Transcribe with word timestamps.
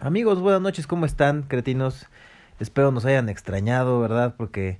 Amigos, 0.00 0.40
buenas 0.40 0.60
noches, 0.60 0.86
¿cómo 0.86 1.06
están, 1.06 1.42
cretinos? 1.42 2.06
Espero 2.60 2.90
nos 2.92 3.04
hayan 3.04 3.28
extrañado, 3.28 4.00
¿verdad? 4.00 4.34
Porque 4.36 4.78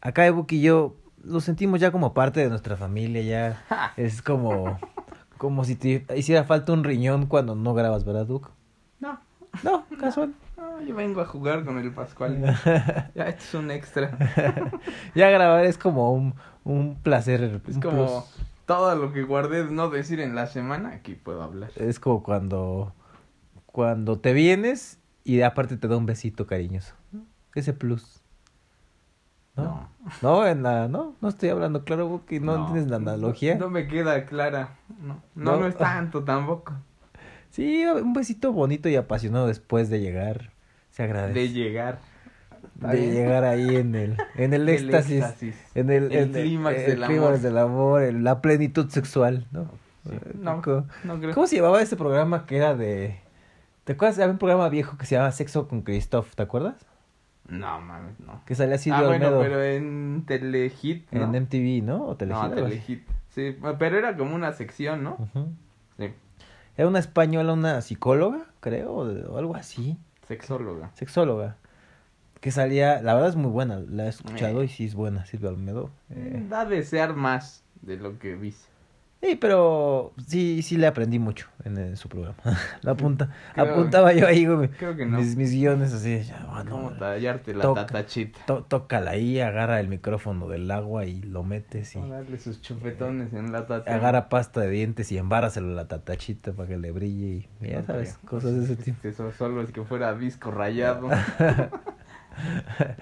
acá 0.00 0.26
Ebuki 0.26 0.56
y 0.56 0.62
yo 0.62 0.96
lo 1.24 1.40
sentimos 1.40 1.80
ya 1.80 1.90
como 1.92 2.12
parte 2.14 2.40
de 2.40 2.48
nuestra 2.48 2.76
familia, 2.76 3.22
ya 3.22 3.92
es 3.96 4.20
como, 4.22 4.78
como 5.36 5.64
si 5.64 5.76
te 5.76 6.04
hiciera 6.16 6.44
falta 6.44 6.72
un 6.72 6.84
riñón 6.84 7.26
cuando 7.26 7.54
no 7.54 7.74
grabas, 7.74 8.04
¿verdad, 8.04 8.26
Duke? 8.26 8.48
No, 9.00 9.18
No, 9.62 9.84
casual. 9.98 10.34
no, 10.56 10.80
yo 10.82 10.94
vengo 10.94 11.20
a 11.20 11.24
jugar 11.26 11.64
con 11.64 11.78
el 11.78 11.92
Pascual. 11.92 12.42
ya, 13.14 13.28
esto 13.28 13.42
es 13.44 13.54
un 13.54 13.70
extra. 13.70 14.16
ya 15.14 15.30
grabar 15.30 15.64
es 15.64 15.78
como 15.78 16.12
un, 16.12 16.34
un 16.64 16.96
placer. 16.96 17.60
Es 17.68 17.76
un 17.76 17.82
como 17.82 18.06
plus. 18.24 18.46
todo 18.66 18.94
lo 18.96 19.12
que 19.12 19.22
guardé 19.22 19.64
no 19.64 19.88
decir 19.88 20.20
en 20.20 20.34
la 20.34 20.46
semana, 20.46 20.90
aquí 20.94 21.14
puedo 21.14 21.42
hablar. 21.42 21.70
Es 21.76 21.98
como 21.98 22.22
cuando, 22.22 22.92
cuando 23.78 24.18
te 24.18 24.32
vienes 24.32 24.98
y 25.22 25.42
aparte 25.42 25.76
te 25.76 25.86
da 25.86 25.96
un 25.96 26.04
besito 26.04 26.48
cariñoso. 26.48 26.94
Ese 27.54 27.72
plus. 27.72 28.20
¿No? 29.54 29.62
No. 29.62 29.90
No, 30.20 30.46
en 30.48 30.64
la, 30.64 30.88
no, 30.88 31.14
no 31.20 31.28
estoy 31.28 31.50
hablando 31.50 31.84
claro, 31.84 32.08
Buki, 32.08 32.40
no, 32.40 32.56
entiendes 32.56 32.88
la 32.90 32.96
analogía. 32.96 33.54
No 33.54 33.70
me 33.70 33.86
queda 33.86 34.26
clara. 34.26 34.78
No, 35.00 35.22
no, 35.36 35.52
No. 35.52 35.60
no 35.60 35.66
es 35.68 35.76
tanto 35.76 36.24
tampoco. 36.24 36.72
Sí, 37.50 37.84
un 37.86 38.14
besito 38.14 38.52
bonito 38.52 38.88
y 38.88 38.96
apasionado 38.96 39.46
después 39.46 39.88
de 39.90 40.00
llegar. 40.00 40.50
Se 40.90 41.04
agradece. 41.04 41.38
De 41.38 41.48
llegar. 41.50 42.00
De 42.74 43.12
llegar 43.12 43.44
ahí 43.44 43.76
en 43.76 43.94
el, 43.94 44.16
en 44.34 44.54
el 44.54 44.62
El 44.68 44.70
éxtasis. 44.70 45.22
éxtasis. 45.22 45.56
En 45.76 45.90
el, 45.90 46.10
El 46.10 46.12
en 46.12 46.32
clímax 46.32 46.78
el 46.80 47.00
del 47.00 47.42
del 47.42 47.58
amor, 47.58 48.12
la 48.12 48.40
plenitud 48.42 48.90
sexual, 48.90 49.46
¿no? 49.52 49.70
Sí, 50.02 50.16
no, 50.34 50.62
¿Cómo, 50.62 50.86
no 51.04 51.20
creo. 51.20 51.32
cómo 51.32 51.46
se 51.46 51.54
llamaba 51.54 51.80
ese 51.80 51.94
programa 51.96 52.44
que 52.44 52.56
era 52.56 52.74
de... 52.74 53.27
¿Te 53.88 53.94
acuerdas? 53.94 54.18
Había 54.18 54.32
un 54.32 54.36
programa 54.38 54.68
viejo 54.68 54.98
que 54.98 55.06
se 55.06 55.14
llamaba 55.14 55.32
Sexo 55.32 55.66
con 55.66 55.80
Christoph, 55.80 56.34
¿te 56.34 56.42
acuerdas? 56.42 56.74
No, 57.48 57.80
mames, 57.80 58.20
no. 58.20 58.42
Que 58.44 58.54
salía 58.54 58.76
Silvio 58.76 58.98
ah, 59.00 59.06
bueno, 59.06 59.38
pero 59.40 59.62
en 59.62 60.24
Telehit, 60.26 61.10
¿no? 61.10 61.22
en 61.34 61.42
MTV, 61.44 61.82
¿no? 61.82 62.04
O 62.04 62.14
Telehit, 62.14 62.36
no, 62.38 62.42
así. 62.42 62.54
Telehit. 62.54 63.08
Sí, 63.30 63.56
pero 63.78 63.96
era 63.96 64.14
como 64.14 64.34
una 64.34 64.52
sección, 64.52 65.02
¿no? 65.04 65.16
Sí. 65.96 66.12
Era 66.76 66.86
una 66.86 66.98
española, 66.98 67.54
una 67.54 67.80
psicóloga, 67.80 68.44
creo, 68.60 68.92
o, 68.92 69.06
de- 69.06 69.22
algo 69.38 69.56
así. 69.56 69.96
Sexóloga. 70.26 70.90
Sexóloga. 70.92 71.56
Que 72.42 72.50
salía, 72.50 73.00
la 73.00 73.14
verdad 73.14 73.30
es 73.30 73.36
muy 73.36 73.50
buena, 73.50 73.78
la 73.80 74.04
he 74.04 74.08
escuchado 74.10 74.60
Eh. 74.60 74.66
y 74.66 74.68
sí 74.68 74.84
es 74.84 74.94
buena, 74.94 75.24
Silvia 75.24 75.48
Olmedo. 75.48 75.88
Eh, 76.10 76.44
Da 76.50 76.60
a 76.60 76.64
desear 76.66 77.14
más 77.14 77.64
de 77.80 77.96
lo 77.96 78.18
que 78.18 78.34
viste. 78.34 78.67
Sí, 79.20 79.34
pero 79.34 80.12
sí, 80.28 80.62
sí 80.62 80.76
le 80.76 80.86
aprendí 80.86 81.18
mucho 81.18 81.48
en, 81.64 81.76
eh, 81.76 81.96
su 81.96 82.08
programa. 82.08 82.36
la 82.82 82.92
apunta, 82.92 83.30
Creo- 83.52 83.72
apuntaba 83.72 84.12
yo 84.12 84.26
ahí, 84.28 84.46
güey, 84.46 84.68
Creo 84.68 84.94
que 84.96 85.06
no. 85.06 85.18
mis, 85.18 85.34
mis 85.34 85.50
guiones 85.52 85.92
así, 85.92 86.22
ya, 86.22 86.46
bueno, 86.48 86.70
¿Cómo 86.70 86.90
tallarte 86.92 87.52
la 87.52 87.62
Toca. 87.62 87.86
tatachita? 87.86 88.38
tó- 88.46 88.62
tócala 88.62 89.10
ahí, 89.10 89.40
agarra 89.40 89.80
el 89.80 89.88
micrófono 89.88 90.46
del 90.46 90.70
agua 90.70 91.04
y 91.04 91.20
lo 91.22 91.42
metes 91.42 91.96
y 91.96 91.98
a 91.98 92.06
darle 92.06 92.38
sus 92.38 92.62
chupetones 92.62 93.32
en 93.32 93.50
la 93.50 93.66
tata. 93.66 93.92
agarra 93.92 94.28
pasta 94.28 94.60
de 94.60 94.70
dientes 94.70 95.10
y 95.10 95.18
embárraselo 95.18 95.72
a 95.72 95.74
la 95.74 95.88
tatachita 95.88 96.52
para 96.52 96.68
que 96.68 96.78
le 96.78 96.92
brille 96.92 97.48
y 97.60 97.68
ya 97.68 97.80
No 97.80 97.86
sabes, 97.86 98.16
creo. 98.18 98.30
cosas 98.30 98.54
de 98.54 98.64
ese 98.64 98.76
tipo. 98.76 98.98
Eso 99.08 99.32
solo 99.32 99.62
es 99.62 99.72
que 99.72 99.82
fuera 99.82 100.14
disco 100.14 100.52
rayado. 100.52 101.08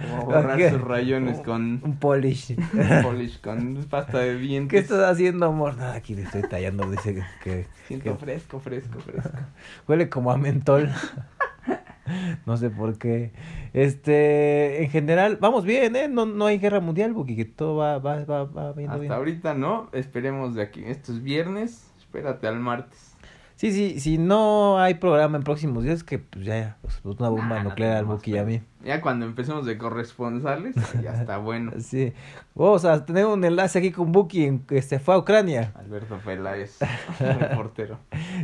Como 0.01 0.27
borrar 0.27 0.57
¿Qué? 0.57 0.71
sus 0.71 0.81
rayones 0.81 1.41
con 1.41 1.81
Un 1.83 1.97
polish. 1.99 2.57
polish, 3.03 3.41
con 3.41 3.85
pasta 3.89 4.19
de 4.19 4.39
dientes. 4.39 4.71
¿Qué 4.71 4.79
estás 4.79 5.11
haciendo, 5.11 5.47
amor? 5.47 5.77
Nada, 5.77 5.95
aquí 5.95 6.15
le 6.15 6.23
estoy 6.23 6.43
tallando, 6.43 6.91
dice 6.91 7.15
que, 7.15 7.23
que, 7.43 7.67
Siento 7.87 8.13
que 8.13 8.25
fresco, 8.25 8.61
fresco, 8.61 8.99
fresco. 9.01 9.31
huele 9.89 10.09
como 10.09 10.31
a 10.31 10.37
mentol. 10.37 10.91
no 12.47 12.57
sé 12.57 12.71
por 12.71 12.99
qué. 12.99 13.33
Este, 13.73 14.83
en 14.83 14.91
general, 14.91 15.39
vamos 15.41 15.65
bien, 15.65 15.97
¿eh? 15.97 16.09
No, 16.09 16.27
no 16.27 16.47
hay 16.47 16.59
guerra 16.59 16.81
mundial, 16.81 17.13
porque 17.15 17.37
que 17.37 17.45
todo 17.45 17.77
va, 17.77 17.99
va, 17.99 18.25
va, 18.25 18.45
va 18.45 18.73
viendo 18.73 18.93
Hasta 18.95 19.01
bien. 19.01 19.13
ahorita 19.13 19.55
no, 19.55 19.89
esperemos 19.93 20.55
de 20.55 20.63
aquí. 20.63 20.83
Esto 20.85 21.13
es 21.13 21.23
viernes, 21.23 21.91
espérate 21.99 22.47
al 22.47 22.59
martes. 22.61 23.16
Sí, 23.57 23.73
sí, 23.73 24.01
si 24.01 24.19
no 24.19 24.79
hay 24.79 24.95
programa 24.95 25.39
en 25.39 25.43
próximos 25.43 25.83
días, 25.83 26.05
que 26.05 26.19
pues 26.19 26.45
ya, 26.45 26.77
pues, 26.83 27.01
una 27.05 27.31
bomba 27.31 27.57
Nah, 27.57 27.63
no 27.63 27.69
nuclear 27.71 27.97
al 27.97 28.05
Buki 28.05 28.33
y 28.35 28.39
a 28.39 28.45
mí. 28.45 28.61
Ya 28.85 29.01
cuando 29.01 29.25
empecemos 29.25 29.65
de 29.65 29.79
corresponsales, 29.79 30.77
ya 31.03 31.15
está 31.15 31.39
bueno. 31.39 31.73
Sí. 31.81 32.13
Vamos 32.55 32.85
a 32.85 33.05
tener 33.07 33.25
un 33.25 33.43
enlace 33.45 33.79
aquí 33.79 33.93
con 33.93 34.13
Buki, 34.13 34.61
que 34.69 34.83
se 34.83 34.99
fue 34.99 35.15
a 35.15 35.19
Ucrania. 35.19 35.73
Alberto 35.75 36.19
Peláez, 36.23 36.79
reportero. 37.19 37.99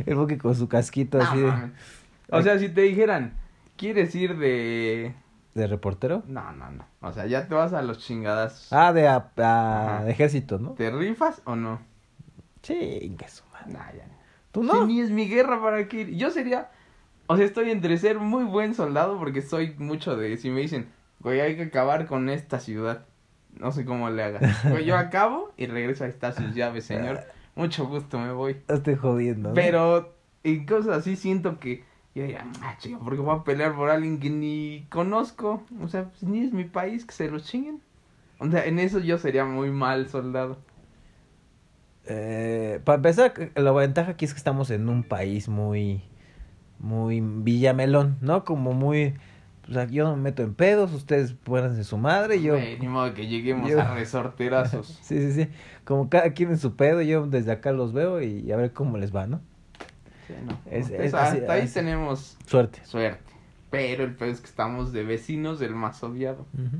El 0.07 0.15
Buki 0.15 0.37
con 0.37 0.55
su 0.55 0.67
casquito 0.67 1.21
así 1.21 1.39
de. 1.41 1.53
O 2.31 2.41
sea, 2.41 2.57
si 2.57 2.69
te 2.69 2.81
dijeran, 2.81 3.33
¿quieres 3.77 4.15
ir 4.15 4.37
de...? 4.37 5.13
de 5.53 5.67
reportero. 5.67 6.23
No, 6.27 6.51
no, 6.53 6.71
no. 6.71 6.83
O 7.01 7.13
sea, 7.13 7.27
ya 7.27 7.47
te 7.47 7.53
vas 7.53 7.73
a 7.73 7.83
los 7.83 7.99
chingadas. 7.99 8.69
Ah, 8.73 8.91
de, 8.91 9.07
a- 9.07 10.01
de 10.03 10.09
ejército, 10.11 10.57
¿no? 10.57 10.71
¿Te 10.71 10.89
rifas 10.89 11.43
o 11.45 11.55
no? 11.55 11.79
Sí, 12.63 13.15
que 13.15 13.27
su 13.27 13.43
madre. 13.53 13.73
Nah, 13.73 13.91
ya. 13.95 14.07
¿Tú 14.53 14.61
Si 14.61 14.67
no? 14.67 14.85
ni 14.85 15.01
es 15.01 15.09
mi 15.09 15.27
guerra 15.27 15.61
para 15.61 15.89
que 15.89 16.01
ir. 16.01 16.15
Yo 16.15 16.31
sería... 16.31 16.71
O 17.27 17.35
sea, 17.35 17.45
estoy 17.45 17.71
entre 17.71 17.97
ser 17.97 18.19
muy 18.19 18.45
buen 18.45 18.75
soldado 18.75 19.17
porque 19.17 19.41
soy 19.41 19.75
mucho 19.77 20.15
de... 20.15 20.37
Si 20.37 20.49
me 20.49 20.61
dicen, 20.61 20.87
güey, 21.19 21.41
hay 21.41 21.57
que 21.57 21.63
acabar 21.63 22.05
con 22.05 22.29
esta 22.29 22.59
ciudad. 22.59 23.05
No 23.59 23.71
sé 23.71 23.83
cómo 23.83 24.09
le 24.09 24.23
hagas. 24.23 24.63
Güey, 24.69 24.85
yo 24.85 24.95
acabo 24.95 25.51
y 25.57 25.65
regreso. 25.65 26.03
Ahí 26.03 26.11
está 26.11 26.31
sus 26.31 26.55
llaves, 26.55 26.85
señor. 26.85 27.21
Mucho 27.55 27.85
gusto, 27.87 28.19
me 28.19 28.31
voy. 28.31 28.57
Estoy 28.67 28.95
jodiendo. 28.95 29.49
¿no? 29.49 29.55
Pero 29.55 30.15
en 30.43 30.65
cosas 30.65 30.97
así 30.97 31.15
siento 31.15 31.59
que 31.59 31.83
yo 32.15 32.21
diría, 32.23 32.45
ah, 32.61 32.75
chico, 32.77 32.99
porque 33.03 33.21
voy 33.21 33.35
a 33.35 33.43
pelear 33.43 33.75
por 33.75 33.89
alguien 33.89 34.19
que 34.19 34.29
ni 34.29 34.85
conozco. 34.89 35.63
O 35.81 35.87
sea, 35.87 36.05
pues, 36.05 36.23
ni 36.23 36.43
es 36.43 36.53
mi 36.53 36.63
país, 36.65 37.05
que 37.05 37.13
se 37.13 37.29
lo 37.29 37.39
chinguen. 37.39 37.81
O 38.39 38.49
sea, 38.49 38.65
en 38.65 38.79
eso 38.79 38.99
yo 38.99 39.17
sería 39.17 39.45
muy 39.45 39.71
mal 39.71 40.09
soldado. 40.09 40.57
Eh, 42.05 42.79
para 42.83 42.97
empezar, 42.97 43.33
la 43.55 43.71
ventaja 43.71 44.11
aquí 44.11 44.25
es 44.25 44.33
que 44.33 44.37
estamos 44.37 44.69
en 44.71 44.89
un 44.89 45.03
país 45.03 45.47
muy, 45.47 46.01
muy 46.79 47.21
villamelón, 47.21 48.17
¿no? 48.21 48.43
Como 48.43 48.73
muy, 48.73 49.13
o 49.69 49.73
sea, 49.73 49.85
yo 49.85 50.03
no 50.03 50.15
me 50.17 50.23
meto 50.23 50.43
en 50.43 50.53
pedos, 50.53 50.91
ustedes 50.93 51.35
en 51.47 51.83
su 51.85 51.97
madre, 51.97 52.41
yo, 52.41 52.53
Güey, 52.55 52.77
ni 52.79 52.87
modo 52.89 53.13
que 53.13 53.27
lleguemos 53.27 53.69
yo- 53.71 53.79
a 53.79 53.93
resorterazos. 53.93 54.87
sí, 55.01 55.19
sí, 55.19 55.45
sí, 55.45 55.49
como 55.85 56.09
cada 56.09 56.33
quien 56.33 56.49
en 56.49 56.57
su 56.57 56.75
pedo, 56.75 57.01
yo 57.01 57.25
desde 57.27 57.51
acá 57.53 57.71
los 57.71 57.93
veo 57.93 58.21
y 58.21 58.51
a 58.51 58.57
ver 58.57 58.73
cómo 58.73 58.97
les 58.97 59.15
va, 59.15 59.27
¿no? 59.27 59.39
Sí, 60.27 60.33
no. 60.45 60.51
Es- 60.65 60.89
Entonces, 60.89 60.99
es 60.99 61.13
hasta 61.13 61.53
ahí 61.53 61.67
tenemos 61.67 62.37
Suerte. 62.45 62.81
suerte. 62.85 63.31
Pero 63.71 64.03
el 64.03 64.13
peor 64.15 64.29
es 64.29 64.39
que 64.41 64.47
estamos 64.47 64.91
de 64.93 65.03
vecinos 65.03 65.59
del 65.59 65.73
más 65.73 66.03
odiado. 66.03 66.45
Ujú. 66.53 66.77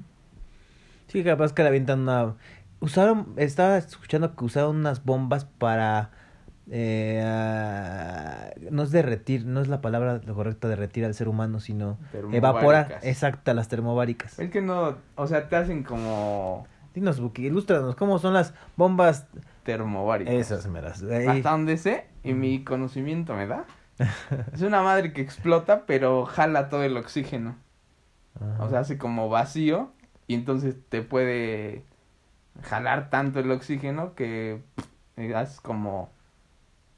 Sí, 1.07 1.23
capaz 1.23 1.53
que 1.53 1.62
le 1.63 1.69
avientan 1.69 2.01
una, 2.01 2.35
usaron, 2.83 3.33
estaba 3.38 3.77
escuchando 3.77 4.35
que 4.35 4.44
usaron 4.44 4.75
unas 4.75 5.05
bombas 5.05 5.45
para, 5.45 6.11
eh, 6.69 7.23
no 8.71 8.83
es 8.83 8.91
derretir, 8.91 9.45
no 9.45 9.61
es 9.61 9.69
la 9.69 9.79
palabra 9.79 10.19
correcta 10.19 10.67
derretir 10.67 11.05
al 11.05 11.13
ser 11.13 11.29
humano, 11.29 11.61
sino 11.61 11.97
evaporar, 12.33 12.88
Termobáricas. 12.88 13.05
exacta, 13.05 13.53
las 13.53 13.69
termobáricas. 13.69 14.38
Es 14.38 14.51
que 14.51 14.61
no, 14.61 14.97
o 15.16 15.27
sea, 15.27 15.47
te 15.47 15.55
hacen 15.55 15.83
como 15.83 16.67
Dinos, 16.94 17.21
Buki, 17.21 17.45
ilústranos, 17.45 17.95
¿cómo 17.95 18.19
son 18.19 18.33
las 18.33 18.53
bombas 18.75 19.27
termobáricas. 19.63 20.33
esas, 20.33 20.67
meras? 20.67 21.01
Hasta 21.01 21.51
donde 21.51 21.77
sé 21.77 22.07
y 22.21 22.33
mi 22.33 22.65
conocimiento 22.65 23.33
me 23.33 23.47
da. 23.47 23.65
Es 24.53 24.61
una 24.61 24.83
madre 24.83 25.13
que 25.13 25.21
explota, 25.21 25.85
pero 25.85 26.25
jala 26.25 26.67
todo 26.67 26.83
el 26.83 26.97
oxígeno. 26.97 27.55
Ajá. 28.35 28.65
O 28.65 28.69
sea, 28.69 28.79
hace 28.79 28.97
como 28.97 29.29
vacío 29.29 29.94
y 30.27 30.33
entonces 30.33 30.75
te 30.89 31.01
puede 31.01 31.85
jalar 32.61 33.09
tanto 33.09 33.39
el 33.39 33.51
oxígeno 33.51 34.13
que 34.15 34.61
eh, 35.17 35.35
haces 35.35 35.59
como, 35.61 36.09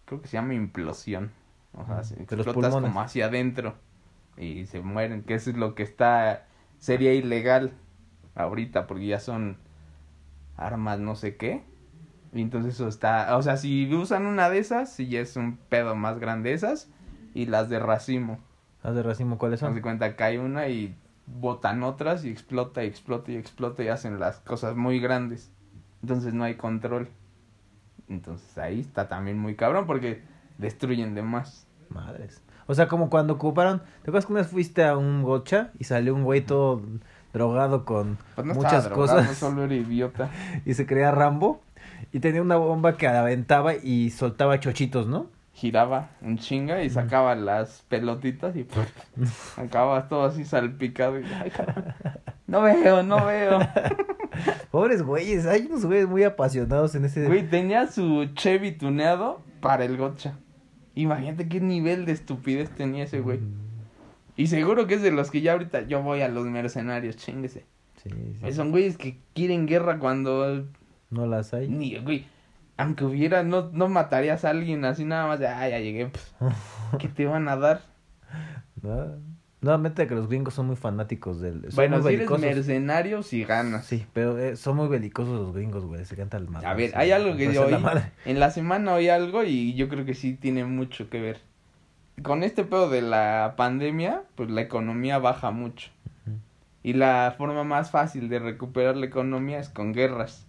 creo 0.05 0.21
que 0.21 0.27
se 0.27 0.33
llama 0.37 0.53
implosión. 0.53 1.31
O 1.73 1.85
sea, 1.85 2.03
se- 2.03 2.21
explotas 2.21 2.73
como 2.73 3.01
hacia 3.01 3.25
adentro 3.25 3.75
y 4.37 4.65
se 4.65 4.81
mueren, 4.81 5.23
que 5.23 5.35
eso 5.35 5.49
es 5.49 5.57
lo 5.57 5.75
que 5.75 5.83
está, 5.83 6.45
sería 6.79 7.13
ilegal 7.13 7.73
ahorita 8.35 8.87
porque 8.87 9.07
ya 9.07 9.19
son 9.19 9.57
armas 10.57 10.99
no 10.99 11.15
sé 11.15 11.35
qué. 11.37 11.63
Y 12.33 12.41
entonces 12.41 12.75
eso 12.75 12.87
está, 12.89 13.37
o 13.37 13.41
sea, 13.41 13.55
si 13.55 13.93
usan 13.93 14.25
una 14.25 14.49
de 14.49 14.57
esas, 14.59 14.91
sí 14.91 15.07
ya 15.07 15.21
es 15.21 15.37
un 15.37 15.57
pedo 15.57 15.95
más 15.95 16.19
grande 16.19 16.51
esas 16.53 16.89
y 17.33 17.45
las 17.45 17.69
de 17.69 17.79
racimo. 17.79 18.39
¿Las 18.83 18.93
de 18.95 19.03
racimo 19.03 19.37
cuáles 19.37 19.59
Se 19.61 19.65
son? 19.65 19.75
de 19.75 19.81
cuenta, 19.81 20.15
cae 20.17 20.37
una 20.39 20.67
y 20.67 20.95
botan 21.27 21.83
otras 21.83 22.25
y 22.25 22.29
explota 22.29 22.83
y 22.83 22.87
explota 22.87 23.31
y 23.31 23.35
explota 23.35 23.83
y 23.83 23.87
hacen 23.87 24.19
las 24.19 24.39
cosas 24.39 24.75
muy 24.75 24.99
grandes. 24.99 25.51
Entonces 26.01 26.33
no 26.33 26.43
hay 26.43 26.55
control. 26.55 27.09
Entonces 28.07 28.57
ahí 28.57 28.81
está 28.81 29.07
también 29.07 29.39
muy 29.39 29.55
cabrón 29.55 29.85
porque 29.87 30.21
destruyen 30.57 31.15
de 31.15 31.21
más. 31.21 31.67
Madres. 31.89 32.41
O 32.67 32.73
sea, 32.73 32.87
como 32.87 33.09
cuando 33.09 33.33
ocuparon, 33.33 33.79
¿te 33.79 34.09
acuerdas 34.09 34.25
que 34.25 34.33
una 34.33 34.41
vez 34.41 34.51
fuiste 34.51 34.83
a 34.83 34.97
un 34.97 35.21
gocha 35.21 35.71
y 35.77 35.83
salió 35.83 36.15
un 36.15 36.23
güey 36.23 36.41
todo 36.41 36.81
drogado 37.31 37.85
con 37.85 38.17
Pues 38.33 38.47
no 38.47 38.55
muchas 38.55 38.85
drogado, 38.85 39.17
cosas 39.17 39.37
solo 39.37 39.65
era 39.65 39.75
idiota. 39.75 40.29
y 40.65 40.73
se 40.73 40.85
creía 40.85 41.11
Rambo 41.11 41.61
y 42.11 42.19
tenía 42.19 42.41
una 42.41 42.55
bomba 42.55 42.97
que 42.97 43.07
aventaba 43.07 43.75
y 43.75 44.09
soltaba 44.09 44.59
chochitos, 44.59 45.07
¿no? 45.07 45.27
Giraba 45.55 46.09
un 46.21 46.37
chinga 46.37 46.83
y 46.83 46.89
sacaba 46.89 47.33
las 47.33 47.83
pelotitas 47.87 48.55
y 48.57 48.67
acababa 49.57 50.09
todo 50.09 50.25
así 50.25 50.43
salpicado. 50.43 51.19
Y, 51.19 51.23
ay, 51.23 51.51
no 52.45 52.61
veo, 52.61 53.03
no 53.03 53.25
veo. 53.25 53.59
Pobres 54.71 55.01
güeyes, 55.01 55.45
hay 55.45 55.65
unos 55.67 55.85
güeyes 55.85 56.07
muy 56.07 56.23
apasionados 56.23 56.93
en 56.95 57.05
ese... 57.05 57.25
Güey, 57.25 57.49
tenía 57.49 57.87
su 57.87 58.25
Chevy 58.33 58.73
tuneado 58.73 59.41
para 59.61 59.85
el 59.85 59.95
gotcha. 59.95 60.37
Imagínate 60.93 61.47
qué 61.47 61.61
nivel 61.61 62.05
de 62.05 62.11
estupidez 62.11 62.69
tenía 62.71 63.05
ese 63.05 63.21
güey. 63.21 63.39
Y 64.35 64.47
seguro 64.47 64.87
que 64.87 64.95
es 64.95 65.01
de 65.01 65.11
los 65.11 65.31
que 65.31 65.39
ya 65.39 65.53
ahorita 65.53 65.87
yo 65.87 66.03
voy 66.03 66.21
a 66.21 66.27
los 66.27 66.45
mercenarios, 66.45 67.15
chinguese. 67.15 67.65
Sí, 68.03 68.09
sí. 68.41 68.53
Son 68.53 68.71
güeyes 68.71 68.97
que 68.97 69.19
quieren 69.33 69.67
guerra 69.67 69.99
cuando 69.99 70.65
No 71.09 71.25
las 71.25 71.53
hay. 71.53 71.69
Ni, 71.69 71.97
güey, 71.99 72.25
aunque 72.77 73.05
hubiera, 73.05 73.43
no, 73.43 73.69
no 73.71 73.87
matarías 73.87 74.45
a 74.45 74.49
alguien 74.49 74.85
así 74.85 75.05
nada 75.05 75.27
más 75.27 75.39
de, 75.39 75.47
ah, 75.47 75.69
ya 75.69 75.79
llegué, 75.79 76.07
pues, 76.07 76.33
¿qué 76.99 77.07
te 77.07 77.25
van 77.25 77.47
a 77.47 77.55
dar? 77.55 77.81
No, 78.81 79.15
Nuevamente 79.65 80.05
que 80.05 80.13
los 80.13 80.27
gringos 80.27 80.53
son 80.53 80.67
muy 80.67 80.75
fanáticos 80.75 81.41
del... 81.41 81.67
bueno, 81.73 81.99
si 81.99 82.07
eres 82.09 82.19
belicosos. 82.19 82.41
mercenario, 82.41 83.23
si 83.23 83.43
ganas. 83.45 83.87
Sí, 83.87 84.05
pero 84.13 84.37
eh, 84.37 84.55
son 84.57 84.75
muy 84.75 84.87
belicosos 84.87 85.39
los 85.39 85.55
gringos, 85.55 85.83
güey. 85.85 86.05
Se 86.05 86.15
canta 86.15 86.37
el 86.37 86.47
mal. 86.47 86.63
A 86.63 86.75
ver, 86.75 86.91
hay 86.95 87.09
algo 87.09 87.35
que 87.35 87.51
yo 87.51 87.65
oí, 87.65 87.75
en 88.25 88.39
la 88.39 88.51
semana 88.51 88.93
oí 88.93 89.09
algo 89.09 89.43
y 89.43 89.73
yo 89.73 89.89
creo 89.89 90.05
que 90.05 90.13
sí 90.13 90.35
tiene 90.35 90.65
mucho 90.65 91.09
que 91.09 91.19
ver. 91.19 91.39
Con 92.21 92.43
este 92.43 92.63
pedo 92.63 92.91
de 92.91 93.01
la 93.01 93.55
pandemia, 93.57 94.21
pues 94.35 94.51
la 94.51 94.61
economía 94.61 95.17
baja 95.17 95.49
mucho. 95.49 95.89
Y 96.83 96.93
la 96.93 97.33
forma 97.35 97.63
más 97.63 97.89
fácil 97.89 98.29
de 98.29 98.37
recuperar 98.37 98.95
la 98.95 99.07
economía 99.07 99.57
es 99.57 99.69
con 99.69 99.93
guerras. 99.93 100.44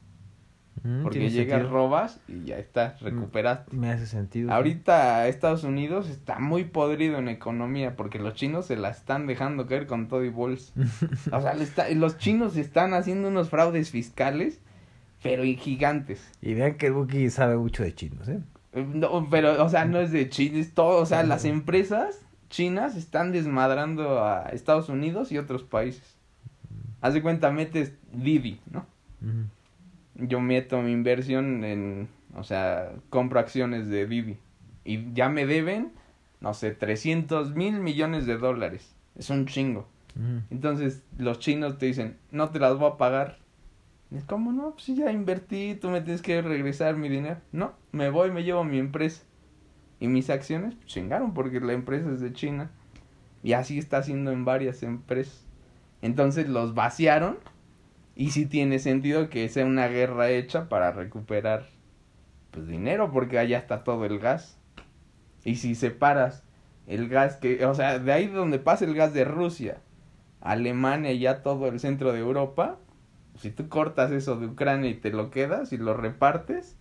Porque 1.02 1.30
llegas, 1.30 1.68
robas 1.68 2.20
y 2.28 2.44
ya 2.44 2.58
está, 2.58 2.96
recuperaste. 3.00 3.74
Me 3.76 3.90
hace 3.90 4.06
sentido. 4.06 4.48
sí. 4.48 4.54
Ahorita 4.54 5.26
Estados 5.26 5.64
Unidos 5.64 6.08
está 6.08 6.38
muy 6.38 6.64
podrido 6.64 7.18
en 7.18 7.28
economía 7.28 7.96
porque 7.96 8.18
los 8.18 8.34
chinos 8.34 8.66
se 8.66 8.76
la 8.76 8.90
están 8.90 9.26
dejando 9.26 9.66
caer 9.66 9.86
con 9.86 10.06
todo 10.08 10.24
y 10.24 10.28
bolsa. 10.28 10.72
O 11.32 11.40
sea, 11.40 11.52
está- 11.54 11.88
los 11.90 12.18
chinos 12.18 12.56
están 12.56 12.94
haciendo 12.94 13.28
unos 13.28 13.48
fraudes 13.50 13.90
fiscales, 13.90 14.60
pero 15.22 15.42
gigantes. 15.42 16.20
Y 16.40 16.54
vean 16.54 16.74
que 16.76 16.86
el 16.86 16.92
Buki 16.92 17.30
sabe 17.30 17.56
mucho 17.56 17.82
de 17.82 17.94
chinos, 17.94 18.28
¿eh? 18.28 18.40
Eh, 18.72 18.86
No, 18.94 19.28
pero, 19.30 19.64
o 19.64 19.68
sea, 19.68 19.86
no 19.86 19.98
es 19.98 20.12
de 20.12 20.28
Chile, 20.28 20.60
es 20.60 20.72
todo. 20.74 21.00
O 21.00 21.06
sea, 21.06 21.22
las 21.24 21.44
empresas 21.46 22.20
chinas 22.48 22.94
están 22.96 23.32
desmadrando 23.32 24.22
a 24.24 24.42
Estados 24.50 24.88
Unidos 24.88 25.32
y 25.32 25.38
otros 25.38 25.64
países. 25.64 26.14
Haz 27.00 27.14
de 27.14 27.22
cuenta, 27.22 27.50
metes 27.50 27.92
Didi, 28.12 28.60
¿no? 28.70 28.86
Ujú. 29.22 29.46
Yo 30.18 30.40
meto 30.40 30.80
mi 30.82 30.92
inversión 30.92 31.64
en, 31.64 32.08
o 32.34 32.44
sea, 32.44 32.92
compro 33.10 33.40
acciones 33.40 33.88
de 33.88 34.06
Didi 34.06 34.38
y 34.84 35.12
ya 35.12 35.28
me 35.28 35.46
deben, 35.46 35.92
no 36.40 36.54
sé, 36.54 36.70
300 36.72 37.54
mil 37.54 37.80
millones 37.80 38.26
de 38.26 38.38
dólares. 38.38 38.94
Es 39.16 39.30
un 39.30 39.46
chingo. 39.46 39.88
Ujú. 40.14 40.42
Entonces 40.50 41.02
los 41.18 41.38
chinos 41.38 41.78
te 41.78 41.86
dicen, 41.86 42.16
no 42.30 42.50
te 42.50 42.58
las 42.58 42.78
voy 42.78 42.90
a 42.90 42.96
pagar. 42.96 43.38
Y 44.10 44.16
es 44.16 44.24
como, 44.24 44.52
no, 44.52 44.72
pues 44.72 44.84
sí, 44.84 44.94
ya 44.94 45.10
invertí, 45.10 45.76
tú 45.80 45.90
me 45.90 46.00
tienes 46.00 46.22
que 46.22 46.40
regresar 46.40 46.96
mi 46.96 47.08
dinero. 47.08 47.40
No, 47.50 47.74
me 47.90 48.08
voy, 48.08 48.30
me 48.30 48.44
llevo 48.44 48.62
mi 48.62 48.78
empresa. 48.78 49.24
Y 49.98 50.08
mis 50.08 50.30
acciones 50.30 50.76
chingaron 50.86 51.34
porque 51.34 51.60
la 51.60 51.72
empresa 51.72 52.10
es 52.12 52.20
de 52.20 52.32
China. 52.32 52.70
Y 53.42 53.54
así 53.54 53.78
está 53.78 53.98
haciendo 53.98 54.30
en 54.30 54.44
varias 54.44 54.82
empresas. 54.82 55.44
Entonces 56.02 56.48
los 56.48 56.74
vaciaron. 56.74 57.38
Y 58.16 58.30
sí 58.30 58.46
tiene 58.46 58.78
sentido 58.78 59.28
que 59.28 59.46
sea 59.50 59.66
una 59.66 59.88
guerra 59.88 60.30
hecha 60.30 60.70
para 60.70 60.90
recuperar 60.90 61.66
pues 62.50 62.66
dinero 62.66 63.12
porque 63.12 63.38
allá 63.38 63.58
está 63.58 63.84
todo 63.84 64.06
el 64.06 64.18
gas. 64.18 64.58
Y 65.44 65.56
si 65.56 65.74
separas 65.74 66.42
el 66.86 67.08
gas 67.08 67.36
que, 67.36 67.64
o 67.66 67.74
sea, 67.74 67.98
de 67.98 68.12
ahí 68.12 68.26
donde 68.26 68.58
pasa 68.58 68.86
el 68.86 68.94
gas 68.94 69.12
de 69.12 69.24
Rusia, 69.24 69.82
Alemania 70.40 71.12
y 71.12 71.18
ya 71.18 71.42
todo 71.42 71.68
el 71.68 71.78
centro 71.78 72.14
de 72.14 72.20
Europa, 72.20 72.78
si 73.38 73.50
tú 73.50 73.68
cortas 73.68 74.10
eso 74.10 74.36
de 74.36 74.46
Ucrania 74.46 74.88
y 74.88 74.94
te 74.94 75.10
lo 75.10 75.30
quedas 75.30 75.74
y 75.74 75.76
lo 75.76 75.92
repartes, 75.92 76.78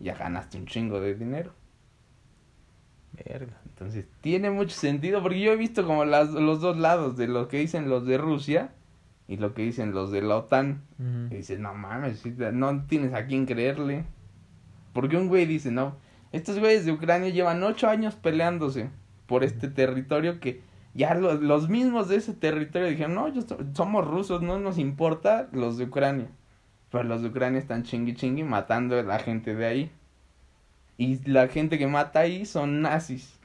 ya 0.00 0.14
ganaste 0.14 0.56
un 0.56 0.64
chingo 0.64 1.00
de 1.00 1.14
dinero. 1.14 1.52
Verga. 3.12 3.60
Entonces, 3.66 4.06
tiene 4.22 4.50
mucho 4.50 4.74
sentido 4.74 5.22
porque 5.22 5.40
yo 5.40 5.52
he 5.52 5.56
visto 5.56 5.86
como 5.86 6.06
las, 6.06 6.30
los 6.30 6.62
dos 6.62 6.78
lados 6.78 7.18
de 7.18 7.28
lo 7.28 7.48
que 7.48 7.58
dicen 7.58 7.90
los 7.90 8.06
de 8.06 8.16
Rusia 8.16 8.72
y 9.28 9.36
lo 9.36 9.54
que 9.54 9.62
dicen 9.62 9.92
los 9.92 10.10
de 10.10 10.22
la 10.22 10.36
OTAN. 10.38 10.82
Y 11.30 11.36
dices, 11.36 11.60
no 11.60 11.74
mames, 11.74 12.24
no 12.52 12.84
tienes 12.86 13.14
a 13.14 13.26
quién 13.26 13.46
creerle. 13.46 14.04
Porque 14.92 15.16
un 15.16 15.28
güey 15.28 15.46
dice, 15.46 15.70
no, 15.70 15.96
estos 16.32 16.58
güeyes 16.58 16.84
de 16.86 16.92
Ucrania 16.92 17.28
llevan 17.28 17.62
ocho 17.62 17.88
años 17.88 18.14
peleándose 18.16 18.90
por 19.26 19.44
este 19.44 19.68
territorio 19.68 20.40
que 20.40 20.62
ya 20.94 21.14
lo- 21.14 21.34
los 21.34 21.68
mismos 21.68 22.08
de 22.08 22.16
ese 22.16 22.32
territorio 22.32 22.88
dijeron, 22.88 23.14
no, 23.14 23.28
yo 23.28 23.42
so- 23.42 23.58
somos 23.74 24.06
rusos, 24.06 24.42
no 24.42 24.58
nos 24.58 24.78
importa 24.78 25.48
los 25.52 25.76
de 25.78 25.84
Ucrania. 25.84 26.28
Pero 26.90 27.04
los 27.04 27.20
de 27.22 27.28
Ucrania 27.28 27.58
están 27.60 27.82
chingui 27.84 28.14
chingui 28.14 28.42
matando 28.42 28.98
a 28.98 29.02
la 29.02 29.18
gente 29.18 29.54
de 29.54 29.66
ahí. 29.66 29.92
Y 30.96 31.18
la 31.30 31.46
gente 31.48 31.78
que 31.78 31.86
mata 31.86 32.20
ahí 32.20 32.44
son 32.46 32.80
nazis. 32.82 33.38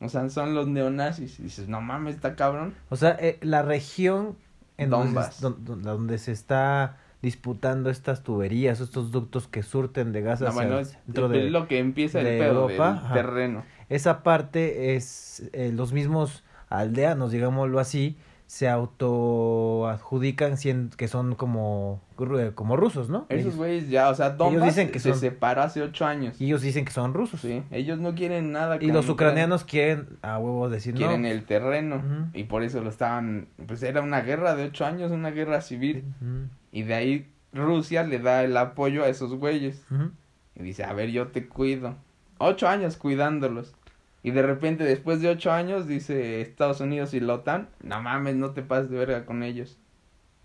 O 0.00 0.08
sea, 0.08 0.28
son 0.28 0.54
los 0.54 0.68
neonazis. 0.68 1.40
Y 1.40 1.44
dices, 1.44 1.68
no 1.68 1.80
mames, 1.80 2.16
está 2.16 2.36
cabrón. 2.36 2.74
O 2.90 2.96
sea, 2.96 3.16
eh, 3.18 3.38
la 3.40 3.62
región 3.62 4.36
en 4.78 4.90
donde, 4.90 5.06
Donbass. 5.06 5.34
se- 5.36 5.42
don- 5.42 5.64
don- 5.64 5.82
donde 5.82 6.18
se 6.18 6.32
está 6.32 6.98
disputando 7.22 7.88
estas 7.90 8.22
tuberías, 8.24 8.80
estos 8.80 9.12
ductos 9.12 9.46
que 9.48 9.62
surten 9.62 10.12
de 10.12 10.22
gas 10.22 10.40
No, 10.40 10.48
hacia 10.48 10.62
bueno, 10.62 10.76
el 10.78 10.82
es, 10.82 10.98
centro 11.06 11.26
es 11.26 11.30
de... 11.32 11.50
lo 11.50 11.68
que 11.68 11.78
empieza 11.78 12.18
el 12.18 12.24
de 12.26 12.38
pedo 12.38 12.62
Europa, 12.64 13.00
del 13.04 13.12
terreno. 13.12 13.64
Esa 13.88 14.22
parte 14.22 14.96
es 14.96 15.48
eh, 15.52 15.70
los 15.72 15.92
mismos 15.92 16.42
aldeanos, 16.68 17.30
digámoslo 17.30 17.78
así, 17.78 18.16
se 18.52 18.68
autoadjudican 18.68 20.56
que 20.96 21.08
son 21.08 21.34
como, 21.36 22.02
ru- 22.18 22.52
como 22.54 22.76
rusos, 22.76 23.08
¿no? 23.08 23.24
Esos 23.30 23.56
güeyes 23.56 23.88
ya, 23.88 24.10
o 24.10 24.14
sea, 24.14 24.28
Donbass 24.28 24.64
dicen 24.66 24.90
que 24.90 24.98
se 25.00 25.14
separó 25.14 25.62
hace 25.62 25.80
ocho 25.80 26.04
años. 26.04 26.38
y 26.38 26.44
ellos 26.44 26.60
dicen 26.60 26.84
que 26.84 26.92
son 26.92 27.14
rusos. 27.14 27.40
Sí, 27.40 27.62
ellos 27.70 27.98
no 27.98 28.14
quieren 28.14 28.52
nada 28.52 28.76
Y 28.78 28.88
los 28.92 29.08
Ucrania. 29.08 29.12
ucranianos 29.12 29.64
quieren 29.64 30.18
a 30.20 30.38
huevo 30.38 30.68
decir 30.68 30.92
quieren 30.94 31.22
no. 31.22 31.28
el 31.28 31.44
terreno 31.44 32.02
y 32.34 32.44
por 32.44 32.62
eso 32.62 32.82
lo 32.82 32.90
estaban, 32.90 33.48
pues 33.66 33.82
era 33.82 34.02
una 34.02 34.20
guerra 34.20 34.54
de 34.54 34.64
ocho 34.64 34.84
años, 34.84 35.12
una 35.12 35.30
guerra 35.30 35.62
civil 35.62 36.04
y 36.72 36.82
de 36.82 36.92
ahí 36.94 37.32
Rusia 37.54 38.02
le 38.04 38.18
da 38.18 38.44
el 38.44 38.54
apoyo 38.58 39.02
a 39.04 39.08
esos 39.08 39.34
güeyes 39.34 39.82
y 40.54 40.62
dice, 40.62 40.84
a 40.84 40.92
ver, 40.92 41.10
yo 41.10 41.28
te 41.28 41.48
cuido. 41.48 41.94
Ocho 42.36 42.68
años 42.68 42.96
cuidándolos. 42.98 43.72
Y 44.22 44.30
de 44.30 44.42
repente, 44.42 44.84
después 44.84 45.20
de 45.20 45.28
ocho 45.30 45.50
años, 45.52 45.86
dice 45.88 46.40
Estados 46.40 46.80
Unidos 46.80 47.12
y 47.14 47.20
la 47.20 47.34
OTAN, 47.34 47.68
no 47.82 48.00
mames, 48.00 48.36
no 48.36 48.50
te 48.52 48.62
pases 48.62 48.88
de 48.90 48.98
verga 48.98 49.24
con 49.26 49.42
ellos. 49.42 49.78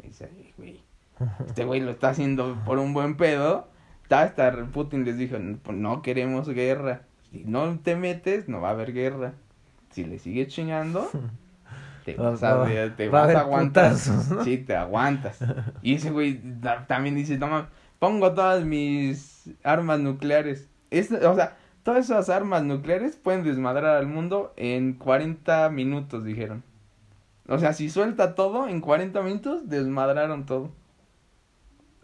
Y 0.03 0.07
dice, 0.07 0.29
"Ay, 0.35 0.53
güey, 0.57 0.81
este 1.45 1.63
güey 1.65 1.81
lo 1.81 1.91
está 1.91 2.09
haciendo 2.09 2.57
por 2.65 2.79
un 2.79 2.93
buen 2.93 3.17
pedo. 3.17 3.67
Ta- 4.07 4.21
Hasta 4.23 4.51
Putin 4.71 5.05
les 5.05 5.17
dijo, 5.17 5.37
"No, 5.37 5.57
pues, 5.57 5.77
no 5.77 6.01
queremos 6.01 6.49
guerra. 6.49 7.01
Si 7.31 7.43
no 7.45 7.77
te 7.79 7.95
metes, 7.95 8.47
no 8.47 8.61
va 8.61 8.69
a 8.69 8.71
haber 8.71 8.93
guerra. 8.93 9.33
Si 9.91 10.03
le 10.05 10.17
sigues 10.17 10.47
chingando, 10.47 11.09
te 12.05 12.15
Va- 12.15 12.31
vas 12.31 12.41
a, 12.43 12.55
va- 12.55 12.95
te 12.95 13.09
va 13.09 13.25
vas 13.27 13.35
a 13.35 13.39
aguantar. 13.41 13.91
putazos, 13.91 14.29
¿no? 14.29 14.43
Sí, 14.43 14.57
te 14.57 14.75
aguantas. 14.75 15.39
Y 15.81 15.95
ese 15.95 16.09
güey 16.09 16.39
ta- 16.61 16.87
también 16.87 17.15
dice, 17.15 17.37
no 17.37 17.47
mames, 17.47 17.67
pongo 17.99 18.33
todas 18.33 18.63
mis 18.63 19.49
armas 19.63 19.99
nucleares. 19.99 20.67
Es, 20.89 21.11
o 21.11 21.35
sea, 21.35 21.57
todas 21.87 22.03
esas 22.03 22.27
armas 22.27 22.63
nucleares 22.63 23.15
pueden 23.15 23.45
desmadrar 23.45 23.95
al 23.95 24.07
mundo 24.07 24.51
en 24.57 24.95
40 24.95 25.69
minutos, 25.69 26.25
dijeron. 26.25 26.65
O 27.47 27.59
sea, 27.59 27.71
si 27.71 27.89
suelta 27.89 28.35
todo, 28.35 28.67
en 28.67 28.81
40 28.81 29.21
minutos 29.21 29.69
desmadraron 29.69 30.45
todo. 30.45 30.71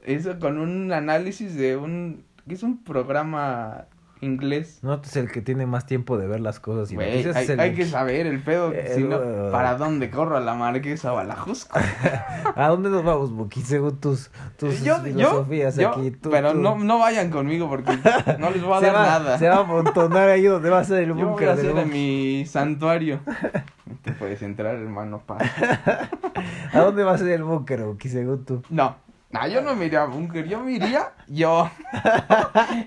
Eso 0.02 0.40
con 0.40 0.58
un 0.58 0.94
análisis 0.94 1.56
de 1.56 1.76
un... 1.76 2.24
que 2.48 2.54
es 2.54 2.64
un 2.64 2.82
programa 2.86 3.88
inglés. 4.24 4.80
No 4.82 4.94
es 5.04 5.16
el 5.16 5.32
que 5.32 5.42
tiene 5.42 5.66
más 5.66 5.86
tiempo 5.86 6.18
de 6.18 6.28
ver 6.28 6.40
las 6.40 6.60
cosas 6.60 6.92
y 6.92 6.98
hay, 6.98 7.20
es 7.20 7.50
el- 7.50 7.60
hay 7.60 7.74
que 7.76 7.86
saber 7.86 8.26
el 8.28 8.42
pedo, 8.42 8.72
Eh. 8.74 9.50
¿para 9.52 9.76
dónde 9.78 10.10
corro 10.10 10.38
a 10.38 10.40
la 10.40 10.54
marquesa 10.56 11.14
o 11.14 11.18
a 11.18 11.24
la 11.24 11.36
Jusco? 11.36 11.78
¿A 12.56 12.68
dónde 12.70 12.90
nos 12.90 13.04
vamos, 13.04 13.32
Buki? 13.32 13.62
Según 13.62 14.00
tus, 14.00 14.32
tus 14.58 14.82
Yo- 14.84 14.98
filosofías 15.02 15.76
yo- 15.76 15.90
aquí. 15.90 16.12
tú- 16.12 16.30
pero 16.30 16.54
tú- 16.54 16.60
no, 16.60 16.78
no 16.78 17.00
vayan 17.00 17.30
conmigo 17.30 17.70
porque 17.70 17.92
no 18.40 18.50
les 18.50 18.64
voy 18.64 18.74
a 18.78 18.80
se 18.80 18.86
dar 18.88 18.96
va, 18.96 19.06
nada. 19.06 19.38
Se 19.38 19.50
va 19.50 19.56
a 19.56 19.60
amontonar 19.60 20.30
ahí 20.30 20.44
donde 20.44 20.70
va 20.70 20.80
a 20.80 20.84
ser 20.84 21.00
el 21.04 21.10
Yo 21.10 21.16
voy 21.16 21.24
búnker 21.26 21.50
a 21.50 21.54
hacer 21.54 21.78
en 21.78 21.90
mi 21.90 22.46
santuario. 22.48 23.20
Te 24.04 24.12
puedes 24.14 24.42
entrar, 24.42 24.76
hermano. 24.76 25.22
Pa. 25.26 25.38
¿A 26.74 26.80
dónde 26.80 27.04
va 27.04 27.14
a 27.14 27.18
ser 27.18 27.30
el 27.30 27.44
búnker, 27.44 27.84
Buki, 27.84 28.10
según 28.10 28.44
tú? 28.46 28.62
No, 28.70 28.96
no, 29.34 29.48
yo 29.48 29.62
no 29.62 29.76
me 29.76 29.86
iría 29.88 30.04
a 30.04 30.06
búnker. 30.06 30.48
Yo 30.48 30.60
me 30.62 30.74
iría 30.74 31.12
yo. 31.28 31.70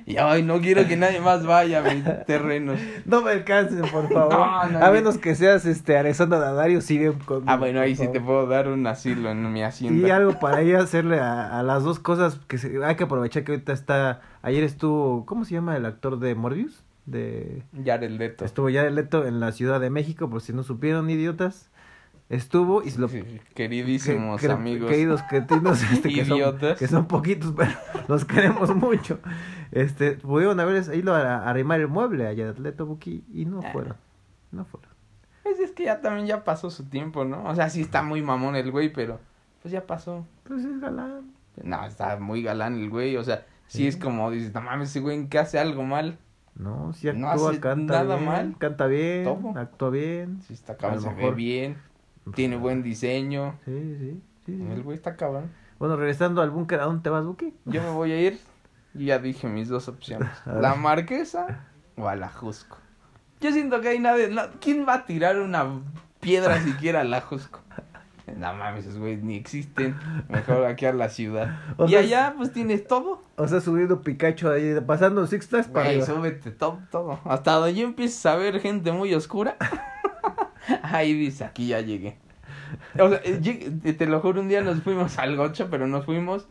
y 0.06 0.42
no 0.42 0.60
quiero 0.60 0.86
que 0.86 0.96
nadie 0.96 1.20
más 1.20 1.44
vaya 1.44 1.80
a 1.80 1.94
mis 1.94 2.04
terrenos. 2.26 2.78
No 3.04 3.22
me 3.22 3.32
alcancen, 3.32 3.80
por 3.82 4.08
favor. 4.12 4.32
No, 4.32 4.64
no, 4.78 4.84
a 4.84 4.90
menos 4.90 5.18
que 5.18 5.34
seas 5.34 5.66
este 5.66 5.98
Alessandro 5.98 6.38
Dadario, 6.38 6.80
sigue 6.80 7.12
conmigo. 7.12 7.44
Ah, 7.46 7.56
bueno, 7.56 7.80
ahí 7.80 7.96
sí 7.96 8.08
te 8.08 8.20
puedo 8.20 8.46
dar 8.46 8.68
un 8.68 8.86
asilo 8.86 9.30
en 9.30 9.52
mi 9.52 9.60
Y 9.60 9.62
hacienda. 9.62 10.16
algo 10.16 10.38
para 10.38 10.62
ir 10.62 10.76
a 10.76 10.80
hacerle 10.80 11.18
a, 11.20 11.58
a 11.58 11.62
las 11.62 11.82
dos 11.82 11.98
cosas 11.98 12.38
que 12.48 12.58
se- 12.58 12.84
hay 12.84 12.96
que 12.96 13.04
aprovechar 13.04 13.44
que 13.44 13.52
ahorita 13.52 13.72
está. 13.72 14.20
Ayer 14.42 14.64
estuvo. 14.64 15.26
¿Cómo 15.26 15.44
se 15.44 15.54
llama 15.54 15.76
el 15.76 15.86
actor 15.86 16.18
de 16.18 16.34
Morbius? 16.34 16.82
de... 17.06 17.62
Jared 17.84 18.10
Leto. 18.10 18.44
Estuvo 18.44 18.66
Jared 18.66 18.90
Leto 18.92 19.26
en 19.28 19.38
la 19.38 19.52
Ciudad 19.52 19.78
de 19.80 19.90
México, 19.90 20.28
por 20.28 20.40
si 20.40 20.52
no 20.52 20.64
supieron, 20.64 21.08
idiotas. 21.08 21.70
Estuvo 22.28 22.82
y 22.82 22.90
se 22.90 22.98
lo... 23.00 23.08
Queridísimos 23.54 24.40
que- 24.40 24.50
amigos. 24.50 24.90
Queridos 24.90 25.22
cretinos, 25.28 25.82
este, 25.92 26.08
que, 26.08 26.24
son, 26.24 26.36
Idiotas. 26.38 26.78
que 26.78 26.88
son 26.88 27.06
poquitos, 27.06 27.52
pero 27.56 27.70
los 28.08 28.24
queremos 28.24 28.74
mucho. 28.74 29.20
Este, 29.70 30.12
pudieron 30.12 30.58
haber 30.60 30.82
ido 30.94 31.14
a, 31.14 31.20
a 31.36 31.48
arrimar 31.50 31.80
el 31.80 31.88
mueble 31.88 32.24
a 32.26 32.30
Jared 32.30 32.58
Leto, 32.58 32.86
Buki, 32.86 33.24
y 33.32 33.44
no 33.44 33.60
Ah. 33.64 33.70
fueron. 33.72 33.96
No 34.50 34.64
fueron. 34.64 34.90
Pues 35.44 35.60
es 35.60 35.70
que 35.70 35.84
ya 35.84 36.00
también 36.00 36.26
ya 36.26 36.42
pasó 36.42 36.70
su 36.70 36.84
tiempo, 36.86 37.24
¿no? 37.24 37.44
O 37.44 37.54
sea, 37.54 37.70
sí 37.70 37.80
está 37.80 38.02
muy 38.02 38.22
mamón 38.22 38.56
el 38.56 38.70
güey, 38.72 38.92
pero 38.92 39.20
pues 39.62 39.70
ya 39.72 39.86
pasó. 39.86 40.26
Pues 40.44 40.64
es 40.64 40.80
galán. 40.80 41.32
No, 41.62 41.84
está 41.86 42.16
muy 42.18 42.42
galán 42.42 42.74
el 42.74 42.90
güey, 42.90 43.16
o 43.16 43.22
sea, 43.24 43.46
sí, 43.68 43.78
Sí. 43.78 43.86
es 43.86 43.96
como 43.96 44.30
dices, 44.32 44.52
no 44.52 44.60
mames, 44.62 44.90
ese 44.90 45.00
güey 45.00 45.28
que 45.28 45.38
hace 45.38 45.58
algo 45.60 45.84
mal. 45.84 46.18
No, 46.56 46.92
si 46.92 47.06
No 47.12 47.28
actúa, 47.30 47.50
hace 47.50 47.60
canta 47.60 48.02
nada 48.02 48.16
bien, 48.16 48.26
mal. 48.26 48.56
canta 48.58 48.86
bien, 48.86 49.28
actúa 49.56 49.90
bien. 49.90 50.40
Sí 50.42 50.54
está 50.54 50.76
cabrón, 50.76 50.98
A 50.98 51.02
se 51.02 51.14
ve 51.14 51.30
bien, 51.32 51.76
tiene 52.34 52.56
buen 52.56 52.82
diseño. 52.82 53.58
Sí, 53.64 53.96
sí, 53.98 54.22
sí. 54.46 54.52
El 54.72 54.82
güey 54.82 54.96
está 54.96 55.16
cabrón. 55.16 55.50
Bueno, 55.78 55.96
regresando 55.96 56.40
al 56.42 56.50
búnker, 56.50 56.80
¿a 56.80 56.84
dónde 56.84 57.02
te 57.02 57.10
vas, 57.10 57.24
Buki? 57.24 57.52
Yo 57.66 57.82
me 57.82 57.90
voy 57.90 58.12
a 58.12 58.20
ir, 58.20 58.38
y 58.94 59.06
ya 59.06 59.18
dije 59.18 59.46
mis 59.46 59.68
dos 59.68 59.88
opciones, 59.88 60.28
la 60.46 60.74
Marquesa 60.74 61.66
o 61.96 62.08
a 62.08 62.16
la 62.16 62.28
Jusco. 62.28 62.78
Yo 63.40 63.52
siento 63.52 63.80
que 63.82 63.88
hay 63.88 63.98
nadie, 63.98 64.28
no- 64.28 64.48
¿quién 64.60 64.86
va 64.88 64.94
a 64.94 65.04
tirar 65.06 65.38
una 65.38 65.66
piedra 66.20 66.60
siquiera 66.64 67.02
a 67.02 67.04
la 67.04 67.20
Jusco? 67.20 67.60
No 68.34 68.52
mames, 68.54 68.86
esos 68.86 68.98
güeyes 68.98 69.22
ni 69.22 69.36
existen. 69.36 69.94
Mejor 70.28 70.64
aquí 70.64 70.84
a 70.84 70.92
la 70.92 71.08
ciudad. 71.08 71.60
O 71.76 71.84
y 71.86 71.90
sea, 71.90 72.00
allá, 72.00 72.34
pues 72.36 72.52
tienes 72.52 72.84
todo. 72.88 73.22
O 73.36 73.46
sea, 73.46 73.60
subiendo 73.60 74.00
Pikachu 74.00 74.48
ahí, 74.48 74.74
pasando 74.84 75.24
Six 75.28 75.46
Flags 75.46 75.68
para 75.68 75.90
arriba. 75.90 76.04
súbete 76.06 76.50
todo, 76.50 76.80
todo. 76.90 77.20
Hasta 77.24 77.52
donde 77.52 77.74
yo 77.76 77.86
empieces 77.86 78.26
a 78.26 78.34
ver 78.34 78.58
gente 78.58 78.90
muy 78.90 79.14
oscura. 79.14 79.56
Ahí 80.82 81.12
dice, 81.14 81.44
aquí 81.44 81.68
ya 81.68 81.80
llegué. 81.80 82.16
O 82.98 83.08
sea, 83.08 83.20
eh, 83.24 83.94
te- 83.96 84.06
lo 84.06 84.20
juro, 84.20 84.40
un 84.40 84.48
día 84.48 84.60
nos 84.62 84.82
fuimos 84.82 85.18
al 85.18 85.36
gocho, 85.36 85.68
pero 85.70 85.86
nos 85.86 86.04
fuimos 86.04 86.48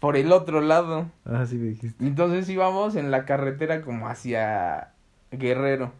por 0.00 0.16
el 0.16 0.32
otro 0.32 0.60
lado. 0.60 1.06
Ah, 1.24 1.46
sí 1.46 1.56
me 1.56 1.68
dijiste. 1.68 2.04
Entonces 2.04 2.48
íbamos 2.48 2.96
en 2.96 3.10
la 3.10 3.24
carretera 3.24 3.82
como 3.82 4.08
hacia 4.08 4.92
Guerrero. 5.30 5.92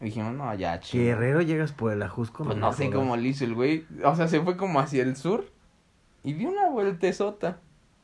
Dijimos, 0.00 0.34
no, 0.34 0.52
ya, 0.54 0.80
chido. 0.80 1.04
Guerrero 1.04 1.40
llegas 1.40 1.72
por 1.72 1.92
el 1.92 2.02
Ajusco. 2.02 2.44
Pues 2.44 2.58
no 2.58 2.72
sé 2.72 2.86
jodas. 2.86 2.98
cómo 2.98 3.16
le 3.16 3.28
hizo 3.28 3.44
el 3.44 3.54
güey. 3.54 3.86
O 4.04 4.14
sea, 4.16 4.28
se 4.28 4.40
fue 4.40 4.56
como 4.56 4.80
hacia 4.80 5.02
el 5.02 5.16
sur 5.16 5.46
y 6.22 6.34
dio 6.34 6.50
una 6.50 6.68
vueltezota. 6.68 7.58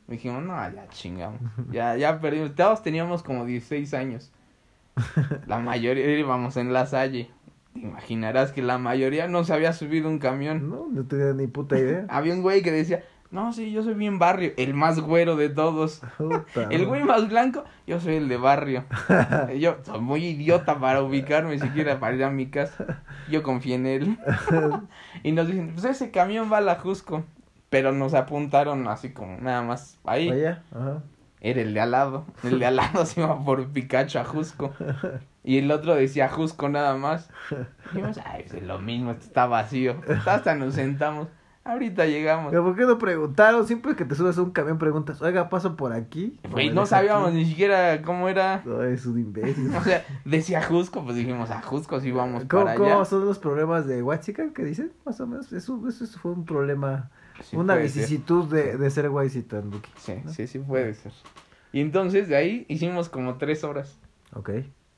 Dijimos, 0.09 0.43
no, 0.43 0.55
ya 0.73 0.89
chingamos. 0.89 1.41
Ya, 1.71 1.97
ya 1.97 2.21
perdimos. 2.21 2.55
Todos 2.55 2.83
teníamos 2.83 3.23
como 3.23 3.45
16 3.45 3.93
años. 3.95 4.33
La 5.47 5.59
mayoría 5.59 6.19
íbamos 6.19 6.57
en 6.57 6.73
la 6.73 6.87
Salle. 6.87 7.31
Te 7.73 7.81
imaginarás 7.81 8.53
que 8.53 8.63
la 8.63 8.79
mayoría 8.79 9.29
no 9.29 9.45
se 9.45 9.53
había 9.53 9.73
subido 9.73 10.09
un 10.09 10.19
camión. 10.19 10.69
No, 10.69 10.89
no 10.91 11.05
tenía 11.05 11.33
ni 11.33 11.47
puta 11.47 11.79
idea. 11.79 12.07
Había 12.11 12.35
un 12.35 12.43
güey 12.43 12.63
que 12.63 12.73
decía, 12.73 13.05
no, 13.31 13.53
sí, 13.53 13.71
yo 13.71 13.85
soy 13.85 13.95
bien 13.95 14.19
barrio. 14.19 14.53
El 14.57 14.75
más 14.75 14.99
güero 14.99 15.37
de 15.37 15.51
todos. 15.51 16.03
Puta, 16.19 16.65
El 16.71 16.87
güey 16.87 17.05
más 17.05 17.29
blanco, 17.29 17.65
yo 17.87 18.01
soy 18.01 18.17
el 18.17 18.29
de 18.29 18.37
barrio. 18.37 18.85
Yo 19.59 19.77
soy 19.83 20.01
muy 20.01 20.25
idiota 20.25 20.81
para 20.81 21.03
ubicarme 21.03 21.59
siquiera 21.59 22.01
para 22.01 22.17
ir 22.17 22.25
a 22.25 22.31
mi 22.31 22.47
casa. 22.47 23.03
Yo 23.31 23.43
confié 23.43 23.77
en 23.77 23.87
él. 23.87 24.19
Y 25.23 25.33
nos 25.33 25.47
dicen, 25.47 25.73
pues 25.75 25.85
ese 25.85 26.11
camión 26.11 26.51
va 26.53 26.59
a 26.59 26.63
la 26.63 26.77
Jusco. 26.77 27.25
Pero 27.69 27.93
nos 27.93 28.15
apuntaron 28.15 28.89
así 28.89 29.11
como 29.11 29.39
nada 29.39 29.63
más 29.63 29.97
ahí. 30.05 30.29
Allá, 30.29 30.65
ajá. 30.75 31.03
Era 31.41 31.63
el 31.63 31.73
de 31.75 31.81
al 31.81 31.91
lado. 31.93 32.25
El 32.43 32.59
de 32.59 32.67
al 32.67 32.77
lado 32.77 33.07
se 33.07 33.21
iba 33.21 33.43
por 33.45 33.67
Pikachu 33.69 34.19
a 34.19 34.25
Jusco. 34.25 34.73
Y 35.43 35.59
el 35.59 35.71
otro 35.71 35.95
decía 35.95 36.29
Jusco 36.29 36.69
nada 36.69 36.97
más. 36.97 37.31
Dijimos, 37.93 38.19
ay, 38.25 38.43
pues 38.43 38.61
es 38.61 38.67
lo 38.69 38.79
mismo, 38.79 39.13
esto 39.13 39.25
está 39.25 39.47
vacío. 39.47 39.97
Hasta 40.27 40.55
nos 40.55 40.75
sentamos. 40.75 41.29
Ahorita 41.63 42.07
llegamos. 42.07 42.51
Pero 42.51 42.65
¿por 42.65 42.75
qué 42.75 42.83
no 42.85 42.99
preguntaron? 42.99 43.67
Siempre 43.67 43.95
que 43.95 44.05
te 44.07 44.15
subes 44.15 44.37
a 44.39 44.43
un 44.43 44.51
camión 44.51 44.79
preguntas, 44.79 45.21
oiga, 45.23 45.49
paso 45.51 45.77
por 45.77 45.93
aquí. 45.93 46.39
Güey, 46.51 46.71
¿O 46.71 46.75
no 46.75 46.87
sabíamos 46.87 47.29
aquí? 47.29 47.37
ni 47.37 47.45
siquiera 47.45 48.01
cómo 48.03 48.29
era. 48.31 48.63
No, 48.65 48.83
es 48.83 49.05
un 49.07 49.19
imbécil. 49.19 49.75
O 49.77 49.83
sea, 49.83 50.05
decía 50.25 50.63
Jusco, 50.63 51.05
pues 51.05 51.17
dijimos 51.17 51.51
a 51.51 51.61
Jusco 51.61 52.01
si 52.01 52.13
vamos 52.13 52.45
¿Cómo, 52.49 52.65
para 52.65 52.77
cómo 52.77 52.95
allá. 52.95 53.05
son 53.05 53.27
los 53.27 53.39
problemas 53.39 53.87
de 53.87 54.03
Huachica 54.03 54.53
que 54.55 54.65
dicen? 54.65 54.93
Más 55.05 55.21
o 55.21 55.27
menos, 55.27 55.53
eso, 55.53 55.81
eso 55.87 56.07
fue 56.19 56.33
un 56.33 56.45
problema, 56.47 57.11
Sí 57.43 57.57
una 57.57 57.75
vicisitud 57.77 58.47
de, 58.53 58.77
de 58.77 58.91
ser 58.91 59.09
Huachitan, 59.09 59.71
Buki. 59.71 59.91
Sí, 59.97 60.15
¿no? 60.25 60.31
sí, 60.33 60.47
sí 60.47 60.59
puede 60.59 60.95
ser. 60.95 61.13
Y 61.73 61.81
entonces 61.81 62.29
de 62.29 62.37
ahí 62.37 62.67
hicimos 62.69 63.09
como 63.09 63.37
tres 63.37 63.65
horas. 63.65 63.99
Ok. 64.35 64.51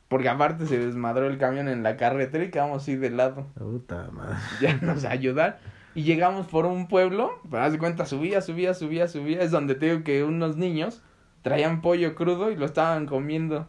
Porque 0.09 0.29
aparte 0.29 0.67
se 0.67 0.79
desmadró 0.79 1.27
el 1.27 1.39
camión 1.39 1.69
en 1.69 1.83
la 1.83 1.97
carretera 1.97 2.45
y 2.45 2.51
quedamos 2.51 2.83
así 2.83 2.97
de 2.97 3.11
lado. 3.11 3.47
Puta 3.59 4.09
madre. 4.13 4.37
Ya 4.61 4.77
nos 4.77 5.05
ayudar. 5.05 5.61
Y 5.95 6.03
llegamos 6.05 6.47
por 6.47 6.65
un 6.67 6.89
pueblo, 6.89 7.33
pero 7.51 7.63
haz 7.63 7.73
de 7.73 7.79
cuenta, 7.79 8.07
subía, 8.07 8.41
subía, 8.41 8.75
subía, 8.75 9.09
subía. 9.09 9.41
Es 9.43 9.51
donde 9.51 9.75
te 9.75 9.87
digo 9.87 10.05
que 10.05 10.25
unos 10.25 10.57
niños 10.57 11.03
traían 11.43 11.81
pollo 11.83 12.15
crudo 12.15 12.51
y 12.51 12.57
lo 12.57 12.65
estaban 12.67 13.07
comiendo. 13.07 13.69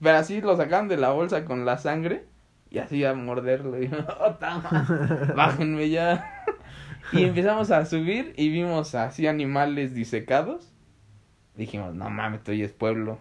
Pero 0.00 0.16
así 0.18 0.40
lo 0.40 0.56
sacaban 0.56 0.88
de 0.88 0.96
la 0.96 1.10
bolsa 1.10 1.44
con 1.44 1.64
la 1.64 1.78
sangre 1.78 2.26
y 2.70 2.78
así 2.78 3.04
a 3.04 3.14
morderlo. 3.14 3.80
Y, 3.82 3.88
"Oh, 4.20 4.34
tama, 4.34 4.86
bájenme 5.36 5.90
ya. 5.90 6.33
Y 7.12 7.24
empezamos 7.24 7.70
a 7.70 7.84
subir 7.86 8.32
y 8.36 8.48
vimos 8.48 8.94
así 8.94 9.26
animales 9.26 9.94
disecados. 9.94 10.72
Dijimos, 11.56 11.94
no 11.94 12.10
mames, 12.10 12.40
esto 12.40 12.52
ya 12.52 12.64
es 12.64 12.72
pueblo. 12.72 13.18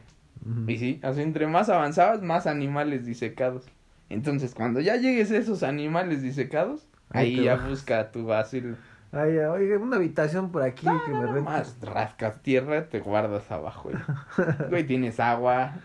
Y 0.67 0.77
sí, 0.77 0.99
así 1.03 1.21
entre 1.21 1.47
más 1.47 1.69
avanzabas, 1.69 2.21
más 2.21 2.47
animales 2.47 3.05
disecados. 3.05 3.65
Entonces, 4.09 4.53
cuando 4.53 4.79
ya 4.81 4.97
llegues 4.97 5.31
a 5.31 5.37
esos 5.37 5.63
animales 5.63 6.21
disecados, 6.21 6.87
Ahí 7.13 7.43
ya 7.43 7.55
busca 7.55 8.11
tu 8.11 8.33
asilo. 8.33 8.75
Ay, 9.11 9.37
oiga, 9.37 9.77
una 9.77 9.97
habitación 9.97 10.51
por 10.51 10.63
aquí 10.63 10.87
que 11.05 11.11
me 11.11 11.25
renta. 11.27 11.41
Más 11.41 11.77
rascas 11.81 12.41
tierra, 12.41 12.89
te 12.89 12.99
guardas 12.99 13.51
abajo. 13.51 13.91
Güey, 14.69 14.83
tienes 14.87 15.19
agua, 15.19 15.75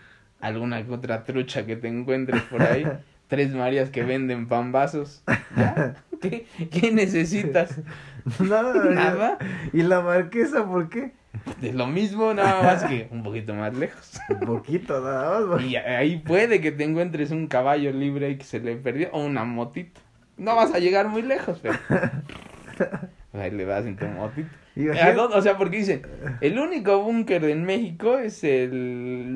alguna 0.41 0.83
otra 0.89 1.23
trucha 1.23 1.65
que 1.67 1.75
te 1.75 1.87
encuentres 1.87 2.41
por 2.43 2.63
ahí, 2.63 2.85
tres 3.29 3.53
Marías 3.53 3.89
que 3.89 4.03
venden 4.03 4.47
pambazos. 4.47 5.23
¿Ya? 5.55 5.95
¿Qué, 6.21 6.45
qué 6.69 6.91
necesitas? 6.91 7.79
Nada. 8.41 8.73
Nada. 8.91 9.37
¿Y 9.71 9.83
la 9.83 10.01
marquesa 10.01 10.65
por 10.65 10.89
qué? 10.89 11.13
Es 11.61 11.73
lo 11.75 11.87
mismo, 11.87 12.33
nada 12.33 12.61
más 12.63 12.83
que 12.83 13.07
un 13.11 13.23
poquito 13.23 13.53
más 13.53 13.73
lejos. 13.77 14.19
Un 14.29 14.39
poquito, 14.41 14.99
nada 14.99 15.39
más. 15.45 15.61
Y 15.63 15.77
ahí 15.77 16.17
puede 16.17 16.59
que 16.59 16.71
te 16.73 16.83
encuentres 16.83 17.31
un 17.31 17.47
caballo 17.47 17.93
libre 17.93 18.25
ahí 18.25 18.37
que 18.37 18.43
se 18.43 18.59
le 18.59 18.75
perdió 18.75 19.09
o 19.13 19.23
una 19.23 19.45
motito. 19.45 20.01
No 20.37 20.55
vas 20.55 20.73
a 20.73 20.79
llegar 20.79 21.07
muy 21.07 21.21
lejos, 21.21 21.59
pero 21.61 21.77
ahí 23.33 23.51
le 23.51 23.65
das 23.65 23.85
en 23.85 23.95
tu 23.95 24.05
motito. 24.07 24.49
Y. 24.75 24.87
O 24.89 25.41
sea, 25.41 25.57
porque 25.57 25.77
dicen, 25.77 26.01
el 26.41 26.57
único 26.59 27.01
búnker 27.03 27.43
en 27.45 27.63
México 27.65 28.17
es 28.17 28.43
el 28.43 28.71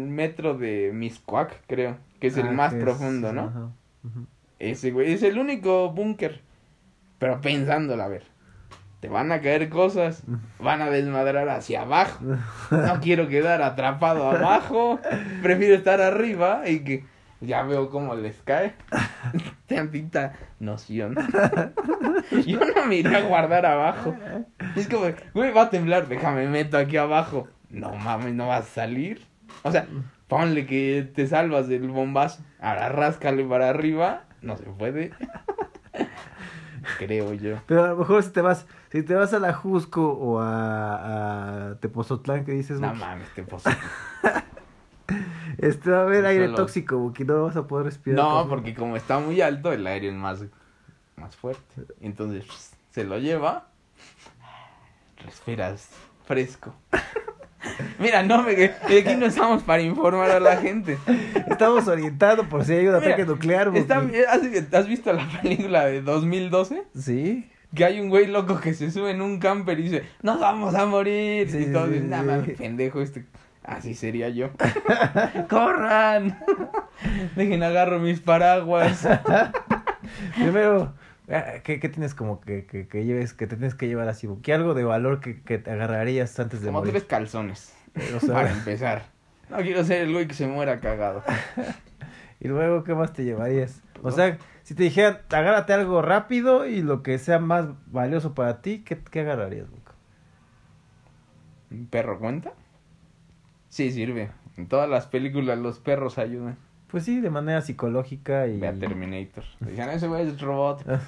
metro 0.07 0.57
de 0.57 0.91
Miscuac, 0.93 1.61
creo, 1.67 1.97
que 2.19 2.27
es 2.27 2.37
el 2.37 2.47
Ah, 2.47 2.51
más 2.51 2.73
es- 2.73 2.83
profundo, 2.83 3.33
¿no? 3.33 3.41
ajá, 3.43 3.69
Ese, 4.59 4.91
güey, 4.91 5.13
es 5.13 5.23
el 5.23 5.37
único 5.37 5.91
búnker. 5.91 6.41
Pero 7.19 7.41
pensándolo, 7.41 8.03
a 8.03 8.07
ver, 8.07 8.23
te 8.99 9.09
van 9.09 9.31
a 9.31 9.41
caer 9.41 9.69
cosas, 9.69 10.23
van 10.59 10.81
a 10.81 10.89
desmadrar 10.89 11.49
hacia 11.49 11.81
abajo. 11.81 12.23
No 12.71 12.99
quiero 13.01 13.27
quedar 13.27 13.61
atrapado 13.61 14.29
abajo, 14.29 14.99
prefiero 15.41 15.75
estar 15.75 16.01
arriba 16.01 16.63
y 16.67 16.79
que 16.79 17.05
ya 17.41 17.63
veo 17.63 17.89
cómo 17.89 18.15
les 18.15 18.41
cae. 18.43 18.73
Tantita 19.67 20.33
noción. 20.59 21.15
Yo 22.45 22.59
no 22.59 22.85
me 22.85 22.95
iría 22.95 23.17
a 23.17 23.21
guardar 23.27 23.65
abajo. 23.65 24.15
Es 24.75 24.87
como, 24.87 25.07
güey, 25.33 25.51
va 25.51 25.63
a 25.63 25.69
temblar, 25.69 26.07
déjame 26.07 26.47
meto 26.47 26.77
aquí 26.77 26.97
abajo. 26.97 27.47
No 27.69 27.95
mames, 27.95 28.33
no 28.33 28.47
vas 28.47 28.61
a 28.61 28.73
salir. 28.73 29.21
O 29.63 29.71
sea, 29.71 29.85
ponle 30.37 30.65
que 30.65 31.09
te 31.13 31.27
salvas 31.27 31.67
del 31.67 31.89
bombazo. 31.89 32.43
Ahora 32.59 32.89
ráscale 32.89 33.43
para 33.45 33.69
arriba. 33.69 34.23
No 34.41 34.57
se 34.57 34.63
puede. 34.63 35.11
Creo 36.97 37.33
yo. 37.33 37.57
Pero 37.67 37.83
a 37.83 37.87
lo 37.89 37.97
mejor 37.97 38.23
si 38.23 38.31
te 38.31 38.41
vas, 38.41 38.65
si 38.91 39.03
te 39.03 39.13
vas 39.15 39.33
a 39.33 39.39
la 39.39 39.53
Jusco 39.53 40.11
o 40.11 40.39
a, 40.39 41.69
a 41.71 41.75
Tepozotlán 41.79 42.45
que 42.45 42.51
dices, 42.51 42.79
No 42.79 42.93
mames, 42.93 43.29
te 43.35 43.43
poso. 43.43 43.69
este 45.59 45.91
va 45.91 45.99
a 45.99 46.01
haber 46.03 46.25
aire 46.25 46.45
Solo- 46.45 46.57
tóxico, 46.57 46.97
Buki, 46.97 47.23
no 47.25 47.43
vas 47.43 47.55
a 47.55 47.67
poder 47.67 47.85
respirar. 47.85 48.17
No, 48.25 48.47
porque 48.49 48.73
como 48.73 48.97
está 48.97 49.19
muy 49.19 49.39
alto, 49.41 49.71
el 49.71 49.85
aire 49.87 50.09
es 50.09 50.13
más, 50.15 50.43
más 51.15 51.35
fuerte. 51.35 51.85
Entonces 52.01 52.45
se 52.91 53.03
lo 53.03 53.17
lleva. 53.19 53.67
Respiras 55.23 55.89
fresco. 56.25 56.73
Mira, 57.99 58.23
no, 58.23 58.43
me, 58.43 58.51
aquí 58.51 59.15
no 59.17 59.25
estamos 59.25 59.63
para 59.63 59.81
informar 59.81 60.29
a 60.31 60.39
la 60.39 60.57
gente. 60.57 60.97
Estamos 61.47 61.87
orientando 61.87 62.43
por 62.49 62.65
si 62.65 62.73
hay 62.73 62.87
un 62.87 62.93
Mira, 62.95 63.07
ataque 63.07 63.25
nuclear. 63.25 63.71
Está, 63.75 64.03
¿has, 64.71 64.87
visto 64.87 65.13
la 65.13 65.27
película 65.41 65.85
de 65.85 66.01
2012? 66.01 66.83
Sí. 66.97 67.49
Que 67.73 67.85
hay 67.85 67.99
un 67.99 68.09
güey 68.09 68.27
loco 68.27 68.59
que 68.59 68.73
se 68.73 68.91
sube 68.91 69.11
en 69.11 69.21
un 69.21 69.39
camper 69.39 69.79
y 69.79 69.83
dice, 69.83 70.03
nos 70.21 70.39
vamos 70.39 70.75
a 70.75 70.85
morir. 70.85 71.49
Sí, 71.49 71.57
y 71.57 71.63
sí, 71.65 71.71
todos 71.71 71.87
sí, 71.87 71.93
dicen, 71.93 72.09
"Nah, 72.09 72.21
sí. 72.21 72.25
mames, 72.27 72.57
pendejo, 72.57 73.01
este. 73.01 73.25
Así 73.63 73.95
sería 73.95 74.27
yo. 74.29 74.49
¡Corran! 75.49 76.37
Dejen 77.35 77.63
agarro 77.63 77.97
mis 77.99 78.19
paraguas. 78.19 79.07
Primero, 80.35 80.93
¿qué, 81.27 81.79
qué 81.79 81.89
tienes 81.89 82.13
como 82.15 82.41
que, 82.41 82.65
que, 82.65 82.87
que 82.87 83.05
lleves, 83.05 83.33
que 83.33 83.47
te 83.47 83.55
tienes 83.55 83.75
que 83.75 83.87
llevar 83.87 84.07
así? 84.09 84.27
¿Qué 84.41 84.53
algo 84.53 84.73
de 84.73 84.83
valor 84.83 85.19
que, 85.19 85.41
que 85.41 85.57
te 85.57 85.71
agarrarías 85.71 86.39
antes 86.39 86.61
de 86.61 86.67
Como 86.67 86.79
morir? 86.79 86.93
tres 86.93 87.05
calzones. 87.05 87.75
O 88.15 88.19
sea, 88.19 88.33
Para 88.33 88.51
empezar. 88.51 89.03
No 89.49 89.57
quiero 89.57 89.83
ser 89.83 90.01
el 90.01 90.13
güey 90.13 90.27
que 90.27 90.33
se 90.33 90.47
muera 90.47 90.79
cagado. 90.79 91.23
Y 92.39 92.49
luego, 92.49 92.83
¿qué 92.83 92.93
más 92.93 93.13
te 93.13 93.23
llevarías? 93.23 93.81
O 94.01 94.09
¿No? 94.09 94.11
sea, 94.11 94.37
si 94.63 94.75
te 94.75 94.83
dijeran, 94.83 95.19
agárrate 95.29 95.71
algo 95.71 96.01
rápido 96.01 96.65
y 96.67 96.81
lo 96.81 97.01
que 97.01 97.17
sea 97.17 97.39
más 97.39 97.67
valioso 97.85 98.33
para 98.33 98.61
ti, 98.61 98.83
¿qué, 98.83 98.97
qué 98.99 99.21
agarrarías, 99.21 99.69
Buco? 99.69 99.93
¿Un 101.71 101.87
perro 101.87 102.19
cuenta? 102.19 102.51
Sí, 103.69 103.91
sirve. 103.91 104.31
En 104.57 104.67
todas 104.67 104.89
las 104.89 105.07
películas 105.07 105.57
los 105.57 105.79
perros 105.79 106.17
ayudan. 106.17 106.57
Pues 106.93 107.05
sí, 107.05 107.19
de 107.21 107.31
manera 107.31 107.59
psicológica 107.61 108.45
y... 108.45 108.59
Ve 108.59 108.67
a 108.67 108.73
Terminator. 108.75 109.43
Decían, 109.61 109.89
ese 109.89 110.07
güey 110.07 110.27
es 110.27 110.39
robot. 110.39 110.85
Ah. 110.87 110.99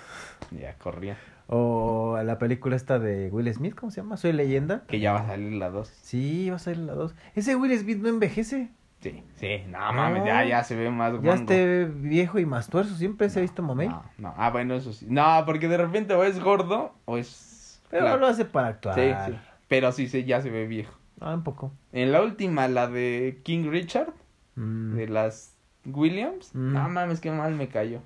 ya 0.49 0.73
corría. 0.79 1.15
O 1.45 2.17
la 2.25 2.39
película 2.39 2.75
esta 2.75 2.97
de 2.97 3.29
Will 3.31 3.53
Smith, 3.53 3.75
¿cómo 3.75 3.91
se 3.91 4.01
llama? 4.01 4.17
Soy 4.17 4.33
leyenda. 4.33 4.81
Que 4.87 4.99
ya 4.99 5.13
va 5.13 5.19
a 5.19 5.27
salir 5.27 5.53
la 5.53 5.69
2. 5.69 5.87
Sí, 5.87 6.49
va 6.49 6.55
a 6.55 6.59
salir 6.59 6.79
la 6.79 6.93
2. 6.93 7.13
Ese 7.35 7.55
Will 7.55 7.77
Smith 7.77 7.99
no 7.99 8.09
envejece. 8.09 8.69
Sí, 9.01 9.23
sí. 9.35 9.59
No, 9.69 9.93
mames, 9.93 10.25
ya, 10.25 10.43
ya 10.43 10.63
se 10.63 10.75
ve 10.75 10.89
más 10.89 11.13
Ya 11.13 11.19
guango. 11.19 11.33
esté 11.43 11.85
viejo 11.85 12.39
y 12.39 12.47
más 12.47 12.67
tuerzo. 12.67 12.95
Siempre 12.95 13.29
se 13.29 13.37
ha 13.37 13.41
visto 13.43 13.61
mamey. 13.61 13.89
No, 13.89 14.03
no. 14.17 14.33
Ah, 14.37 14.49
bueno, 14.49 14.73
eso 14.73 14.91
sí. 14.91 15.05
No, 15.07 15.43
porque 15.45 15.67
de 15.67 15.77
repente 15.77 16.15
o 16.15 16.23
es 16.23 16.39
gordo 16.39 16.95
o 17.05 17.19
es... 17.19 17.79
Pero 17.91 18.17
lo 18.17 18.25
hace 18.25 18.45
para 18.45 18.69
actuar. 18.69 18.95
Sí, 18.95 19.11
sí. 19.31 19.37
Pero 19.67 19.91
sí, 19.91 20.07
sí, 20.07 20.23
ya 20.23 20.41
se 20.41 20.49
ve 20.49 20.65
viejo. 20.65 20.95
Ah, 21.21 21.35
un 21.35 21.43
poco. 21.43 21.71
En 21.93 22.11
la 22.11 22.23
última, 22.23 22.67
la 22.67 22.87
de 22.87 23.39
King 23.43 23.69
Richard, 23.69 24.11
Mm. 24.57 24.95
de 24.95 25.07
las 25.09 25.54
Williams, 25.85 26.51
Mm. 26.53 26.73
no 26.73 26.89
mames, 26.89 27.19
qué 27.19 27.31
mal 27.31 27.53
me 27.55 27.67
cayó. 27.67 27.99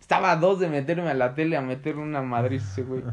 Estaba 0.00 0.30
a 0.32 0.36
dos 0.36 0.60
de 0.60 0.68
meterme 0.68 1.10
a 1.10 1.14
la 1.14 1.34
tele 1.34 1.56
a 1.56 1.60
meterle 1.62 2.02
una 2.02 2.22
madriz 2.22 2.62
ese 2.64 2.82
güey. 2.82 3.02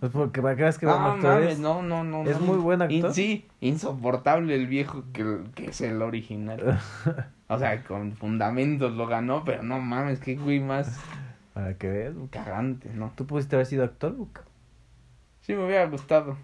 Pues 0.00 0.10
porque 0.10 0.42
para 0.42 0.56
que 0.56 0.62
veas 0.62 0.78
que 0.78 0.86
buen 0.86 0.98
No 0.98 1.06
actor 1.12 1.34
mames, 1.34 1.52
es. 1.52 1.58
no, 1.60 1.80
no, 1.80 2.02
no. 2.02 2.24
Es 2.24 2.40
no. 2.40 2.46
muy 2.46 2.56
buen 2.56 2.82
actor. 2.82 2.96
In- 3.10 3.14
sí, 3.14 3.46
insoportable 3.60 4.52
el 4.56 4.66
viejo 4.66 5.04
que, 5.12 5.42
que 5.54 5.66
es 5.66 5.80
el 5.80 6.02
original. 6.02 6.80
O 7.48 7.58
sea, 7.58 7.84
con 7.84 8.14
fundamentos 8.16 8.92
lo 8.94 9.06
ganó, 9.06 9.44
pero 9.44 9.62
no 9.62 9.78
mames, 9.78 10.18
qué 10.20 10.34
güey 10.36 10.58
más 10.58 10.98
Para 11.54 11.74
que 11.78 11.88
veas. 11.88 12.14
Cagante, 12.30 12.90
¿no? 12.94 13.12
Tú 13.14 13.26
pudiste 13.26 13.54
haber 13.56 13.66
sido 13.66 13.84
actor, 13.84 14.12
Buco. 14.14 14.40
Sí 15.42 15.52
me 15.54 15.66
hubiera 15.66 15.86
gustado, 15.86 16.36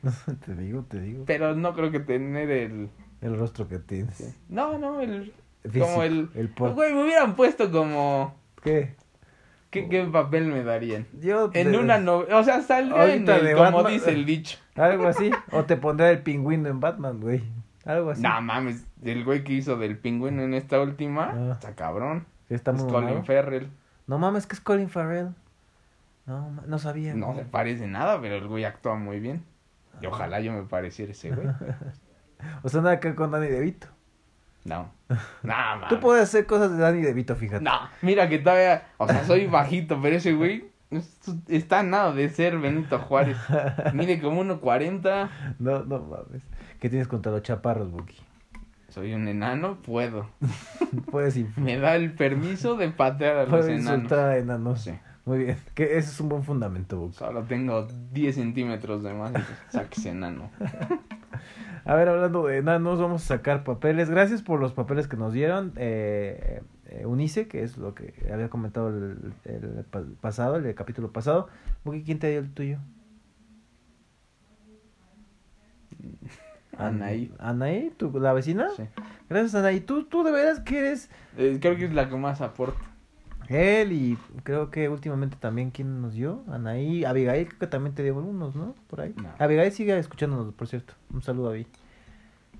te 0.44 0.54
digo, 0.54 0.82
te 0.88 1.00
digo. 1.00 1.24
pero 1.26 1.54
no 1.56 1.74
creo 1.74 1.90
que 1.90 1.98
tener 2.00 2.50
el... 2.50 2.90
El 3.22 3.36
rostro 3.38 3.66
que 3.68 3.78
tienes. 3.78 4.14
sí. 4.16 4.34
No, 4.48 4.76
no, 4.78 5.00
el... 5.00 5.32
Físico, 5.70 5.86
Como 5.86 6.02
el... 6.02 6.28
el 6.34 6.48
por- 6.48 6.74
Güey, 6.74 6.92
me 6.94 7.02
hubieran 7.04 7.34
puesto 7.36 7.70
como... 7.70 8.34
¿Qué? 8.62 8.94
¿Qué, 9.70 9.88
qué 9.88 10.02
papel 10.04 10.46
me 10.46 10.64
darían? 10.64 11.06
Yo. 11.20 11.50
En 11.52 11.76
una 11.76 11.98
novela, 11.98 12.38
o 12.38 12.44
sea, 12.44 12.62
saldría 12.62 13.14
en 13.14 13.28
el, 13.28 13.54
como 13.56 13.82
Batman- 13.82 13.92
dice 13.92 14.10
el 14.12 14.24
dicho. 14.24 14.58
Algo 14.76 15.06
así. 15.08 15.30
o 15.52 15.64
te 15.64 15.76
pondré 15.76 16.10
el 16.10 16.22
pingüino 16.22 16.68
en 16.70 16.80
Batman, 16.80 17.20
güey. 17.20 17.42
Algo 17.84 18.10
así. 18.10 18.22
No 18.22 18.40
mames, 18.40 18.86
el 19.02 19.24
güey 19.24 19.44
que 19.44 19.52
hizo 19.52 19.76
del 19.76 19.98
pingüino 19.98 20.42
en 20.42 20.54
esta 20.54 20.80
última, 20.80 21.32
Ah. 21.34 21.52
está 21.52 21.74
cabrón. 21.74 22.26
Está 22.48 22.70
es 22.72 22.82
Colin. 22.84 23.24
Farrell. 23.26 23.68
No 24.06 24.18
mames, 24.18 24.46
que 24.46 24.54
es 24.54 24.60
Colin 24.60 24.88
Farrell. 24.88 25.28
No, 26.24 26.50
no 26.66 26.78
sabía. 26.78 27.14
No 27.14 27.34
se 27.34 27.44
parece 27.44 27.86
nada, 27.86 28.20
pero 28.20 28.36
el 28.36 28.48
güey 28.48 28.64
actúa 28.64 28.94
muy 28.96 29.20
bien. 29.20 29.42
Y 30.00 30.06
ojalá 30.06 30.40
yo 30.40 30.52
me 30.52 30.62
pareciera 30.62 31.12
ese 31.12 31.30
güey. 31.30 31.46
O 32.62 32.68
sea, 32.68 32.80
nada 32.82 33.00
que 33.00 33.08
ver 33.08 33.16
con 33.16 33.30
Danny 33.32 33.48
DeVito. 33.48 33.88
No. 34.68 34.90
No, 35.42 35.54
mames. 35.54 35.88
Tú 35.88 36.00
puedes 36.00 36.24
hacer 36.24 36.44
cosas 36.46 36.70
de 36.72 36.78
Danny 36.78 37.00
DeVito, 37.02 37.34
fíjate. 37.36 37.64
No, 37.64 37.72
mira 38.02 38.28
que 38.28 38.38
todavía, 38.38 38.88
o 38.98 39.06
sea, 39.08 39.24
soy 39.24 39.46
bajito, 39.46 39.98
pero 40.02 40.16
ese 40.16 40.34
güey 40.34 40.66
es- 40.90 41.18
está 41.48 41.82
nada 41.82 42.12
de 42.12 42.28
ser 42.28 42.58
Benito 42.58 42.98
Juárez. 42.98 43.36
Mide 43.94 44.20
como 44.20 44.42
1.40. 44.44 45.30
No, 45.58 45.82
no 45.84 45.98
mames. 46.00 46.42
¿Qué 46.80 46.88
tienes 46.90 47.08
contra 47.08 47.32
los 47.32 47.42
chaparros, 47.42 47.90
Buki? 47.90 48.16
Soy 48.90 49.12
un 49.14 49.28
enano, 49.28 49.78
puedo. 49.82 50.28
Puedes, 51.10 51.36
inf- 51.38 51.56
Me 51.56 51.78
da 51.78 51.94
el 51.96 52.12
permiso 52.14 52.76
de 52.76 52.88
patear 52.90 53.36
a 53.36 53.40
los 53.42 53.50
puedes 53.50 53.80
enanos. 53.80 54.12
a 54.12 54.36
enanos. 54.38 54.80
Sí. 54.82 54.92
Muy 55.26 55.38
bien. 55.38 55.58
Que 55.74 55.84
ese 55.98 56.10
es 56.10 56.20
un 56.20 56.28
buen 56.30 56.42
fundamento, 56.42 56.98
Buki. 56.98 57.16
Solo 57.16 57.42
tengo 57.44 57.86
10 58.12 58.34
centímetros 58.34 59.02
de 59.02 59.12
más. 59.12 59.32
Saques 59.70 60.06
enano. 60.06 60.50
A 61.84 61.94
ver, 61.94 62.08
hablando 62.08 62.46
de 62.46 62.58
enanos, 62.58 63.00
vamos 63.00 63.22
a 63.24 63.26
sacar 63.36 63.64
papeles. 63.64 64.10
Gracias 64.10 64.42
por 64.42 64.60
los 64.60 64.72
papeles 64.72 65.08
que 65.08 65.16
nos 65.16 65.32
dieron. 65.32 65.72
Eh, 65.76 66.62
eh, 66.86 67.06
Unice, 67.06 67.48
que 67.48 67.62
es 67.62 67.78
lo 67.78 67.94
que 67.94 68.14
había 68.32 68.48
comentado 68.50 68.88
el, 68.88 69.32
el 69.44 69.84
pa- 69.90 70.04
pasado, 70.20 70.56
el 70.56 70.74
capítulo 70.74 71.12
pasado. 71.12 71.48
¿quién 72.04 72.18
te 72.18 72.30
dio 72.30 72.40
el 72.40 72.52
tuyo? 72.52 72.78
Anaí. 76.76 77.32
Anaí, 77.38 77.92
¿tú, 77.96 78.10
la 78.20 78.32
vecina. 78.32 78.68
Sí. 78.76 78.84
Gracias, 79.28 79.54
Anaí. 79.54 79.80
Tú, 79.80 80.04
tú 80.04 80.22
de 80.22 80.30
veras 80.32 80.60
que 80.60 80.78
eres 80.78 81.10
Eh, 81.36 81.58
creo 81.60 81.76
que 81.76 81.86
es 81.86 81.94
la 81.94 82.08
que 82.08 82.16
más 82.16 82.40
aporta. 82.40 82.80
Él 83.48 83.92
y 83.92 84.18
creo 84.42 84.70
que 84.70 84.88
últimamente 84.88 85.36
también, 85.38 85.70
¿quién 85.70 86.00
nos 86.02 86.14
dio? 86.14 86.42
Anaí. 86.48 87.04
Abigail, 87.04 87.46
creo 87.46 87.58
que 87.58 87.66
también 87.66 87.94
te 87.94 88.02
dio 88.02 88.16
unos, 88.16 88.54
¿no? 88.54 88.74
Por 88.88 89.00
ahí. 89.00 89.14
No. 89.16 89.30
Abigail 89.38 89.72
sigue 89.72 89.98
escuchándonos, 89.98 90.52
por 90.54 90.68
cierto. 90.68 90.94
Un 91.12 91.22
saludo 91.22 91.48
a 91.48 91.50
Abby. 91.52 91.66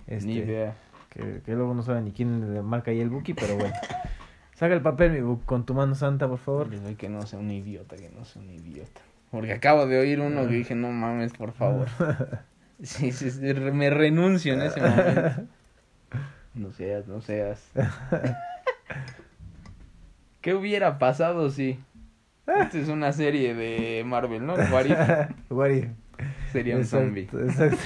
Este, 0.06 0.26
Ni 0.26 0.36
idea. 0.36 0.74
Que, 1.10 1.42
que 1.44 1.52
luego 1.54 1.74
no 1.74 1.82
sabe 1.82 2.00
ni 2.00 2.12
quién 2.12 2.54
le 2.54 2.62
marca 2.62 2.90
ahí 2.90 3.00
el 3.00 3.10
Buki, 3.10 3.34
pero 3.34 3.56
bueno. 3.56 3.74
Saca 4.54 4.74
el 4.74 4.82
papel, 4.82 5.12
mi 5.12 5.20
Buki, 5.20 5.44
con 5.44 5.64
tu 5.64 5.74
mano 5.74 5.94
santa, 5.94 6.26
por 6.28 6.38
favor. 6.38 6.70
Doy 6.70 6.94
que 6.96 7.08
no 7.08 7.24
sea 7.26 7.38
un 7.38 7.50
idiota, 7.50 7.96
que 7.96 8.08
no 8.10 8.24
sea 8.24 8.42
un 8.42 8.50
idiota. 8.50 9.00
Porque 9.30 9.52
acabo 9.52 9.86
de 9.86 9.98
oír 9.98 10.20
uno 10.20 10.48
que 10.48 10.54
dije, 10.54 10.74
no 10.74 10.90
mames, 10.90 11.32
por 11.32 11.52
favor. 11.52 11.88
Sí, 12.80 13.10
sí, 13.10 13.40
me 13.42 13.90
renuncio 13.90 14.54
en 14.54 14.62
ese 14.62 14.80
momento. 14.80 15.42
No 16.54 16.72
seas, 16.72 17.06
no 17.06 17.20
seas. 17.20 17.70
¿Qué 20.48 20.54
hubiera 20.54 20.98
pasado 20.98 21.50
si? 21.50 21.78
Esta 22.46 22.78
es 22.78 22.88
una 22.88 23.12
serie 23.12 23.54
de 23.54 24.02
Marvel, 24.06 24.46
¿no? 24.46 24.54
What 24.54 24.86
if 24.86 24.96
What 25.50 25.68
if? 25.68 25.88
sería 26.50 26.74
un 26.76 26.80
Exacto, 26.80 27.04
zombie. 27.06 27.28
exacto. 27.46 27.76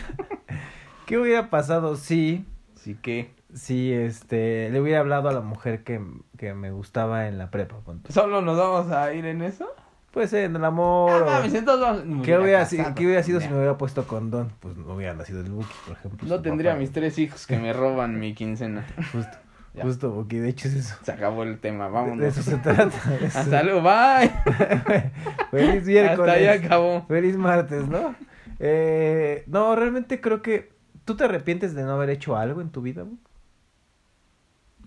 ¿Qué 1.07 1.18
hubiera 1.18 1.51
pasado 1.51 1.96
si, 1.96 2.44
Así 2.77 2.94
que, 2.94 3.33
si 3.53 3.92
este, 3.92 4.70
le 4.70 4.81
hubiera 4.81 5.01
hablado 5.01 5.29
a 5.29 5.33
la 5.33 5.40
mujer 5.40 5.83
que, 5.83 6.01
que 6.38 6.55
me 6.55 6.70
gustaba 6.70 7.27
en 7.27 7.37
la 7.37 7.51
prepa? 7.51 7.81
punto? 7.81 8.12
¿solo 8.12 8.40
nos 8.42 8.57
vamos 8.57 8.92
a 8.92 9.12
ir 9.12 9.27
en 9.27 9.42
eso? 9.42 9.66
Puede 10.12 10.29
ser 10.29 10.44
en 10.44 10.55
el 10.55 10.64
amor. 10.64 11.11
Ah, 11.11 11.22
o- 11.22 11.27
mames, 11.40 11.55
entonces 11.55 12.05
me 12.07 12.22
¿Qué 12.22 12.38
hubiera, 12.38 12.64
si- 12.66 12.77
qué 12.94 13.07
hubiera 13.07 13.25
sido 13.25 13.40
si 13.40 13.48
me 13.48 13.57
hubiera 13.57 13.77
puesto 13.77 14.07
condón? 14.07 14.53
Pues 14.61 14.77
no 14.77 14.94
hubiera 14.94 15.14
nacido 15.14 15.40
el 15.40 15.51
Buki, 15.51 15.75
por 15.85 15.96
ejemplo. 15.96 16.29
No 16.29 16.40
tendría 16.42 16.70
papá. 16.70 16.81
mis 16.81 16.92
tres 16.92 17.18
hijos 17.18 17.44
que 17.44 17.59
me 17.59 17.72
roban 17.72 18.20
mi 18.20 18.35
quincena. 18.35 18.87
Justo, 19.11 19.37
Ya. 19.75 19.85
justo, 19.85 20.11
Buki, 20.11 20.37
de 20.39 20.51
hecho 20.51 20.69
es 20.69 20.75
eso. 20.75 20.97
Se 21.03 21.13
acabó 21.13 21.45
el 21.45 21.59
tema, 21.59 21.85
De, 21.85 21.91
de 21.91 21.95
vámonos. 21.95 22.25
eso 22.27 22.43
se 22.43 22.59
trata. 22.59 22.91
eso. 23.23 23.39
Hasta 23.39 23.63
luego, 23.63 23.81
bye. 23.83 24.31
Feliz 25.51 25.85
miércoles. 25.87 26.19
Hasta 26.19 26.33
ahí 26.33 26.47
acabó. 26.47 27.07
Feliz 27.07 27.37
martes, 27.37 27.89
¿no? 27.89 28.15
Eh, 28.59 29.45
no, 29.47 29.75
realmente 29.75 30.21
creo 30.21 30.43
que 30.43 30.73
tú 31.05 31.17
te 31.17 31.25
arrepientes 31.25 31.75
de 31.75 31.83
no 31.85 31.93
haber 31.93 32.11
hecho 32.11 32.37
algo 32.37 32.61
en 32.61 32.71
tu 32.71 32.83
vida? 32.83 33.05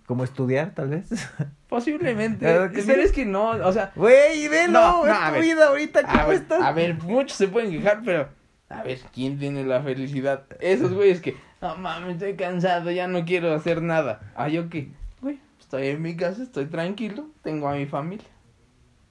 Como 0.06 0.24
estudiar, 0.24 0.74
tal 0.76 0.90
vez. 0.90 1.08
Posiblemente. 1.68 2.46
Pero 2.46 3.02
es 3.02 3.12
que 3.12 3.26
no, 3.26 3.50
o 3.50 3.72
sea. 3.74 3.92
Güey, 3.96 4.48
velo, 4.48 4.72
No, 4.74 5.06
no, 5.06 5.12
es 5.12 5.18
a 5.20 5.28
tu 5.30 5.34
ver. 5.34 5.42
vida 5.42 5.68
ahorita, 5.68 6.04
¿cómo 6.04 6.28
ver, 6.28 6.36
estás? 6.38 6.62
a 6.62 6.72
ver, 6.72 6.94
muchos 7.02 7.38
se 7.38 7.48
pueden 7.48 7.72
quejar, 7.72 8.02
pero. 8.06 8.30
A 8.70 8.84
ver, 8.84 9.00
¿quién 9.14 9.40
tiene 9.40 9.64
la 9.64 9.82
felicidad? 9.82 10.46
Esos 10.60 10.94
güeyes 10.94 11.22
que. 11.22 11.36
No 11.62 11.76
mames, 11.78 12.14
estoy 12.16 12.36
cansado, 12.36 12.92
ya 12.92 13.08
no 13.08 13.26
quiero 13.26 13.54
hacer 13.54 13.82
nada. 13.82 14.22
Ah, 14.36 14.50
yo 14.50 14.70
qué. 14.70 14.90
Güey, 15.22 15.40
estoy 15.60 15.88
en 15.88 16.02
mi 16.02 16.16
casa, 16.16 16.44
estoy 16.44 16.66
tranquilo, 16.66 17.28
tengo 17.44 17.68
a 17.68 17.76
mi 17.76 17.86
familia. 17.86 18.28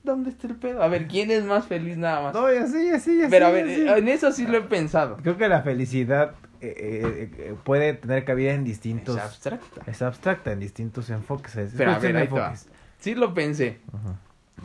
¿Dónde 0.03 0.31
está 0.31 0.47
el 0.47 0.57
pedo? 0.57 0.83
A 0.83 0.89
ver, 0.89 1.09
¿quién 1.09 1.31
es 1.31 1.45
más 1.45 1.67
feliz 1.67 1.97
nada 1.97 2.21
más? 2.21 2.35
No, 2.35 2.53
ya 2.53 2.67
sí, 2.67 2.91
ya 2.91 2.99
sí, 2.99 3.19
ya 3.23 3.29
pero 3.31 3.47
a 3.47 3.51
ver, 3.51 3.75
sí. 3.75 3.87
en 3.89 4.09
eso 4.09 4.33
sí 4.33 4.47
lo 4.47 4.59
he 4.59 4.61
pensado. 4.61 5.17
Creo 5.17 5.39
que 5.39 5.49
la 5.49 5.63
felicidad 5.63 6.35
eh, 6.61 6.75
eh, 6.77 7.31
eh, 7.39 7.55
puede 7.65 7.95
tener 7.95 8.25
cabida 8.27 8.53
en 8.53 8.65
distintos... 8.65 9.17
Es 9.17 9.23
abstracta. 9.23 9.83
Es 9.87 10.03
abstracta, 10.03 10.53
en 10.53 10.61
distintos 10.61 11.09
enfoques. 11.09 11.57
Es 11.57 11.73
Pero 11.75 11.93
a 11.93 11.99
ver, 11.99 12.17
ahí 12.17 12.25
enfoques. 12.25 12.69
Sí 12.99 13.15
lo 13.15 13.33
pensé. 13.33 13.81
Ajá. 13.93 14.19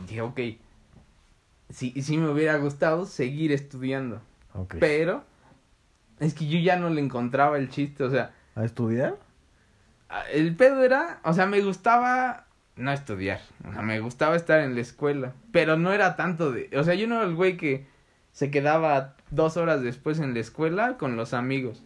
Dije, 0.06 0.20
ok. 0.20 0.40
Sí, 1.70 1.94
sí 2.02 2.18
me 2.18 2.28
hubiera 2.28 2.56
gustado 2.56 3.06
seguir 3.06 3.52
estudiando. 3.52 4.20
Ok. 4.54 4.76
Pero 4.78 5.24
es 6.20 6.34
que 6.34 6.46
yo 6.46 6.58
ya 6.58 6.76
no 6.76 6.90
le 6.90 7.00
encontraba 7.00 7.58
el 7.58 7.68
chiste, 7.70 8.04
o 8.04 8.10
sea, 8.10 8.32
¿A 8.54 8.64
estudiar? 8.64 9.16
el 10.32 10.54
pedo 10.56 10.84
era, 10.84 11.20
o 11.24 11.32
sea, 11.32 11.46
me 11.46 11.60
gustaba 11.60 12.46
no 12.76 12.92
estudiar, 12.92 13.40
o 13.68 13.72
sea, 13.72 13.82
me 13.82 14.00
gustaba 14.00 14.36
estar 14.36 14.60
en 14.60 14.74
la 14.74 14.80
escuela, 14.80 15.34
pero 15.52 15.76
no 15.76 15.92
era 15.92 16.16
tanto 16.16 16.52
de, 16.52 16.70
o 16.76 16.84
sea, 16.84 16.94
yo 16.94 17.06
no 17.06 17.16
era 17.16 17.24
el 17.24 17.34
güey 17.34 17.56
que 17.56 17.86
se 18.32 18.50
quedaba 18.50 19.16
dos 19.30 19.56
horas 19.56 19.82
después 19.82 20.20
en 20.20 20.34
la 20.34 20.40
escuela 20.40 20.96
con 20.98 21.16
los 21.16 21.34
amigos. 21.34 21.82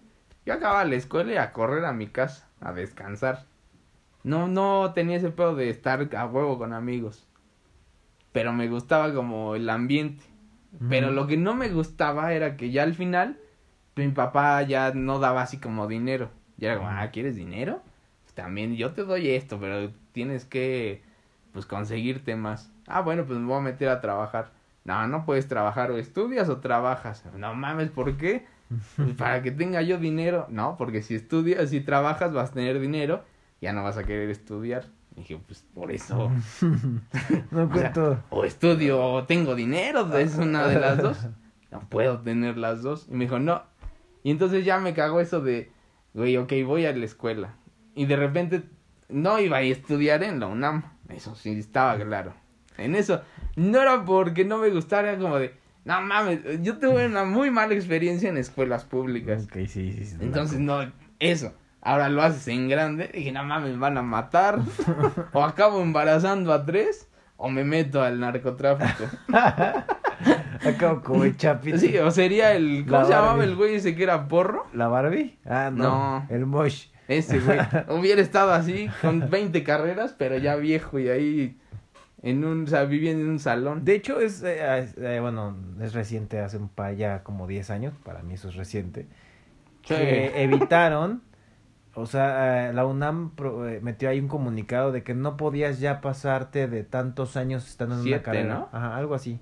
Yo 0.47 0.53
acababa 0.53 0.85
la 0.85 0.97
escuela 0.97 1.33
y 1.33 1.37
a 1.37 1.53
correr 1.53 1.85
a 1.87 1.93
mi 1.93 2.07
casa, 2.07 2.49
a 2.61 2.73
descansar. 2.73 3.47
No, 4.25 4.47
no 4.47 4.93
tenía 4.95 5.17
ese 5.17 5.31
pedo 5.31 5.55
de 5.55 5.71
estar 5.71 6.15
a 6.15 6.27
huevo 6.27 6.59
con 6.59 6.73
amigos. 6.75 7.27
Pero 8.33 8.53
me 8.53 8.69
gustaba 8.69 9.15
como 9.15 9.55
el 9.55 9.69
ambiente. 9.71 10.25
Pero 10.89 11.13
lo 11.13 11.27
que 11.27 11.37
no 11.37 11.55
me 11.55 11.69
gustaba 11.69 12.33
era 12.33 12.57
que 12.57 12.73
ya 12.73 12.83
al 12.83 12.95
final 12.95 13.39
mi 13.97 14.09
papá 14.09 14.63
ya 14.63 14.93
no 14.95 15.19
daba 15.19 15.43
así 15.43 15.59
como 15.59 15.87
dinero. 15.87 16.31
Ya 16.57 16.69
era 16.71 16.79
como, 16.79 16.91
ah, 16.91 17.09
¿quieres 17.13 17.37
dinero? 17.37 17.83
Pues 18.23 18.35
también 18.35 18.77
yo 18.77 18.93
te 18.93 19.05
doy 19.05 19.31
esto, 19.31 19.59
pero 19.61 19.91
tienes 20.13 20.45
que, 20.45 21.03
pues, 21.53 21.67
conseguirte 21.67 22.37
más. 22.37 22.71
Ah, 22.87 23.01
bueno, 23.01 23.25
pues 23.25 23.39
me 23.39 23.47
voy 23.47 23.59
a 23.59 23.61
meter 23.61 23.89
a 23.89 24.01
trabajar. 24.01 24.53
No, 24.85 25.07
no 25.09 25.25
puedes 25.25 25.49
trabajar, 25.49 25.91
o 25.91 25.97
estudias 25.97 26.49
o 26.49 26.59
trabajas. 26.59 27.25
No 27.37 27.55
mames, 27.55 27.91
¿por 27.91 28.17
qué? 28.17 28.47
Pues 28.97 29.15
para 29.17 29.43
que 29.43 29.51
tenga 29.51 29.83
yo 29.83 29.99
dinero. 29.99 30.47
No, 30.51 30.77
porque 30.77 31.03
si 31.03 31.15
estudias, 31.15 31.71
si 31.71 31.81
trabajas, 31.81 32.33
vas 32.33 32.51
a 32.51 32.55
tener 32.55 32.81
dinero, 32.81 33.25
ya 33.61 33.73
no 33.73 33.83
vas 33.83 33.97
a 33.97 34.05
querer 34.05 34.31
estudiar. 34.31 34.85
Y 35.17 35.21
dije, 35.21 35.39
pues 35.47 35.65
por 35.75 35.91
eso. 35.93 36.31
no 37.51 37.65
O 37.65 37.75
sea, 37.75 37.93
cuento. 37.93 38.19
o 38.31 38.45
estudio 38.45 39.01
o 39.03 39.25
tengo 39.25 39.55
dinero, 39.55 40.17
es 40.19 40.37
una 40.37 40.67
de 40.67 40.79
las 40.81 40.99
dos. 40.99 41.27
No 41.71 41.81
puedo 41.89 42.21
tener 42.21 42.57
las 42.57 42.83
dos. 42.83 43.09
Y 43.11 43.15
me 43.15 43.25
dijo, 43.25 43.41
no. 43.41 43.63
Y 44.25 44.31
entonces 44.31 44.65
ya 44.65 44.79
me 44.81 44.95
cagó 44.95 45.21
eso 45.21 45.41
de, 45.41 45.71
güey, 46.15 46.37
ok, 46.39 46.53
voy 46.67 46.87
a 46.87 46.97
la 46.97 47.05
escuela. 47.05 47.55
Y 47.95 48.07
de 48.07 48.17
repente 48.17 48.63
no 49.09 49.39
iba 49.39 49.59
a 49.59 49.63
estudiar 49.63 50.25
en 50.25 50.41
la 50.41 50.49
UNAM. 50.49 50.83
Eso 51.11 51.37
sí 51.37 51.57
estaba 51.57 51.97
claro. 51.97 52.35
En 52.79 52.97
eso, 52.97 53.23
no 53.55 53.81
era 53.81 54.05
porque 54.05 54.45
no 54.45 54.59
me 54.59 54.71
gustara, 54.71 55.11
era 55.13 55.19
como 55.21 55.37
de, 55.37 55.55
no 55.85 56.01
mames, 56.01 56.41
yo 56.63 56.79
tuve 56.79 57.07
una 57.07 57.25
muy 57.25 57.51
mala 57.51 57.75
experiencia 57.75 58.31
en 58.31 58.39
escuelas 58.39 58.85
públicas. 58.85 59.45
Ok, 59.45 59.67
sí, 59.67 59.93
sí, 59.93 60.05
sí. 60.07 60.17
Entonces, 60.19 60.59
no, 60.59 60.91
eso. 61.21 61.53
Ahora 61.83 62.09
lo 62.09 62.23
haces 62.23 62.49
en 62.49 62.71
grande. 62.71 63.11
Dije, 63.13 63.31
no 63.31 63.45
mames, 63.45 63.73
me 63.73 63.79
van 63.79 63.99
a 63.99 64.03
matar. 64.03 64.59
o 65.35 65.45
acabo 65.45 65.83
embarazando 65.83 66.53
a 66.55 66.65
tres. 66.65 67.09
O 67.37 67.51
me 67.51 67.63
meto 67.63 68.03
al 68.03 68.19
narcotráfico. 68.21 69.05
Acabo 70.77 71.01
como 71.03 71.25
el 71.25 71.37
chapito. 71.37 71.79
Sí, 71.79 71.97
o 71.99 72.11
sería 72.11 72.53
el. 72.55 72.85
¿Cómo 72.87 72.99
La 72.99 73.05
se 73.05 73.13
llamaba 73.13 73.45
el 73.45 73.55
güey 73.57 73.75
ese 73.77 73.95
que 73.95 74.03
era 74.03 74.29
porro? 74.29 74.67
¿La 74.73 74.89
Barbie? 74.89 75.39
Ah, 75.45 75.71
no. 75.73 75.83
No. 75.83 76.27
El 76.31 76.47
Mosh. 76.47 76.87
Ese 77.09 77.39
güey. 77.41 77.59
Hubiera 77.89 78.21
estado 78.23 78.53
así, 78.53 78.89
con 79.03 79.29
20 79.31 79.63
carreras, 79.63 80.15
pero 80.17 80.39
ya 80.39 80.57
viejo 80.57 80.99
y 80.99 81.09
ahí. 81.09 81.59
En 82.23 82.43
un, 82.47 82.65
o 82.65 82.67
sea, 82.67 82.85
viviendo 82.85 83.23
en 83.23 83.29
un 83.29 83.39
salón. 83.39 83.85
De 83.85 83.95
hecho, 83.95 84.19
es, 84.19 84.43
eh, 84.43 84.89
eh, 84.97 85.19
bueno, 85.21 85.55
es 85.83 85.93
reciente, 85.93 86.41
hace 86.41 86.57
un 86.57 86.71
par, 86.71 86.95
ya 86.97 87.23
como 87.23 87.47
10 87.47 87.69
años, 87.69 87.93
para 88.03 88.23
mí 88.23 88.33
eso 88.33 88.49
es 88.49 88.55
reciente, 88.55 89.07
Sí. 89.83 89.95
que 89.95 90.43
evitaron, 90.43 91.21
o 91.93 92.07
sea, 92.07 92.71
eh, 92.71 92.73
la 92.73 92.87
UNAM 92.87 93.33
pro- 93.35 93.69
eh, 93.69 93.81
metió 93.83 94.09
ahí 94.09 94.21
un 94.21 94.29
comunicado 94.29 94.91
de 94.91 95.03
que 95.03 95.13
no 95.13 95.37
podías 95.37 95.81
ya 95.81 96.01
pasarte 96.01 96.67
de 96.67 96.83
tantos 96.83 97.37
años 97.37 97.69
estando 97.69 97.97
en 97.97 98.03
Siete, 98.05 98.17
una 98.17 98.23
carrera. 98.23 98.55
¿no? 98.55 98.69
Ajá, 98.73 98.97
algo 98.97 99.15
así. 99.15 99.39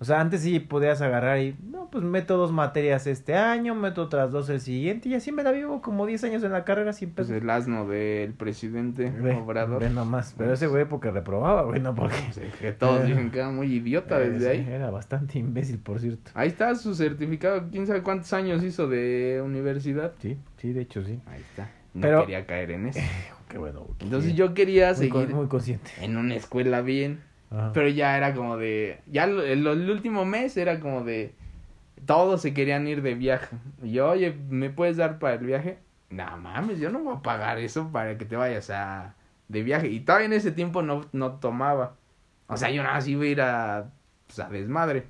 O 0.00 0.04
sea, 0.04 0.20
antes 0.20 0.42
sí 0.42 0.60
podías 0.60 1.00
agarrar 1.02 1.40
y, 1.40 1.56
no, 1.62 1.88
pues 1.90 2.04
meto 2.04 2.36
dos 2.36 2.52
materias 2.52 3.08
este 3.08 3.34
año, 3.34 3.74
meto 3.74 4.02
otras 4.02 4.30
dos 4.30 4.48
el 4.48 4.60
siguiente, 4.60 5.08
y 5.08 5.14
así 5.14 5.32
me 5.32 5.42
la 5.42 5.50
vivo 5.50 5.82
como 5.82 6.06
10 6.06 6.22
años 6.22 6.44
en 6.44 6.52
la 6.52 6.64
carrera 6.64 6.92
sin 6.92 7.10
Pues 7.10 7.26
pesos. 7.28 7.42
el 7.42 7.50
asno 7.50 7.84
del 7.88 8.32
presidente 8.34 9.10
Ve, 9.10 9.32
Obrador. 9.34 9.80
ve 9.82 9.90
nomás, 9.90 10.34
pero 10.38 10.52
ese 10.52 10.68
güey 10.68 10.84
porque 10.84 11.10
reprobaba, 11.10 11.62
güey, 11.62 11.80
no 11.80 11.96
porque... 11.96 12.14
Sí, 12.30 12.42
que 12.60 12.70
todos 12.72 13.04
dicen 13.06 13.30
que 13.32 13.38
era 13.40 13.50
muy 13.50 13.66
idiota 13.72 14.20
Eh, 14.22 14.30
desde 14.30 14.52
sí, 14.54 14.60
ahí. 14.60 14.72
Era 14.72 14.90
bastante 14.90 15.38
imbécil, 15.40 15.78
por 15.78 15.98
cierto. 15.98 16.30
Ahí 16.34 16.46
está 16.48 16.72
su 16.76 16.94
certificado. 16.94 17.64
¿Quién 17.72 17.86
sabe 17.88 18.02
cuántos 18.02 18.32
años 18.32 18.62
hizo 18.62 18.86
de 18.86 19.42
universidad? 19.44 20.12
Sí, 20.20 20.36
sí, 20.58 20.72
de 20.72 20.82
hecho 20.82 21.02
sí. 21.02 21.18
Ahí 21.26 21.40
está. 21.40 21.70
No 21.94 22.02
Pero- 22.02 22.20
quería 22.20 22.46
caer 22.46 22.70
en 22.70 22.86
eso. 22.86 23.00
Qué 23.48 23.58
bueno. 23.58 23.80
güey, 23.80 23.94
Entonces 24.00 24.30
qué- 24.32 24.36
yo 24.36 24.52
quería 24.54 24.88
muy, 24.88 24.96
seguir 24.96 25.28
muy 25.34 25.46
consciente. 25.48 25.90
en 26.02 26.18
una 26.18 26.34
escuela 26.36 26.82
bien. 26.82 27.20
Pero 27.72 27.88
ya 27.88 28.16
era 28.16 28.34
como 28.34 28.56
de. 28.56 29.00
Ya 29.06 29.26
lo- 29.26 29.42
el, 29.42 29.66
el 29.66 29.90
último 29.90 30.24
mes 30.24 30.56
era 30.56 30.80
como 30.80 31.04
de. 31.04 31.34
Todos 32.06 32.42
se 32.42 32.54
querían 32.54 32.86
ir 32.88 33.02
de 33.02 33.14
viaje. 33.14 33.56
Y 33.82 33.92
yo, 33.92 34.10
oye, 34.10 34.32
¿me 34.50 34.70
puedes 34.70 34.96
dar 34.96 35.18
para 35.18 35.34
el 35.34 35.46
viaje? 35.46 35.78
No 36.10 36.36
mames, 36.38 36.78
yo 36.80 36.90
no 36.90 37.00
voy 37.00 37.16
a 37.16 37.22
pagar 37.22 37.58
eso 37.58 37.90
para 37.92 38.18
que 38.18 38.24
te 38.24 38.36
vayas 38.36 38.70
a. 38.70 39.14
de 39.48 39.62
viaje. 39.62 39.88
Y 39.88 40.00
todavía 40.00 40.26
en 40.26 40.32
ese 40.34 40.52
tiempo 40.52 40.82
no, 40.82 41.06
no 41.12 41.34
tomaba. 41.40 41.96
O 42.48 42.56
sea, 42.56 42.70
yo 42.70 42.82
nada 42.82 42.96
más 42.96 43.08
iba 43.08 43.24
a 43.24 43.26
ir 43.28 43.40
a. 43.42 43.92
Pues 44.26 44.38
a 44.40 44.48
desmadre. 44.50 45.06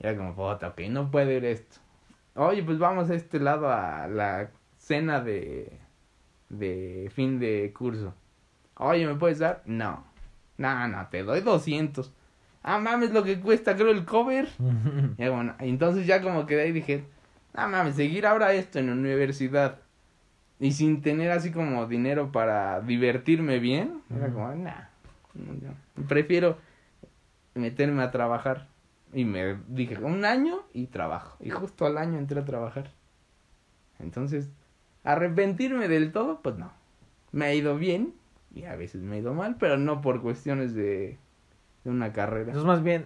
Y 0.00 0.06
era 0.06 0.16
como, 0.16 0.34
puta, 0.34 0.68
ok, 0.68 0.80
no 0.90 1.10
puede 1.10 1.36
ir 1.38 1.44
esto. 1.44 1.78
Oye, 2.34 2.62
pues 2.62 2.78
vamos 2.78 3.10
a 3.10 3.14
este 3.14 3.40
lado 3.40 3.70
a 3.72 4.08
la 4.08 4.50
cena 4.78 5.20
de. 5.20 5.78
de 6.50 7.10
fin 7.14 7.38
de 7.40 7.72
curso. 7.76 8.14
Oye, 8.76 9.06
¿me 9.06 9.16
puedes 9.16 9.38
dar? 9.40 9.62
No. 9.66 10.04
No, 10.58 10.88
no, 10.88 11.06
te 11.08 11.22
doy 11.22 11.40
200. 11.40 12.12
Ah, 12.62 12.78
mames, 12.78 13.12
lo 13.12 13.24
que 13.24 13.40
cuesta, 13.40 13.74
creo, 13.74 13.90
el 13.90 14.04
cover. 14.04 14.48
Y 15.18 15.28
bueno, 15.28 15.54
entonces 15.58 16.06
ya 16.06 16.22
como 16.22 16.46
que 16.46 16.56
de 16.56 16.62
ahí 16.62 16.72
dije, 16.72 17.04
no 17.54 17.68
mames, 17.68 17.96
seguir 17.96 18.26
ahora 18.26 18.52
esto 18.52 18.78
en 18.78 18.86
la 18.86 18.92
universidad 18.92 19.78
y 20.62 20.70
sin 20.72 21.02
tener 21.02 21.32
así 21.32 21.50
como 21.50 21.86
dinero 21.86 22.30
para 22.30 22.80
divertirme 22.80 23.58
bien, 23.58 24.00
era 24.16 24.32
como, 24.32 24.54
nah, 24.54 24.84
no, 25.34 25.74
prefiero 26.06 26.56
meterme 27.54 28.04
a 28.04 28.12
trabajar. 28.12 28.68
Y 29.12 29.24
me 29.24 29.56
dije, 29.66 29.98
un 29.98 30.24
año 30.24 30.62
y 30.72 30.86
trabajo. 30.86 31.36
Y 31.40 31.50
justo 31.50 31.84
al 31.84 31.98
año 31.98 32.16
entré 32.16 32.38
a 32.40 32.44
trabajar. 32.44 32.92
Entonces, 33.98 34.50
arrepentirme 35.02 35.88
del 35.88 36.12
todo, 36.12 36.40
pues 36.42 36.56
no. 36.56 36.72
Me 37.32 37.46
ha 37.46 37.54
ido 37.54 37.76
bien 37.76 38.14
y 38.54 38.64
a 38.64 38.76
veces 38.76 39.02
me 39.02 39.16
ha 39.16 39.18
ido 39.18 39.34
mal, 39.34 39.56
pero 39.58 39.76
no 39.78 40.00
por 40.00 40.20
cuestiones 40.22 40.74
de, 40.74 41.18
de 41.84 41.90
una 41.90 42.12
carrera. 42.12 42.48
Entonces, 42.48 42.66
más 42.66 42.82
bien, 42.82 43.04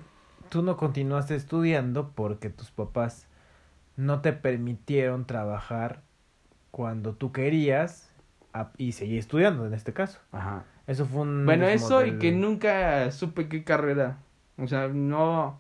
tú 0.49 0.63
no 0.63 0.77
continuaste 0.77 1.35
estudiando 1.35 2.11
porque 2.15 2.51
tus 2.51 2.71
papás 2.71 3.29
no 3.97 4.21
te 4.21 4.33
permitieron 4.33 5.27
trabajar 5.27 6.03
cuando 6.71 7.15
tú 7.15 7.33
querías 7.33 8.11
a- 8.53 8.73
y 8.77 8.93
seguir 8.93 9.19
estudiando 9.19 9.67
en 9.67 9.75
este 9.75 9.93
caso. 9.93 10.21
Ajá. 10.33 10.65
Eso 10.87 11.07
fue 11.07 11.23
un... 11.23 11.45
Bueno, 11.47 11.67
eso 11.67 12.05
y 12.05 12.19
que 12.19 12.33
nunca 12.33 13.11
supe 13.11 13.49
qué 13.49 13.65
carrera. 13.65 14.19
O 14.59 14.67
sea, 14.69 14.89
no, 14.89 15.59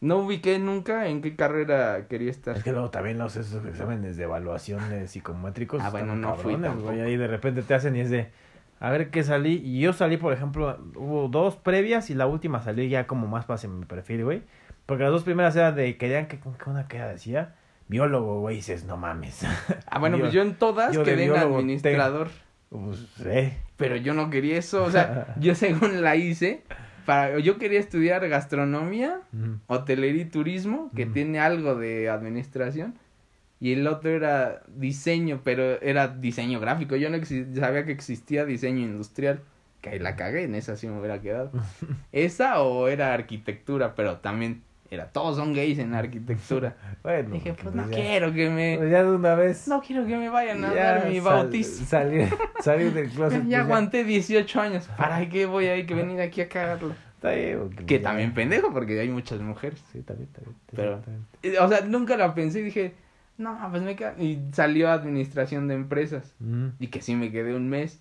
no 0.00 0.18
ubiqué 0.18 0.58
nunca 0.58 1.06
en 1.08 1.22
qué 1.22 1.36
carrera 1.36 2.06
quería 2.08 2.30
estar. 2.30 2.56
Es 2.56 2.64
que 2.64 2.72
luego 2.72 2.90
también 2.90 3.18
los 3.18 3.36
esos 3.36 3.64
exámenes 3.66 4.16
de 4.16 4.24
evaluación 4.24 4.88
de 4.90 5.06
psicométricos. 5.06 5.82
Ah, 5.82 5.90
bueno, 5.90 6.16
no 6.16 6.34
fui 6.34 6.54
cabrones, 6.54 6.70
tampoco. 6.70 6.90
Ahí 7.02 7.16
de 7.16 7.26
repente 7.26 7.62
te 7.62 7.74
hacen 7.74 7.96
y 7.96 8.00
es 8.00 8.10
de. 8.10 8.30
A 8.84 8.90
ver 8.90 9.08
qué 9.08 9.22
salí. 9.22 9.62
Y 9.64 9.80
yo 9.80 9.94
salí, 9.94 10.18
por 10.18 10.34
ejemplo, 10.34 10.78
hubo 10.94 11.28
dos 11.28 11.56
previas 11.56 12.10
y 12.10 12.14
la 12.14 12.26
última 12.26 12.62
salí 12.62 12.90
ya 12.90 13.06
como 13.06 13.26
más 13.26 13.46
para 13.46 13.66
mi 13.66 13.86
perfil, 13.86 14.24
güey. 14.24 14.42
Porque 14.84 15.04
las 15.04 15.12
dos 15.12 15.22
primeras 15.22 15.56
eran 15.56 15.74
de. 15.74 15.96
Querían 15.96 16.26
que. 16.26 16.38
¿Cómo 16.38 16.58
que 16.58 16.68
una 16.68 16.86
que? 16.86 16.98
Decía. 16.98 17.54
Biólogo, 17.88 18.40
güey. 18.40 18.56
Dices, 18.56 18.84
no 18.84 18.98
mames. 18.98 19.40
Ah, 19.86 19.98
bueno, 19.98 20.18
pues 20.18 20.34
yo 20.34 20.42
en 20.42 20.56
todas 20.56 20.92
yo 20.92 21.02
quedé 21.02 21.24
en 21.24 21.34
administrador. 21.34 22.28
Pues, 22.68 23.06
eh. 23.24 23.56
Pero 23.78 23.96
yo 23.96 24.12
no 24.12 24.28
quería 24.28 24.58
eso. 24.58 24.84
O 24.84 24.90
sea, 24.90 25.34
yo 25.40 25.54
según 25.54 26.02
la 26.02 26.16
hice, 26.16 26.62
para, 27.06 27.38
yo 27.38 27.56
quería 27.56 27.80
estudiar 27.80 28.28
gastronomía, 28.28 29.20
Ujú. 29.32 29.60
hotelería 29.66 30.22
y 30.22 30.26
turismo, 30.26 30.90
que 30.94 31.06
tiene 31.06 31.40
algo 31.40 31.74
de 31.74 32.10
administración. 32.10 32.98
Y 33.64 33.72
el 33.72 33.86
otro 33.86 34.10
era 34.10 34.60
diseño, 34.76 35.40
pero 35.42 35.80
era 35.80 36.08
diseño 36.08 36.60
gráfico. 36.60 36.96
Yo 36.96 37.08
no 37.08 37.16
sabía 37.24 37.86
que 37.86 37.92
existía 37.92 38.44
diseño 38.44 38.80
industrial. 38.80 39.40
Que 39.80 39.88
ahí 39.88 39.98
la 39.98 40.16
cagué, 40.16 40.42
en 40.42 40.54
esa 40.54 40.76
sí 40.76 40.86
me 40.86 40.98
hubiera 40.98 41.20
quedado. 41.22 41.50
Esa 42.12 42.60
o 42.62 42.88
era 42.88 43.14
arquitectura, 43.14 43.94
pero 43.94 44.16
también 44.18 44.62
era, 44.90 45.06
todos 45.06 45.36
son 45.36 45.54
gays 45.54 45.78
en 45.78 45.94
arquitectura. 45.94 46.76
Bueno. 47.02 47.30
Dije, 47.34 47.54
pues 47.54 47.74
no 47.74 47.88
ya- 47.90 47.96
quiero 47.96 48.32
que 48.34 48.50
me, 48.50 48.76
pues 48.78 48.90
ya 48.90 49.02
de 49.02 49.10
una 49.10 49.34
vez. 49.34 49.66
no 49.68 49.80
quiero 49.80 50.06
que 50.06 50.16
me 50.16 50.28
vayan 50.28 50.62
a 50.64 50.74
ya 50.74 50.84
dar 50.96 51.08
mi 51.08 51.14
sal- 51.20 51.24
bautizo. 51.24 51.84
Salir, 51.86 52.28
salir 52.62 52.92
del 52.92 53.08
Ya, 53.10 53.14
closet. 53.14 53.38
pues 53.40 53.48
ya 53.50 53.60
aguanté 53.62 54.04
18 54.04 54.60
años. 54.60 54.88
¿Para 54.96 55.26
qué 55.28 55.46
voy 55.46 55.66
a 55.66 55.76
ir 55.76 55.86
que 55.86 55.94
venir 55.94 56.20
aquí 56.20 56.42
a 56.42 56.48
cagarlo? 56.50 56.94
Está 57.16 57.30
bien, 57.30 57.70
Que 57.86 57.96
ya- 57.98 58.02
también 58.08 58.34
pendejo, 58.34 58.72
porque 58.74 59.00
hay 59.00 59.08
muchas 59.08 59.40
mujeres. 59.40 59.82
Sí, 59.92 60.00
también, 60.02 60.28
también. 60.32 60.54
Pero- 60.74 60.90
exactamente. 60.98 61.28
Eh, 61.42 61.58
O 61.60 61.68
sea, 61.68 61.80
nunca 61.82 62.16
la 62.18 62.34
pensé 62.34 62.60
y 62.60 62.64
dije, 62.64 62.92
no, 63.38 63.58
pues 63.70 63.82
me 63.82 63.96
quedo. 63.96 64.12
Y 64.18 64.40
salió 64.52 64.90
administración 64.90 65.68
de 65.68 65.74
empresas. 65.74 66.34
Ujú. 66.40 66.72
Y 66.78 66.88
que 66.88 67.02
sí 67.02 67.14
me 67.16 67.30
quedé 67.32 67.54
un 67.54 67.68
mes. 67.68 68.00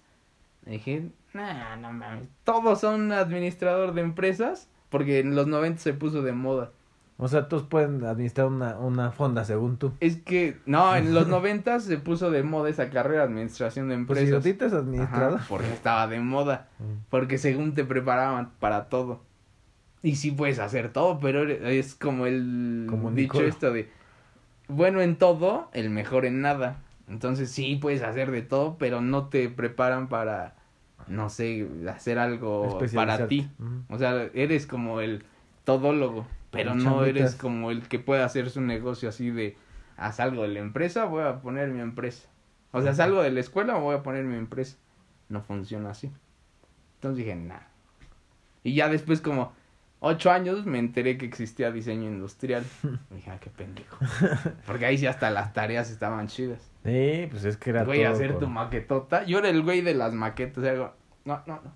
dije, 0.65 1.09
nah, 1.33 1.75
no 1.75 1.91
mames. 1.91 2.27
Todos 2.43 2.79
son 2.81 3.11
administrador 3.11 3.93
de 3.93 4.01
empresas. 4.01 4.69
Porque 4.89 5.19
en 5.19 5.35
los 5.35 5.47
90 5.47 5.79
se 5.81 5.93
puso 5.93 6.21
de 6.21 6.33
moda. 6.33 6.71
O 7.17 7.27
sea, 7.27 7.47
todos 7.47 7.63
pueden 7.63 8.03
administrar 8.05 8.47
una, 8.47 8.77
una 8.77 9.11
fonda 9.11 9.43
según 9.45 9.77
tú. 9.77 9.91
Es 9.99 10.17
que, 10.17 10.57
no, 10.67 10.95
en 10.95 11.13
los 11.15 11.27
90 11.29 11.79
se 11.79 11.97
puso 11.97 12.29
de 12.31 12.43
moda 12.43 12.69
esa 12.69 12.89
carrera, 12.91 13.23
administración 13.23 13.89
de 13.89 13.97
Pues 14.05 14.19
si 14.19 14.25
empresas. 14.25 14.61
es 14.61 14.73
administrador. 14.73 15.35
Ajá, 15.39 15.45
porque 15.49 15.71
estaba 15.73 16.07
de 16.07 16.19
moda. 16.19 16.67
Mm. 16.79 17.05
Porque 17.09 17.37
según 17.39 17.73
te 17.73 17.83
preparaban 17.85 18.51
para 18.59 18.85
todo. 18.89 19.21
Y 20.03 20.15
sí 20.17 20.31
puedes 20.31 20.59
hacer 20.59 20.91
todo, 20.91 21.17
pero 21.19 21.43
es 21.49 21.95
como 21.95 22.25
el 22.27 22.85
Como 22.89 23.09
dicho 23.11 23.33
Nicolo. 23.33 23.47
esto 23.47 23.71
de 23.73 23.89
bueno 24.67 25.01
en 25.01 25.15
todo, 25.17 25.69
el 25.73 25.89
mejor 25.89 26.25
en 26.25 26.41
nada. 26.41 26.81
Entonces 27.07 27.51
sí 27.51 27.75
puedes 27.75 28.01
hacer 28.01 28.31
de 28.31 28.41
todo, 28.41 28.77
pero 28.77 29.01
no 29.01 29.27
te 29.27 29.49
preparan 29.49 30.07
para 30.07 30.55
no 31.07 31.29
sé, 31.29 31.67
hacer 31.89 32.19
algo 32.19 32.79
para 32.93 33.27
ti. 33.27 33.49
O 33.89 33.97
sea, 33.97 34.29
eres 34.33 34.67
como 34.67 35.01
el 35.01 35.23
todólogo, 35.63 36.25
pero 36.51 36.75
no 36.75 37.05
eres 37.05 37.35
como 37.35 37.71
el 37.71 37.87
que 37.87 37.99
puede 37.99 38.23
hacer 38.23 38.49
su 38.49 38.61
negocio 38.61 39.09
así 39.09 39.29
de, 39.29 39.57
ah, 39.97 40.11
salgo 40.11 40.43
de 40.43 40.49
la 40.49 40.59
empresa, 40.59 41.05
voy 41.05 41.23
a 41.23 41.41
poner 41.41 41.69
mi 41.69 41.81
empresa. 41.81 42.27
O 42.71 42.81
sea, 42.81 42.93
salgo 42.93 43.21
de 43.21 43.31
la 43.31 43.39
escuela, 43.39 43.75
voy 43.75 43.95
a 43.95 44.03
poner 44.03 44.23
mi 44.23 44.35
empresa. 44.35 44.77
No 45.29 45.41
funciona 45.41 45.91
así. 45.91 46.11
Entonces 46.95 47.17
dije, 47.17 47.35
nah. 47.35 47.59
Y 48.63 48.75
ya 48.75 48.89
después 48.89 49.21
como 49.21 49.53
ocho 50.05 50.31
años 50.31 50.65
me 50.65 50.79
enteré 50.79 51.17
que 51.17 51.25
existía 51.25 51.71
diseño 51.71 52.09
industrial. 52.09 52.63
dije, 53.09 53.31
ah, 53.31 53.37
qué 53.39 53.49
pendejo. 53.49 53.97
Porque 54.67 54.85
ahí 54.85 54.97
sí 54.97 55.07
hasta 55.07 55.31
las 55.31 55.53
tareas 55.53 55.89
estaban 55.89 56.27
chidas. 56.27 56.59
Sí, 56.83 57.27
pues 57.31 57.45
es 57.45 57.57
que 57.57 57.69
era 57.69 57.83
Voy 57.83 58.03
a 58.03 58.11
hacer 58.11 58.37
tu 58.37 58.47
maquetota. 58.47 59.23
Yo 59.23 59.39
era 59.39 59.49
el 59.49 59.63
güey 59.63 59.81
de 59.81 59.93
las 59.93 60.13
maquetas. 60.13 60.63
y 60.63 60.67
algo, 60.67 60.93
no, 61.23 61.41
no, 61.47 61.61
no. 61.63 61.73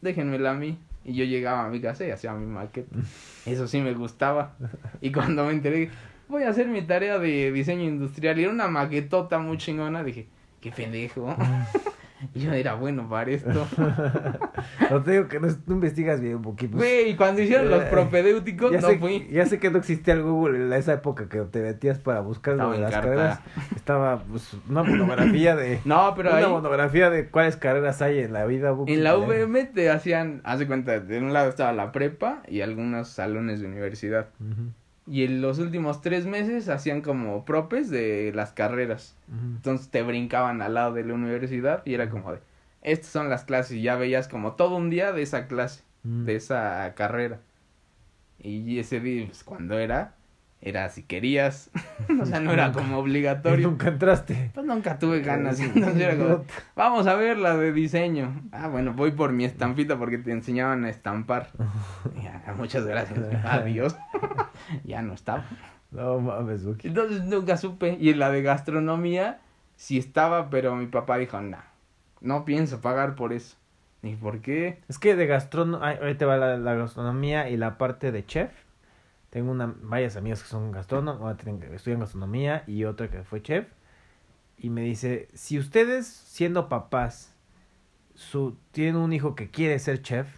Déjenmela 0.00 0.52
a 0.52 0.54
mí. 0.54 0.78
Y 1.04 1.14
yo 1.14 1.24
llegaba 1.24 1.66
a 1.66 1.68
mi 1.68 1.80
casa 1.80 2.06
y 2.06 2.10
hacía 2.10 2.32
mi 2.32 2.46
maqueta. 2.46 2.96
Eso 3.46 3.68
sí 3.68 3.80
me 3.80 3.92
gustaba. 3.92 4.56
Y 5.02 5.12
cuando 5.12 5.44
me 5.44 5.52
enteré, 5.52 5.90
voy 6.28 6.44
a 6.44 6.50
hacer 6.50 6.66
mi 6.66 6.80
tarea 6.82 7.18
de 7.18 7.52
diseño 7.52 7.84
industrial. 7.84 8.38
Y 8.38 8.44
era 8.44 8.52
una 8.52 8.68
maquetota 8.68 9.38
muy 9.38 9.58
chingona. 9.58 10.02
Dije, 10.02 10.26
qué 10.62 10.72
pendejo. 10.72 11.36
Y 12.34 12.40
yo 12.40 12.52
era 12.52 12.74
bueno 12.74 13.08
para 13.08 13.30
esto. 13.30 13.66
No 14.90 15.02
te 15.02 15.12
digo 15.12 15.28
que 15.28 15.40
no, 15.40 15.48
no 15.66 15.74
investigas 15.74 16.20
bien, 16.20 16.42
Buki. 16.42 16.68
pues, 16.68 16.78
Güey, 16.82 17.16
cuando 17.16 17.40
hicieron 17.42 17.70
los 17.70 17.82
Eh, 17.82 17.88
propedéuticos, 17.90 18.72
ya, 18.72 18.80
no 18.80 18.88
sé, 18.88 18.98
fui. 18.98 19.26
ya 19.30 19.46
sé 19.46 19.58
que 19.58 19.70
no 19.70 19.78
existía 19.78 20.14
el 20.14 20.22
Google 20.22 20.58
en 20.66 20.72
esa 20.72 20.94
época 20.94 21.28
que 21.28 21.38
te 21.42 21.60
metías 21.62 21.98
para 21.98 22.20
buscar 22.20 22.54
Estaba 22.54 22.76
las 22.76 22.90
carta. 22.92 23.00
carreras. 23.08 23.40
Estaba 23.74 24.18
pues, 24.24 24.54
una 24.68 24.82
monografía 24.82 25.56
de... 25.56 25.80
No, 25.84 26.12
pero 26.16 26.30
una 26.30 26.38
ahí. 26.38 26.46
monografía 26.46 27.08
de 27.10 27.28
cuáles 27.30 27.56
carreras 27.56 28.02
hay 28.02 28.18
en 28.18 28.32
la 28.32 28.44
vida, 28.46 28.72
Buki. 28.72 28.92
En 28.92 29.04
la 29.04 29.16
VM 29.16 29.64
te 29.66 29.90
hacían, 29.90 30.40
haz 30.44 30.58
de 30.58 30.66
cuenta, 30.66 31.00
de 31.00 31.18
un 31.18 31.32
lado 31.32 31.48
estaba 31.48 31.72
la 31.72 31.92
prepa 31.92 32.42
y 32.48 32.60
algunos 32.60 33.08
salones 33.08 33.60
de 33.60 33.66
universidad. 33.68 34.28
ujú, 34.40 34.72
Y 35.10 35.24
en 35.24 35.42
los 35.42 35.58
últimos 35.58 36.02
tres 36.02 36.24
meses 36.24 36.68
hacían 36.68 37.00
como 37.00 37.44
propes 37.44 37.90
de 37.90 38.30
las 38.32 38.52
carreras. 38.52 39.16
Entonces 39.28 39.90
te 39.90 40.02
brincaban 40.02 40.62
al 40.62 40.74
lado 40.74 40.94
de 40.94 41.02
la 41.02 41.14
universidad 41.14 41.82
y 41.84 41.94
era 41.94 42.08
como 42.08 42.32
de, 42.32 42.38
estas 42.82 43.10
son 43.10 43.28
las 43.28 43.44
clases 43.44 43.72
y 43.72 43.82
ya 43.82 43.96
veías 43.96 44.28
como 44.28 44.52
todo 44.52 44.76
un 44.76 44.88
día 44.88 45.12
de 45.12 45.22
esa 45.22 45.48
clase, 45.48 45.82
de 46.04 46.36
esa 46.36 46.94
carrera. 46.94 47.40
Y 48.38 48.78
ese 48.78 49.00
día, 49.00 49.26
pues 49.26 49.42
cuando 49.42 49.78
era, 49.80 50.14
era 50.62 50.88
si 50.90 51.02
querías, 51.02 51.70
o 52.20 52.26
sea, 52.26 52.40
no 52.40 52.52
era 52.52 52.72
como 52.72 52.98
obligatorio. 52.98 53.68
nunca 53.68 53.88
entraste. 53.88 54.50
Pues 54.52 54.66
nunca 54.66 54.98
tuve 54.98 55.20
ganas, 55.20 55.58
entonces 55.60 55.96
era 56.00 56.16
como, 56.16 56.44
vamos 56.76 57.06
a 57.06 57.14
ver 57.14 57.38
la 57.38 57.56
de 57.56 57.72
diseño. 57.72 58.42
Ah, 58.52 58.68
bueno, 58.68 58.92
voy 58.92 59.12
por 59.12 59.32
mi 59.32 59.44
estampita 59.44 59.98
porque 59.98 60.18
te 60.18 60.32
enseñaban 60.32 60.84
a 60.84 60.90
estampar. 60.90 61.48
Ya, 62.22 62.54
muchas 62.56 62.84
gracias, 62.84 63.18
adiós. 63.44 63.96
ya 64.84 65.02
no 65.02 65.14
estaba. 65.14 65.44
No 65.90 66.18
mames, 66.20 66.64
Buki. 66.64 66.88
Entonces 66.88 67.24
nunca 67.24 67.56
supe. 67.56 67.96
Y 68.00 68.10
en 68.10 68.18
la 68.18 68.30
de 68.30 68.42
gastronomía 68.42 69.40
sí 69.76 69.98
estaba, 69.98 70.50
pero 70.50 70.76
mi 70.76 70.86
papá 70.86 71.18
dijo, 71.18 71.40
no, 71.40 71.58
no 72.20 72.44
pienso 72.44 72.80
pagar 72.80 73.14
por 73.14 73.32
eso. 73.32 73.56
¿Y 74.02 74.14
por 74.16 74.40
qué? 74.40 74.80
Es 74.88 74.98
que 74.98 75.14
de 75.14 75.26
gastronomía, 75.26 75.98
ahí 76.02 76.14
te 76.14 76.24
va 76.24 76.36
la, 76.36 76.56
la 76.56 76.74
gastronomía 76.74 77.48
y 77.50 77.56
la 77.56 77.76
parte 77.78 78.12
de 78.12 78.24
chef. 78.24 78.50
Tengo 79.30 79.52
una, 79.52 79.74
varias 79.82 80.16
amigas 80.16 80.42
que 80.42 80.48
son 80.48 80.72
gastrónomos, 80.72 81.36
estudian 81.72 82.00
gastronomía 82.00 82.64
y 82.66 82.84
otra 82.84 83.08
que 83.08 83.22
fue 83.22 83.42
chef. 83.42 83.68
Y 84.58 84.70
me 84.70 84.82
dice, 84.82 85.28
si 85.32 85.58
ustedes 85.58 86.06
siendo 86.06 86.68
papás 86.68 87.32
su, 88.14 88.56
tienen 88.72 88.96
un 88.96 89.12
hijo 89.12 89.34
que 89.34 89.50
quiere 89.50 89.78
ser 89.78 90.02
chef, 90.02 90.28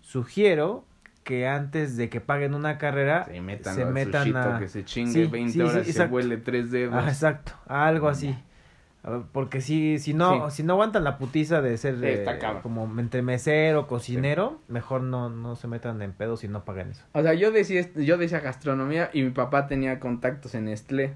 sugiero 0.00 0.84
que 1.22 1.46
antes 1.46 1.96
de 1.96 2.08
que 2.08 2.20
paguen 2.20 2.54
una 2.54 2.78
carrera 2.78 3.26
Se 3.26 3.40
metan 3.40 3.74
se 3.74 3.82
al 3.82 3.92
metan 3.92 4.36
a... 4.36 4.58
que 4.58 4.68
se 4.68 4.84
chingue 4.84 5.26
Sí, 5.26 5.30
20 5.30 5.52
sí, 5.52 5.58
sí, 5.58 5.60
horas 5.60 5.88
y 5.88 5.92
se 5.92 6.04
huele 6.06 6.36
tres 6.38 6.70
dedos. 6.70 6.94
Ah, 6.96 7.08
exacto, 7.08 7.52
algo 7.66 8.08
así. 8.08 8.34
Porque 9.32 9.62
si, 9.62 9.98
si 9.98 10.12
no, 10.12 10.50
Sí. 10.50 10.56
si 10.56 10.62
no 10.62 10.74
aguantan 10.74 11.04
la 11.04 11.16
putiza 11.16 11.62
de 11.62 11.78
ser 11.78 11.96
eh, 12.02 12.26
como 12.62 13.00
entre 13.00 13.22
mesero, 13.22 13.86
cocinero, 13.86 14.60
mejor 14.68 15.02
no, 15.02 15.30
no 15.30 15.56
se 15.56 15.68
metan 15.68 16.02
en 16.02 16.12
pedos 16.12 16.44
y 16.44 16.48
no 16.48 16.64
paguen 16.64 16.90
eso. 16.90 17.04
O 17.12 17.22
sea, 17.22 17.32
yo 17.32 17.50
decía, 17.50 17.88
yo 17.94 18.18
decía 18.18 18.40
gastronomía 18.40 19.10
y 19.12 19.22
mi 19.22 19.30
papá 19.30 19.66
tenía 19.66 19.98
contactos 20.00 20.54
en 20.54 20.66
Nestlé. 20.66 21.14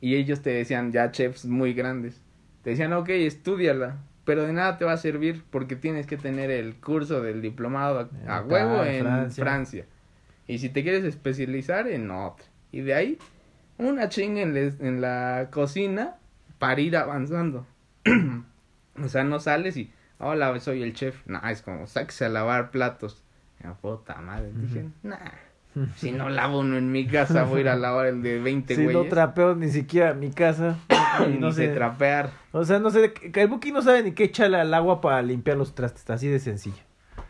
Y 0.00 0.16
ellos 0.16 0.42
te 0.42 0.50
decían 0.50 0.90
ya 0.92 1.12
chefs 1.12 1.46
muy 1.46 1.72
grandes. 1.72 2.20
Te 2.62 2.70
decían, 2.70 2.92
ok, 2.92 3.08
estudiala. 3.10 3.98
Pero 4.24 4.44
de 4.44 4.52
nada 4.52 4.78
te 4.78 4.84
va 4.84 4.92
a 4.92 4.96
servir 4.96 5.44
porque 5.50 5.76
tienes 5.76 6.06
que 6.06 6.16
tener 6.16 6.50
el 6.50 6.74
curso 6.76 7.20
del 7.20 7.42
diplomado 7.42 8.08
a, 8.26 8.40
huevo 8.42 8.82
en 8.82 9.04
Francia. 9.04 9.44
Francia. 9.44 9.84
Y 10.48 10.58
si 10.58 10.68
te 10.68 10.82
quieres 10.82 11.04
especializar 11.04 11.86
en 11.88 12.10
otra. 12.10 12.46
Y 12.72 12.80
de 12.80 12.94
ahí, 12.94 13.18
una 13.78 14.08
chinga 14.08 14.40
en, 14.40 14.56
en 14.56 15.00
la 15.00 15.48
cocina 15.50 16.16
para 16.64 16.80
ir 16.80 16.96
avanzando. 16.96 17.66
o 19.04 19.08
sea, 19.08 19.22
no 19.22 19.38
sales 19.38 19.76
y, 19.76 19.92
hola, 20.18 20.58
soy 20.60 20.82
el 20.82 20.94
chef. 20.94 21.20
No, 21.26 21.38
es 21.46 21.60
como, 21.60 21.86
sáquese 21.86 22.24
a 22.24 22.30
lavar 22.30 22.70
platos. 22.70 23.22
Ah, 23.62 23.74
puta 23.74 24.16
madre. 24.22 24.50
Dije, 24.54 24.86
nah. 25.02 25.18
Si 25.96 26.12
no 26.12 26.30
lavo 26.30 26.60
uno 26.60 26.78
en 26.78 26.90
mi 26.90 27.04
casa, 27.06 27.42
voy 27.42 27.58
a 27.58 27.60
ir 27.62 27.68
a 27.68 27.76
lavar 27.76 28.06
el 28.06 28.22
de 28.22 28.38
20 28.38 28.76
Si 28.76 28.86
no 28.86 28.92
güeyes. 28.92 29.10
trapeo 29.10 29.56
ni 29.56 29.68
siquiera 29.68 30.14
mi 30.14 30.30
casa. 30.30 30.78
y 31.28 31.36
no 31.36 31.52
sé 31.52 31.68
trapear. 31.68 32.30
O 32.52 32.64
sea, 32.64 32.78
no 32.78 32.90
sé, 32.90 33.12
el 33.34 33.48
Buki 33.48 33.70
no 33.70 33.82
sabe 33.82 34.02
ni 34.02 34.12
qué 34.12 34.24
echarle 34.24 34.56
al 34.58 34.72
agua 34.72 35.02
para 35.02 35.20
limpiar 35.20 35.58
los 35.58 35.74
trastes, 35.74 36.08
así 36.08 36.28
de 36.28 36.38
sencillo. 36.38 36.82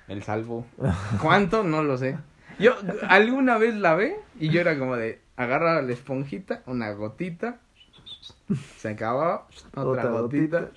El 0.06 0.22
salvo. 0.22 0.64
¿Cuánto? 1.20 1.64
No 1.64 1.82
lo 1.82 1.98
sé. 1.98 2.18
Yo 2.60 2.76
alguna 3.08 3.58
vez 3.58 3.74
lavé 3.74 4.16
y 4.38 4.50
yo 4.50 4.60
era 4.60 4.78
como 4.78 4.94
de 4.94 5.20
agarrar 5.36 5.82
la 5.82 5.92
esponjita, 5.92 6.62
una 6.66 6.92
gotita, 6.92 7.58
se 8.76 8.88
acababa, 8.88 9.46
otra, 9.74 10.10
gotita. 10.10 10.70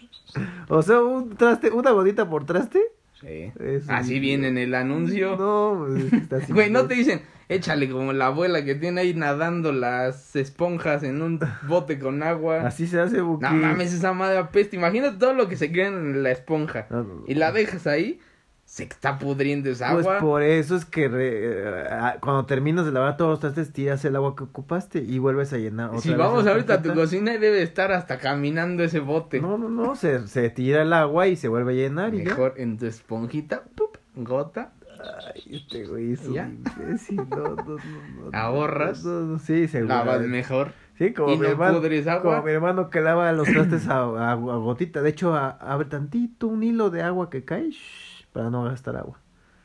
O 0.70 0.82
sea, 0.82 1.02
un 1.02 1.36
traste, 1.36 1.72
una 1.72 1.92
gotita 1.92 2.30
por 2.30 2.46
traste. 2.46 2.82
Sí. 3.22 3.52
Eso 3.60 3.92
Así 3.92 4.16
sí. 4.16 4.20
viene 4.20 4.50
en 4.50 4.58
el 4.58 4.76
anuncio. 4.76 5.36
No, 5.38 5.86
pues, 5.88 6.14
está 6.14 6.38
así. 6.38 6.54
Güey, 6.54 6.70
no 6.70 6.86
te 6.86 6.94
dicen, 6.94 7.22
échale 7.50 7.90
como 7.90 8.14
la 8.14 8.28
abuela 8.28 8.64
que 8.64 8.76
tiene 8.76 9.02
ahí 9.02 9.14
nadando 9.14 9.72
las 9.72 10.36
esponjas 10.36 11.04
en 11.04 11.22
un 11.22 11.40
bote 11.68 11.98
con 11.98 12.22
agua. 12.22 12.68
Así 12.68 12.86
se 12.88 13.00
hace, 13.00 13.22
Buki. 13.22 13.44
No 13.44 13.54
mames, 13.54 13.94
esa 13.94 14.14
madre 14.14 14.38
apesta. 14.38 14.76
Imagínate 14.76 15.18
todo 15.18 15.34
lo 15.34 15.48
que 15.48 15.58
se 15.58 15.72
queda 15.72 15.88
en 15.88 16.22
la 16.24 16.32
esponja. 16.32 16.88
No, 16.90 17.04
no, 17.04 17.14
no. 17.16 17.24
Y 17.28 17.34
la 17.34 17.52
dejas 17.52 17.88
ahí, 17.88 18.20
se 18.70 18.84
está 18.84 19.18
pudriendo 19.18 19.70
esa 19.70 19.94
Pues 19.94 20.06
agua. 20.06 20.20
por 20.20 20.44
eso 20.44 20.76
es 20.76 20.84
que 20.84 21.08
re- 21.08 21.84
eh, 21.86 22.18
cuando 22.20 22.46
terminas 22.46 22.86
de 22.86 22.92
lavar 22.92 23.16
todos 23.16 23.32
los 23.32 23.40
trastes, 23.40 23.72
tiras 23.72 24.04
el 24.04 24.16
agua 24.18 24.36
que 24.36 24.44
ocupaste 24.44 25.00
y 25.00 25.20
vuelves 25.20 25.54
a 25.54 25.58
llenar 25.58 25.88
otra 25.90 26.02
Si 26.02 26.10
vez 26.10 26.18
vamos 26.18 26.46
ahorita 26.46 26.74
a 26.76 26.82
tu 26.82 26.94
cocina 26.94 27.34
y 27.34 27.38
debe 27.38 27.62
estar 27.62 27.94
hasta 27.94 28.18
caminando 28.20 28.84
ese 28.84 29.00
bote. 29.00 29.40
No, 29.40 29.58
no, 29.58 29.70
no, 29.70 29.96
se, 29.96 30.28
se 30.28 30.50
tira 30.50 30.82
el 30.82 30.92
agua 30.92 31.28
y 31.28 31.38
se 31.38 31.48
vuelve 31.48 31.72
a 31.72 31.76
llenar 31.76 32.14
y 32.14 32.20
ya. 32.20 32.24
Mejor 32.26 32.56
en 32.58 32.78
tu 32.78 32.86
esponjita, 32.86 33.64
¡pup! 33.74 33.98
gota. 34.16 34.74
Ay, 35.34 35.44
este 35.56 35.86
güey 35.86 36.14
es 36.14 36.26
un 36.28 36.36
imbécil, 36.38 37.16
no, 37.18 37.26
no, 37.38 37.56
no, 37.56 37.78
no, 38.32 38.38
Ahorras. 38.38 39.06
Sí, 39.44 39.68
seguro. 39.68 39.96
Lavas 39.96 40.22
mejor. 40.22 40.74
Sí, 40.98 41.14
como 41.14 41.30
y 41.34 41.38
mi 41.38 41.44
no 41.44 41.50
hermano. 41.50 41.80
Como 42.22 42.42
mi 42.42 42.52
hermano 42.52 42.90
que 42.90 43.00
lava 43.02 43.32
los 43.32 43.48
trastes 43.48 43.88
a, 43.88 44.00
a- 44.00 44.32
a 44.32 44.36
gotita. 44.36 45.02
De 45.04 45.10
hecho, 45.12 45.36
a- 45.36 45.52
abre 45.52 45.86
tantito 45.88 46.48
un 46.48 46.64
hilo 46.64 46.90
de 46.90 47.04
agua 47.04 47.30
que 47.30 47.46
cae 47.46 47.70
shh, 47.70 48.07
para 48.38 48.52
no 48.52 48.64
gastar 48.66 48.96
agua. 48.98 49.18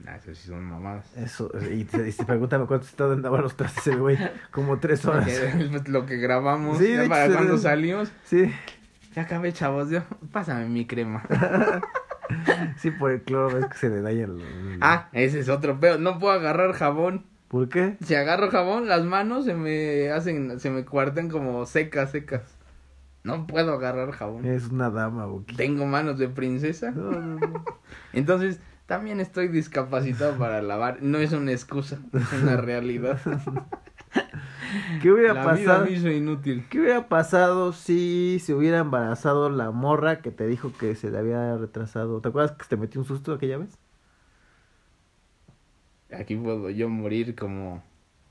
Ah, 0.06 0.16
eso 0.16 0.35
sí 0.35 0.48
son 0.48 0.64
mamadas. 0.64 1.14
Eso, 1.14 1.50
y 1.70 1.85
te, 1.85 2.08
y 2.08 2.12
te 2.12 2.24
pregúntame 2.24 2.64
cuánto 2.64 2.87
está 2.87 3.04
en 3.12 3.20
lavar 3.20 3.42
los 3.42 3.54
trastes 3.54 3.87
el 3.88 3.98
güey. 3.98 4.16
Como 4.50 4.78
tres 4.78 5.04
horas. 5.04 5.26
Que 5.26 5.46
es 5.76 5.88
lo 5.90 6.06
que 6.06 6.16
grabamos 6.16 6.78
Sí, 6.78 6.94
ya 6.94 7.06
para 7.06 7.30
cuando 7.35 7.58
salimos. 7.58 8.11
Sí, 8.24 8.50
Ya 9.14 9.22
acabé, 9.22 9.52
chavos. 9.52 9.90
Yo, 9.90 10.00
pásame 10.32 10.70
mi 10.70 10.87
crema. 10.87 11.22
sí, 12.78 12.90
por 12.92 13.11
el 13.11 13.20
cloro 13.20 13.54
ves 13.54 13.66
que 13.66 13.76
se 13.76 13.90
le 13.90 14.00
daña 14.00 14.24
el... 14.24 14.40
el- 14.40 14.78
ah, 14.80 15.08
ese 15.12 15.40
es 15.40 15.50
otro 15.50 15.78
pedo. 15.78 15.98
No 15.98 16.18
puedo 16.18 16.32
agarrar 16.32 16.72
jabón. 16.72 17.26
¿Por 17.48 17.68
qué? 17.68 17.98
Si 18.02 18.14
agarro 18.14 18.50
jabón, 18.50 18.88
las 18.88 19.04
manos 19.04 19.44
se 19.44 19.52
me 19.52 20.11
hacen, 20.11 20.58
se 20.58 20.70
me 20.70 20.87
cuartan 20.87 21.28
como 21.28 21.66
secas, 21.66 22.11
secas. 22.12 22.42
No 23.24 23.46
puedo 23.46 23.74
agarrar 23.74 24.11
jabón. 24.12 24.44
Es 24.44 24.68
una 24.68 24.90
dama. 24.90 25.28
Tengo 25.56 25.87
manos 25.87 26.18
de 26.18 26.28
princesa. 26.28 26.90
No, 26.90 27.12
no, 27.12 27.38
no. 27.38 27.64
Entonces, 28.12 28.61
también 28.87 29.20
estoy 29.20 29.48
discapacitado 29.48 30.37
para 30.37 30.61
lavar. 30.61 31.02
No 31.02 31.18
es 31.18 31.32
una 31.32 31.52
excusa, 31.52 31.98
es 32.12 32.32
una 32.42 32.56
realidad. 32.56 33.20
¿Qué 35.02 35.11
hubiera 35.11 35.35
La 35.35 35.52
vida 35.52 35.78
pasado? 35.78 35.87
me 36.04 36.14
inútil. 36.14 36.66
¿Qué 36.68 36.80
hubiera 36.80 37.08
pasado 37.08 37.72
si 37.72 38.38
se 38.40 38.54
hubiera 38.54 38.78
embarazado 38.78 39.50
la 39.50 39.70
morra 39.70 40.20
que 40.20 40.30
te 40.30 40.46
dijo 40.46 40.72
que 40.78 40.94
se 40.94 41.11
le 41.11 41.18
había 41.18 41.56
retrasado? 41.56 42.20
¿Te 42.20 42.28
acuerdas 42.28 42.52
que 42.52 42.64
te 42.66 42.76
metió 42.76 43.00
un 43.00 43.06
susto 43.06 43.32
aquella 43.35 43.58
vez? 43.58 43.78
Aquí 46.11 46.37
puedo 46.37 46.70
yo 46.70 46.88
morir 46.88 47.35
como 47.35 47.82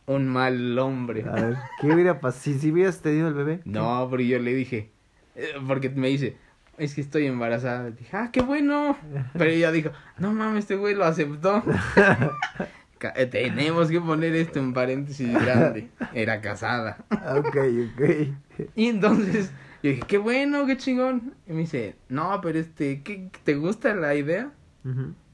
un 0.05 0.27
mal 0.27 0.77
hombre. 0.79 1.23
A 1.27 1.33
ver, 1.33 1.57
¿qué 1.79 1.87
hubiera 1.87 2.19
pasado 2.19 2.43
si, 2.43 2.59
si 2.59 2.71
hubieras 2.71 3.01
tenido 3.01 3.27
el 3.27 3.33
bebé? 3.33 3.61
No, 3.65 4.07
pero 4.09 4.23
yo 4.23 4.39
le 4.39 4.53
dije, 4.53 4.91
eh, 5.35 5.53
porque 5.67 5.89
me 5.89 6.07
dice, 6.07 6.37
es 6.77 6.95
que 6.95 7.01
estoy 7.01 7.27
embarazada. 7.27 7.91
Dije, 7.91 8.17
ah, 8.17 8.29
qué 8.31 8.41
bueno. 8.41 8.97
Pero 9.33 9.49
ella 9.49 9.71
dijo, 9.71 9.91
no 10.17 10.33
mames, 10.33 10.59
este 10.63 10.75
güey 10.75 10.95
lo 10.95 11.05
aceptó. 11.05 11.63
Tenemos 13.31 13.89
que 13.89 13.99
poner 13.99 14.35
esto 14.35 14.59
en 14.59 14.73
paréntesis 14.73 15.33
grande. 15.33 15.89
Era 16.13 16.41
casada. 16.41 16.97
Ok, 17.35 17.57
ok. 17.93 18.67
Y 18.75 18.87
entonces 18.87 19.51
yo 19.81 19.89
dije, 19.89 20.03
qué 20.07 20.17
bueno, 20.17 20.65
qué 20.67 20.77
chingón. 20.77 21.33
Y 21.47 21.53
me 21.53 21.61
dice, 21.61 21.95
no, 22.09 22.39
pero 22.41 22.59
este, 22.59 23.01
¿qué, 23.01 23.29
¿te 23.43 23.55
gusta 23.55 23.95
la 23.95 24.13
idea? 24.13 24.51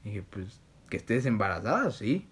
Y 0.04 0.08
dije, 0.08 0.24
pues, 0.30 0.60
que 0.88 0.96
estés 0.96 1.26
embarazada, 1.26 1.90
sí. 1.90 2.26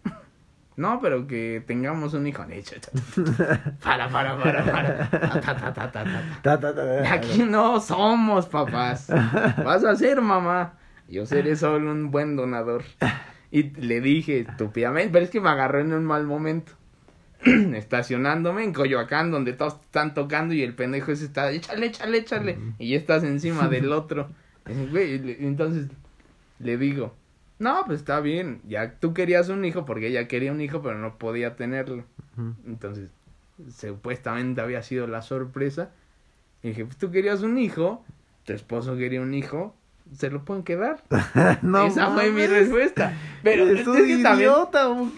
No, 0.77 1.01
pero 1.01 1.27
que 1.27 1.63
tengamos 1.67 2.13
un 2.13 2.27
hijo. 2.27 2.45
Cha. 2.63 2.77
Para, 3.83 4.09
para, 4.11 4.37
para, 4.37 4.65
para. 4.65 5.11
Ta, 5.11 5.57
ta, 5.57 5.73
ta, 5.73 5.91
ta, 5.91 7.13
Aquí 7.13 7.45
no 7.45 7.81
somos 7.81 8.47
papás. 8.47 9.09
Vas 9.09 9.85
a 9.85 9.97
ser 9.97 10.21
mamá. 10.21 10.75
Yo 11.09 11.25
seré 11.25 11.57
solo 11.57 11.91
un 11.91 12.11
buen 12.11 12.37
donador. 12.37 12.85
Y 13.51 13.71
le 13.81 14.01
dije 14.01 14.41
estúpidamente, 14.41 15.11
pero 15.13 15.25
es 15.25 15.31
que 15.31 15.41
me 15.41 15.49
agarró 15.49 15.81
en 15.81 15.93
un 15.93 16.05
mal 16.05 16.27
momento. 16.27 16.73
Estacionándome 17.45 18.65
en 18.65 18.73
Coyoacán, 18.73 19.31
donde 19.31 19.53
todos 19.53 19.75
están 19.75 20.15
tocando 20.15 20.53
y 20.55 20.63
el 20.63 20.75
pendejo 20.75 21.13
ese 21.13 21.27
está, 21.27 21.51
échale, 21.53 21.87
échale, 21.87 22.19
échale. 22.19 22.59
Y 22.79 22.91
ya 22.91 22.99
estás 22.99 23.25
encima 23.25 23.69
del 23.69 23.93
otro. 23.93 24.29
Entonces 24.67 25.89
le 26.59 26.77
digo, 26.77 27.15
no, 27.59 27.83
pues 27.87 28.01
está 28.01 28.21
bien. 28.21 28.61
Ya 28.67 28.99
tú 28.99 29.15
querías 29.15 29.49
un 29.49 29.65
hijo 29.65 29.85
porque 29.85 30.09
ella 30.09 30.29
quería 30.29 30.53
un 30.53 30.61
hijo, 30.61 30.83
pero 30.83 30.99
no 30.99 31.19
podía 31.19 31.57
tenerlo. 31.57 32.05
Entonces, 32.67 33.11
supuestamente 33.75 34.61
había 34.61 34.83
sido 34.83 35.07
la 35.07 35.23
sorpresa. 35.23 35.91
Y 36.63 36.69
dije, 36.69 36.85
pues 36.85 36.99
tú 36.99 37.11
querías 37.11 37.43
un 37.43 37.59
hijo, 37.59 38.05
tu 38.45 38.53
esposo 38.53 38.97
quería 38.97 39.21
un 39.21 39.33
hijo, 39.33 39.75
se 40.13 40.31
lo 40.31 40.45
pueden 40.45 40.63
quedar. 40.65 41.03
No 41.63 41.87
Esa 41.87 42.11
fue 42.11 42.31
mi 42.31 42.47
respuesta. 42.47 43.15
Pero 43.43 43.67
es, 43.67 43.87
que 43.87 44.23
también 44.23 44.51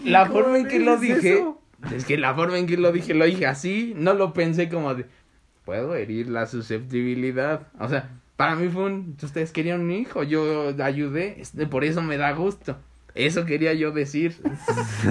la 0.04 0.26
¿cómo 0.28 0.40
forma 0.40 0.58
en 0.58 0.68
que 0.68 0.78
lo 0.78 0.96
dije, 0.96 1.34
eso? 1.34 1.60
es 1.94 2.04
que 2.04 2.18
la 2.18 2.34
forma 2.34 2.58
en 2.58 2.66
que 2.66 2.76
lo 2.76 2.92
dije, 2.92 3.14
lo 3.14 3.24
dije 3.24 3.46
así, 3.46 3.94
no 3.96 4.14
lo 4.14 4.32
pensé 4.32 4.68
como 4.68 4.94
de, 4.94 5.06
puedo 5.64 5.94
herir 5.94 6.28
la 6.28 6.46
susceptibilidad. 6.46 7.68
O 7.80 7.88
sea, 7.88 8.10
para 8.38 8.54
mí 8.54 8.68
fue 8.68 8.84
un, 8.84 9.16
ustedes 9.20 9.50
querían 9.50 9.80
un 9.80 9.90
hijo, 9.90 10.22
yo 10.22 10.72
ayudé, 10.80 11.40
este, 11.40 11.66
por 11.66 11.82
eso 11.82 12.02
me 12.02 12.16
da 12.16 12.30
gusto. 12.30 12.76
Eso 13.16 13.44
quería 13.44 13.74
yo 13.74 13.90
decir. 13.90 14.36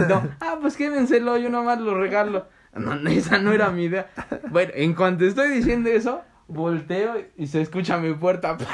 No, 0.07 0.29
ah, 0.39 0.59
pues 0.61 0.77
quédenselo, 0.77 1.35
yo 1.35 1.49
nomás 1.49 1.81
lo 1.81 1.93
regalo. 1.99 2.47
No, 2.73 2.93
esa 3.09 3.37
no 3.39 3.51
era 3.51 3.69
mi 3.69 3.83
idea. 3.83 4.09
Bueno, 4.49 4.71
en 4.75 4.93
cuanto 4.93 5.25
estoy 5.25 5.49
diciendo 5.49 5.89
eso, 5.89 6.21
volteo 6.47 7.15
y 7.35 7.47
se 7.47 7.59
escucha 7.59 7.97
mi 7.97 8.13
puerta. 8.13 8.57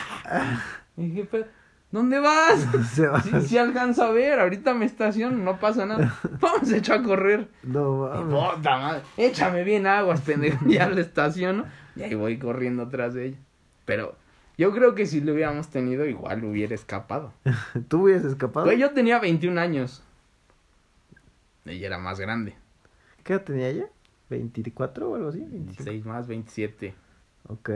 Y 0.96 1.08
dije, 1.08 1.28
pero, 1.32 1.48
¿dónde 1.90 2.20
vas? 2.20 2.68
Se 2.94 3.08
va. 3.08 3.20
Si, 3.24 3.32
si 3.42 3.58
alcanzo 3.58 4.04
a 4.04 4.12
ver, 4.12 4.40
ahorita 4.40 4.76
me 4.76 4.86
estaciono, 4.86 5.36
no 5.36 5.60
pasa 5.60 5.88
nada. 5.88 6.16
Vamos, 6.40 6.72
echó 6.72 6.94
a 6.94 7.02
correr. 7.02 7.50
No 7.64 8.12
puta 8.30 8.78
madre, 8.78 9.02
échame 9.18 9.64
bien 9.64 9.88
aguas, 9.88 10.22
pendejo. 10.22 10.64
Ya 10.68 10.88
le 10.88 11.02
estaciono 11.02 11.66
y 11.96 12.04
ahí 12.04 12.14
voy 12.14 12.38
corriendo 12.38 12.84
atrás 12.84 13.16
de 13.16 13.26
ella. 13.26 13.38
Pero 13.86 14.16
yo 14.58 14.72
creo 14.72 14.96
que 14.96 15.06
si 15.06 15.22
lo 15.22 15.34
hubiéramos 15.34 15.70
tenido, 15.70 16.06
igual 16.06 16.44
hubiera 16.44 16.76
escapado. 16.76 17.34
¿Tú 17.88 18.04
hubieras 18.04 18.26
escapado? 18.26 18.72
Yo 18.72 18.92
tenía 18.92 19.20
21 19.20 19.60
años. 19.60 20.04
Ella 21.66 21.88
era 21.88 21.98
más 21.98 22.20
grande. 22.20 22.56
¿Qué 23.24 23.34
edad 23.34 23.44
tenía 23.44 23.70
ella? 23.70 23.88
¿24 24.30 25.04
o 25.04 25.16
algo 25.16 25.30
así? 25.30 25.40
25. 25.40 25.84
26 25.84 26.06
más 26.06 26.28
27. 26.28 26.96
Ok. 27.48 27.70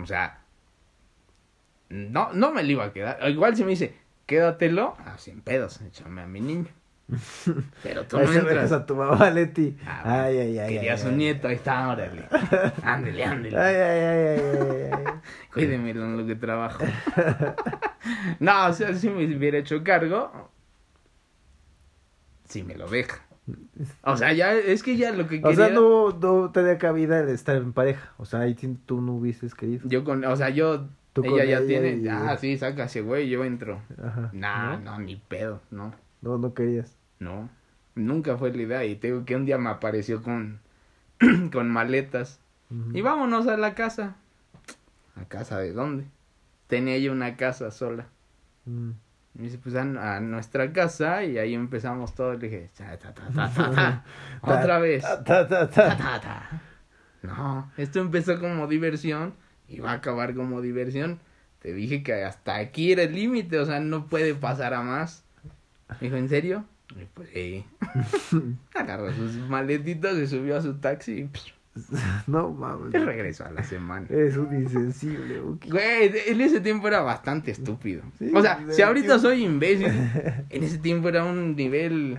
O 0.00 0.06
sea, 0.06 0.42
no, 1.88 2.32
no 2.32 2.52
me 2.52 2.62
lo 2.62 2.70
iba 2.70 2.84
a 2.84 2.92
quedar. 2.92 3.18
Igual 3.28 3.56
si 3.56 3.64
me 3.64 3.70
dice, 3.70 3.94
quédatelo, 4.26 4.96
ah, 4.98 5.18
sin 5.18 5.40
pedos, 5.40 5.80
échame 5.82 6.22
a 6.22 6.26
mi 6.26 6.40
niño. 6.40 6.68
Pero 7.82 8.04
tú 8.04 8.18
no 8.18 8.32
entras. 8.32 8.72
a 8.72 8.84
tu 8.84 8.96
mamá, 8.96 9.30
Leti. 9.30 9.76
Ah, 9.86 10.24
ay, 10.24 10.38
ay, 10.38 10.58
ay, 10.58 10.78
un 11.02 11.08
ay. 11.10 11.16
nieto, 11.16 11.48
ahí 11.48 11.54
está, 11.54 11.88
órale. 11.88 12.24
Ándele, 12.82 13.24
ándele. 13.24 13.56
Ay, 13.58 13.74
ay, 13.76 14.00
ay, 14.00 14.28
ay, 14.28 14.90
ay. 14.92 15.12
Cuídemelo 15.52 16.04
en 16.04 16.16
lo 16.18 16.26
que 16.26 16.34
trabajo. 16.34 16.82
no, 18.40 18.66
o 18.66 18.72
sea, 18.72 18.92
si 18.94 19.08
me 19.08 19.24
hubiera 19.36 19.58
hecho 19.58 19.82
cargo, 19.84 20.50
si 22.48 22.62
me 22.64 22.74
lo 22.74 22.88
deja. 22.88 23.22
O 24.02 24.16
sea, 24.16 24.32
ya, 24.32 24.52
es 24.54 24.82
que 24.82 24.96
ya 24.96 25.12
lo 25.12 25.28
que 25.28 25.38
O 25.38 25.42
quería... 25.42 25.66
sea, 25.66 25.68
no, 25.70 26.10
no 26.10 26.50
tenía 26.50 26.78
cabida 26.78 27.20
el 27.20 27.28
estar 27.28 27.56
en 27.56 27.72
pareja. 27.72 28.12
O 28.18 28.24
sea, 28.24 28.40
ahí 28.40 28.54
tú 28.54 29.00
no 29.00 29.12
hubieses 29.14 29.54
querido. 29.54 29.88
Yo 29.88 30.02
con, 30.02 30.24
o 30.24 30.34
sea, 30.36 30.48
yo, 30.50 30.88
Tú 31.12 31.22
ella 31.24 31.44
ya 31.44 31.58
ella 31.58 31.66
tiene, 31.66 31.96
y- 32.02 32.08
ah, 32.08 32.36
sí, 32.38 32.58
sácase, 32.58 33.00
güey, 33.02 33.28
yo 33.28 33.44
entro. 33.44 33.80
Ajá. 34.02 34.30
Nah, 34.32 34.76
no, 34.78 34.98
ni 34.98 35.16
pedo, 35.16 35.60
no, 35.70 35.94
No, 36.20 36.38
no 36.38 36.52
querías. 36.54 36.95
No. 37.18 37.48
Nunca 37.94 38.36
fue 38.36 38.52
la 38.52 38.62
idea 38.62 38.84
y 38.84 38.96
te 38.96 39.08
digo 39.08 39.24
que 39.24 39.36
un 39.36 39.46
día 39.46 39.58
me 39.58 39.70
apareció 39.70 40.22
con, 40.22 40.60
con 41.52 41.70
maletas. 41.70 42.40
Y 42.92 43.00
vámonos 43.00 43.46
a 43.46 43.56
la 43.56 43.74
casa. 43.74 44.16
¿A 45.14 45.24
casa 45.24 45.58
de 45.58 45.72
dónde? 45.72 46.04
Tenía 46.66 46.98
yo 46.98 47.12
una 47.12 47.36
casa 47.36 47.70
sola. 47.70 48.08
Mm. 48.64 48.90
Me 49.34 49.42
dice, 49.44 49.58
pues 49.58 49.74
a, 49.76 49.82
a 49.82 50.20
nuestra 50.20 50.72
casa 50.72 51.22
y 51.22 51.38
ahí 51.38 51.54
empezamos 51.54 52.14
todo. 52.14 52.32
Le 52.34 52.48
dije, 52.48 52.70
ta, 52.76 52.98
ta, 52.98 53.14
ta, 53.14 53.28
ta, 53.32 53.50
ta, 53.54 53.70
ta. 53.74 54.04
otra 54.42 54.78
vez. 54.78 55.02
Ta, 55.02 55.22
ta, 55.22 55.46
ta, 55.48 55.68
Ta, 55.68 55.88
ta. 55.88 55.96
ta, 55.96 56.20
ta. 56.20 56.62
No, 57.22 57.70
esto 57.76 58.00
empezó 58.00 58.38
como 58.40 58.66
diversión 58.66 59.34
y 59.68 59.80
va 59.80 59.92
a 59.92 59.94
acabar 59.94 60.34
como 60.34 60.60
diversión. 60.60 61.20
Te 61.60 61.72
dije 61.72 62.02
que 62.02 62.24
hasta 62.24 62.56
aquí 62.56 62.92
era 62.92 63.02
el 63.02 63.14
límite, 63.14 63.58
o 63.58 63.66
sea, 63.66 63.80
no 63.80 64.06
puede 64.06 64.34
pasar 64.34 64.74
a 64.74 64.82
más. 64.82 65.24
Me 65.88 65.96
dijo, 66.08 66.16
¿en 66.16 66.28
serio? 66.28 66.64
Y 66.94 67.04
pues 67.14 67.28
sí. 67.32 67.64
Agarró 68.74 69.12
sus 69.12 69.36
maletitas, 69.48 70.14
se 70.14 70.26
subió 70.26 70.56
a 70.56 70.62
su 70.62 70.74
taxi 70.78 71.12
y, 71.12 71.24
psh, 71.28 71.52
No 72.26 72.50
mames. 72.50 72.94
y 72.94 72.98
regresó 72.98 73.44
a 73.44 73.50
la 73.50 73.62
semana. 73.64 74.06
Eres 74.08 74.36
un 74.36 74.54
insensible, 74.54 75.40
Buki. 75.40 75.70
Güey, 75.70 76.12
en 76.28 76.40
ese 76.40 76.60
tiempo 76.60 76.88
era 76.88 77.00
bastante 77.00 77.50
estúpido. 77.50 78.02
Sí, 78.18 78.30
o 78.34 78.40
sea, 78.40 78.64
si 78.70 78.82
ahorita 78.82 79.06
tiempo. 79.06 79.22
soy 79.22 79.44
imbécil, 79.44 79.88
en 80.50 80.62
ese 80.64 80.78
tiempo 80.78 81.08
era 81.08 81.24
un 81.24 81.56
nivel... 81.56 82.18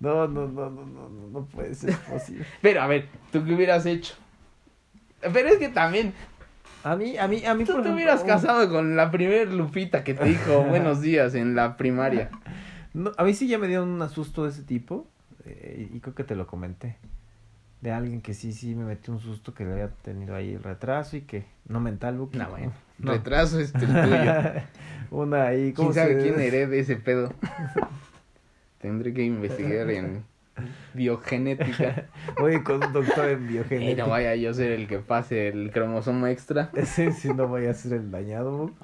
No, 0.00 0.28
no, 0.28 0.46
no, 0.46 0.70
no, 0.70 0.84
no, 0.84 1.08
no, 1.08 1.28
no 1.32 1.44
puede 1.46 1.74
ser 1.74 1.96
posible. 1.96 2.44
Pero 2.62 2.82
a 2.82 2.86
ver, 2.86 3.06
¿tú 3.32 3.44
qué 3.44 3.52
hubieras 3.54 3.84
hecho? 3.86 4.14
Pero 5.32 5.48
es 5.48 5.58
que 5.58 5.68
también, 5.70 6.12
A 6.84 6.94
mí, 6.94 7.18
a 7.18 7.26
mí, 7.26 7.44
a 7.44 7.54
mí, 7.54 7.64
tú 7.64 7.72
por 7.72 7.82
te 7.82 7.88
ejemplo, 7.88 7.94
hubieras 7.94 8.22
casado 8.22 8.68
con 8.70 8.94
la 8.94 9.10
primer 9.10 9.52
Lupita 9.52 10.04
que 10.04 10.14
te 10.14 10.24
dijo 10.24 10.62
buenos 10.62 11.00
días 11.00 11.34
en 11.34 11.56
la 11.56 11.76
primaria. 11.76 12.30
No, 12.98 13.12
a 13.16 13.24
mí 13.24 13.34
sí 13.34 13.48
ya 13.48 13.58
me 13.58 13.68
dio 13.68 13.82
un 13.82 14.00
asusto 14.02 14.44
de 14.44 14.50
ese 14.50 14.62
tipo. 14.62 15.06
eh, 15.44 15.88
y 15.94 16.00
creo 16.00 16.14
que 16.14 16.24
te 16.24 16.34
lo 16.36 16.46
comenté. 16.46 16.96
De 17.80 17.92
alguien 17.92 18.20
que 18.22 18.34
sí, 18.34 18.52
sí 18.52 18.74
me 18.74 18.84
metió 18.84 19.12
un 19.14 19.20
susto 19.20 19.54
que 19.54 19.64
le 19.64 19.72
había 19.72 19.88
tenido 19.88 20.34
ahí 20.34 20.54
el 20.54 20.62
retraso 20.62 21.16
y 21.16 21.20
que. 21.22 21.44
No 21.68 21.78
mental, 21.80 22.18
Buki. 22.18 22.36
No, 22.38 22.50
bueno, 22.50 22.72
No. 22.98 23.12
retraso 23.12 23.60
es 23.60 23.72
el 23.74 23.80
tuyo. 23.86 24.32
Una 25.10 25.46
ahí, 25.46 25.72
¿cómo 25.72 25.90
¿Quién 25.92 26.02
sabe 26.04 26.16
se- 26.20 26.28
quién 26.28 26.40
herede 26.40 26.80
ese 26.80 26.96
pedo? 26.96 27.32
Tendré 28.80 29.12
que 29.14 29.24
investigar 29.24 29.88
en 29.90 30.24
biogenética. 30.94 32.06
Voy 32.38 32.62
con 32.62 32.82
un 32.84 32.92
doctor 32.92 33.28
en 33.28 33.44
Y 33.44 33.46
biogenética. 33.54 34.04
no 34.04 34.10
vaya 34.10 34.34
yo 34.36 34.50
a 34.50 34.54
ser 34.54 34.72
el 34.72 34.86
que 34.88 34.98
pase 34.98 35.48
el 35.48 35.70
cromosoma 35.72 36.30
extra. 36.30 36.70
Ese 36.74 37.12
sí 37.12 37.32
no 37.32 37.48
vaya 37.48 37.70
a 37.70 37.74
ser 37.74 37.94
el 37.94 38.10
dañado, 38.10 38.56
Buki. 38.58 38.74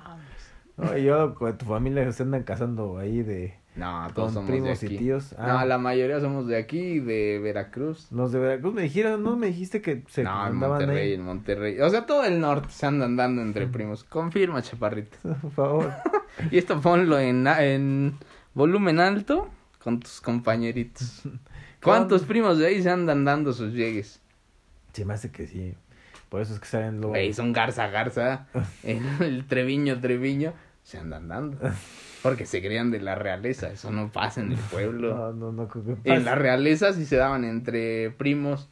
No, 0.77 0.97
y 0.99 1.05
yo 1.05 1.35
con 1.37 1.57
tu 1.57 1.67
familia 1.67 2.11
se 2.13 2.23
andan 2.25 2.43
casando 2.43 2.99
ahí 2.99 3.23
de. 3.23 3.55
No, 3.77 4.07
todos 4.15 4.27
Con 4.29 4.35
somos 4.35 4.51
primos 4.51 4.81
de 4.81 4.87
y 4.93 4.97
aquí. 4.97 5.09
No, 5.37 5.59
Ah. 5.59 5.65
la 5.65 5.79
mayoría 5.79 6.21
somos 6.21 6.47
de 6.47 6.57
aquí, 6.57 7.01
de 7.01 7.41
Veracruz. 7.43 8.07
Los 8.13 8.31
de 8.31 8.39
Veracruz 8.39 8.73
me 8.73 8.83
dijeron, 8.83 9.23
¿no? 9.25 9.37
Me 9.37 9.49
dijiste 9.49 9.83
que 9.83 10.05
se 10.09 10.23
no, 10.23 10.47
en 10.47 10.55
Monterrey, 10.57 11.09
ahí. 11.09 11.13
en 11.15 11.23
Monterrey. 11.23 11.81
O 11.81 11.91
sea, 11.91 12.07
todo 12.07 12.25
el 12.25 12.39
norte 12.41 12.69
se 12.71 12.87
andan 12.87 13.17
dando 13.17 13.43
entre 13.43 13.67
primos. 13.67 14.05
Confirma, 14.05 14.63
chaparrita. 14.63 15.17
Por 15.43 15.51
favor. 15.51 15.93
Y 16.51 16.59
esto 16.59 16.81
ponlo 16.81 17.19
en, 17.19 17.47
en 17.47 18.15
volumen 18.55 18.99
alto 19.01 19.49
con 19.83 20.01
tus 20.01 20.21
compañeritos. 20.21 21.23
¿Cuántos 21.83 22.23
primos 22.23 22.59
de 22.59 22.67
ahí 22.67 22.83
se 22.83 22.91
andan 22.91 23.25
dando 23.25 23.53
sus 23.53 23.73
llegues? 23.73 24.21
Se 24.93 25.05
me 25.05 25.15
hace 25.15 25.31
que 25.31 25.47
sí. 25.47 25.75
Por 26.29 26.41
eso 26.41 26.55
es 26.55 26.61
que 26.61 26.67
salen 26.67 26.97
luego. 26.97 27.11
Güey, 27.11 27.33
son 27.33 27.53
Garza 27.53 27.87
Garza, 27.89 28.47
el 28.83 29.45
Treviño 29.47 30.01
Treviño, 30.01 30.53
se 30.83 30.99
andan 30.99 31.29
dando. 31.29 31.59
Porque 32.25 32.47
se 32.47 32.63
creían 32.63 32.91
de 32.91 33.01
la 33.01 33.17
realeza, 33.17 33.71
eso 33.71 33.91
no 33.91 34.11
pasa 34.11 34.41
en 34.41 34.53
el 34.53 34.59
pueblo. 34.59 35.15
No, 35.15 35.33
no, 35.35 35.53
no 35.53 35.69
creo 35.69 35.85
que 36.03 36.11
En 36.11 36.25
la 36.25 36.35
realeza 36.35 36.95
sí 36.95 37.05
se 37.05 37.17
daban 37.17 37.45
entre 37.45 38.11
primos 38.13 38.71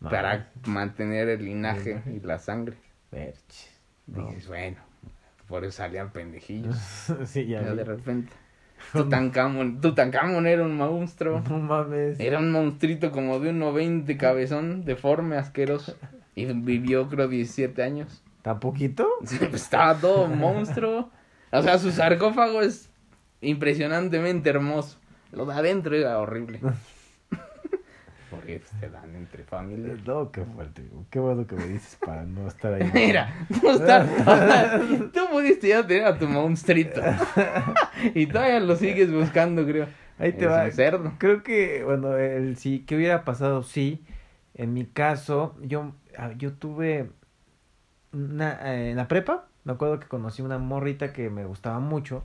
No, 0.00 0.10
para 0.10 0.50
mantener 0.66 1.28
el 1.28 1.44
linaje 1.44 2.02
y 2.12 2.18
la 2.18 2.40
sangre. 2.40 2.76
Dices, 4.08 4.48
bueno, 4.48 4.78
por 5.46 5.64
eso 5.64 5.76
salían 5.76 6.10
pendejillos. 6.10 6.76
sí, 7.26 7.46
ya. 7.46 7.62
De 7.62 7.84
repente. 7.84 8.32
Tutankamón, 8.92 9.80
Tutankamón 9.80 10.48
era 10.48 10.64
un 10.64 10.76
monstruo. 10.76 11.40
No 11.48 11.58
mames. 11.60 12.18
Era 12.18 12.40
un 12.40 12.50
monstruito 12.50 13.12
como 13.12 13.38
de 13.38 13.50
un 13.50 13.60
90 13.60 14.16
cabezón, 14.16 14.84
deforme, 14.84 15.36
asqueroso. 15.36 15.96
Y 16.34 16.46
vivió 16.46 17.08
creo 17.08 17.28
17 17.28 17.80
años. 17.80 18.24
¿Tan 18.42 18.58
poquito? 18.58 19.06
Pues 19.20 19.54
estaba 19.54 19.94
todo 19.94 20.26
monstruo. 20.26 21.10
O 21.52 21.62
sea, 21.62 21.78
su 21.78 21.92
sarcófago 21.92 22.60
es 22.60 22.87
impresionantemente 23.40 24.50
hermoso. 24.50 24.98
Lo 25.32 25.46
de 25.46 25.54
adentro 25.54 25.94
era 25.94 26.18
horrible. 26.18 26.60
Porque 28.30 28.60
pues, 28.60 28.80
te 28.80 28.90
dan 28.90 29.14
entre 29.14 29.42
familias. 29.44 29.98
No, 30.06 30.30
qué 30.30 30.44
fuerte. 30.44 30.82
Qué 31.10 31.18
bueno 31.18 31.46
que 31.46 31.54
me 31.54 31.66
dices 31.66 31.96
para 32.04 32.24
no 32.24 32.46
estar 32.46 32.74
ahí. 32.74 32.90
Mira, 32.94 33.34
tú, 33.60 33.70
estás- 33.70 34.08
tú 35.12 35.20
pudiste 35.30 35.68
ya 35.68 35.86
tener 35.86 36.04
a 36.04 36.18
tu 36.18 36.26
monstruito. 36.28 37.00
Y 38.14 38.26
todavía 38.26 38.60
lo 38.60 38.76
sigues 38.76 39.10
buscando, 39.12 39.64
creo. 39.64 39.86
Ahí 40.18 40.32
te 40.32 40.46
va. 40.46 40.64
un 40.64 40.72
cerdo. 40.72 41.12
Creo 41.18 41.42
que, 41.42 41.84
bueno, 41.84 42.16
el 42.16 42.56
sí, 42.56 42.84
¿qué 42.86 42.96
hubiera 42.96 43.24
pasado? 43.24 43.62
Sí. 43.62 44.04
En 44.54 44.74
mi 44.74 44.84
caso, 44.84 45.56
yo, 45.62 45.92
ah, 46.18 46.32
yo 46.36 46.52
tuve 46.52 47.10
una, 48.12 48.74
eh, 48.74 48.90
en 48.90 48.96
la 48.96 49.06
prepa, 49.08 49.46
me 49.64 49.72
acuerdo 49.72 50.00
que 50.00 50.08
conocí 50.08 50.42
una 50.42 50.58
morrita 50.58 51.12
que 51.12 51.30
me 51.30 51.44
gustaba 51.44 51.78
mucho 51.78 52.24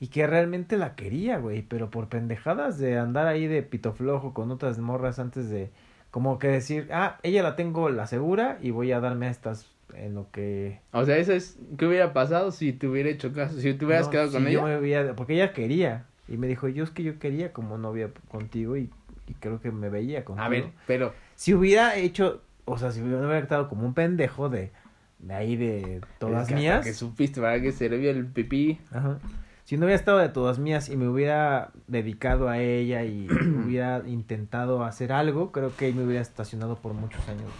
y 0.00 0.08
que 0.08 0.26
realmente 0.26 0.76
la 0.76 0.94
quería, 0.94 1.38
güey, 1.38 1.62
pero 1.62 1.90
por 1.90 2.08
pendejadas 2.08 2.78
de 2.78 2.98
andar 2.98 3.26
ahí 3.26 3.46
de 3.46 3.62
pito 3.62 3.92
flojo 3.92 4.34
con 4.34 4.50
otras 4.50 4.78
morras 4.78 5.18
antes 5.18 5.48
de, 5.48 5.70
como 6.10 6.38
que 6.38 6.48
decir, 6.48 6.88
ah, 6.92 7.18
ella 7.22 7.42
la 7.42 7.56
tengo 7.56 7.88
la 7.88 8.06
segura 8.06 8.58
y 8.60 8.70
voy 8.70 8.92
a 8.92 9.00
darme 9.00 9.26
a 9.26 9.30
estas 9.30 9.70
en 9.94 10.14
lo 10.14 10.30
que... 10.32 10.80
O 10.92 11.04
sea, 11.06 11.16
eso 11.16 11.32
es. 11.32 11.58
¿Qué 11.78 11.86
hubiera 11.86 12.12
pasado 12.12 12.50
si 12.52 12.72
te 12.72 12.86
hubiera 12.88 13.08
hecho 13.08 13.32
caso? 13.32 13.58
Si 13.58 13.72
te 13.72 13.84
hubieras 13.86 14.06
No, 14.06 14.10
quedado 14.10 14.32
con 14.32 14.46
ella. 14.46 14.62
me 14.62 14.78
hubiera- 14.78 15.14
porque 15.14 15.34
ella 15.34 15.52
quería 15.54 16.04
y 16.28 16.36
me 16.36 16.46
dijo, 16.48 16.68
yo 16.68 16.84
es 16.84 16.90
que 16.90 17.02
yo 17.02 17.18
quería 17.18 17.52
como 17.52 17.78
novia 17.78 18.10
contigo 18.28 18.76
y, 18.76 18.90
y 19.28 19.34
creo 19.34 19.60
que 19.60 19.70
me 19.70 19.88
veía 19.88 20.24
contigo. 20.24 20.44
A 20.44 20.48
ver, 20.50 20.64
pero. 20.86 21.14
Si 21.36 21.54
hubiera 21.54 21.96
hecho, 21.96 22.42
o 22.66 22.76
sea, 22.76 22.90
si 22.90 23.00
me 23.00 23.16
hubiera 23.16 23.38
estado 23.38 23.68
como 23.68 23.86
un 23.86 23.94
pendejo 23.94 24.48
de, 24.50 24.72
de 25.20 25.34
ahí 25.34 25.56
de 25.56 26.00
todas 26.18 26.42
es 26.42 26.48
que 26.48 26.54
mías. 26.56 26.84
Que 26.84 26.92
supiste 26.92 27.40
para 27.40 27.60
qué 27.62 27.72
servía 27.72 28.10
el 28.10 28.26
pipí. 28.26 28.78
Ajá. 28.90 29.18
Si 29.66 29.76
no 29.76 29.84
hubiera 29.86 29.98
estado 29.98 30.18
de 30.18 30.28
todas 30.28 30.60
mías 30.60 30.88
y 30.88 30.96
me 30.96 31.08
hubiera 31.08 31.72
dedicado 31.88 32.48
a 32.48 32.58
ella 32.60 33.02
y 33.02 33.26
hubiera 33.66 34.00
intentado 34.06 34.84
hacer 34.84 35.12
algo, 35.12 35.50
creo 35.50 35.76
que 35.76 35.92
me 35.92 36.04
hubiera 36.04 36.22
estacionado 36.22 36.76
por 36.76 36.94
muchos 36.94 37.28
años. 37.28 37.50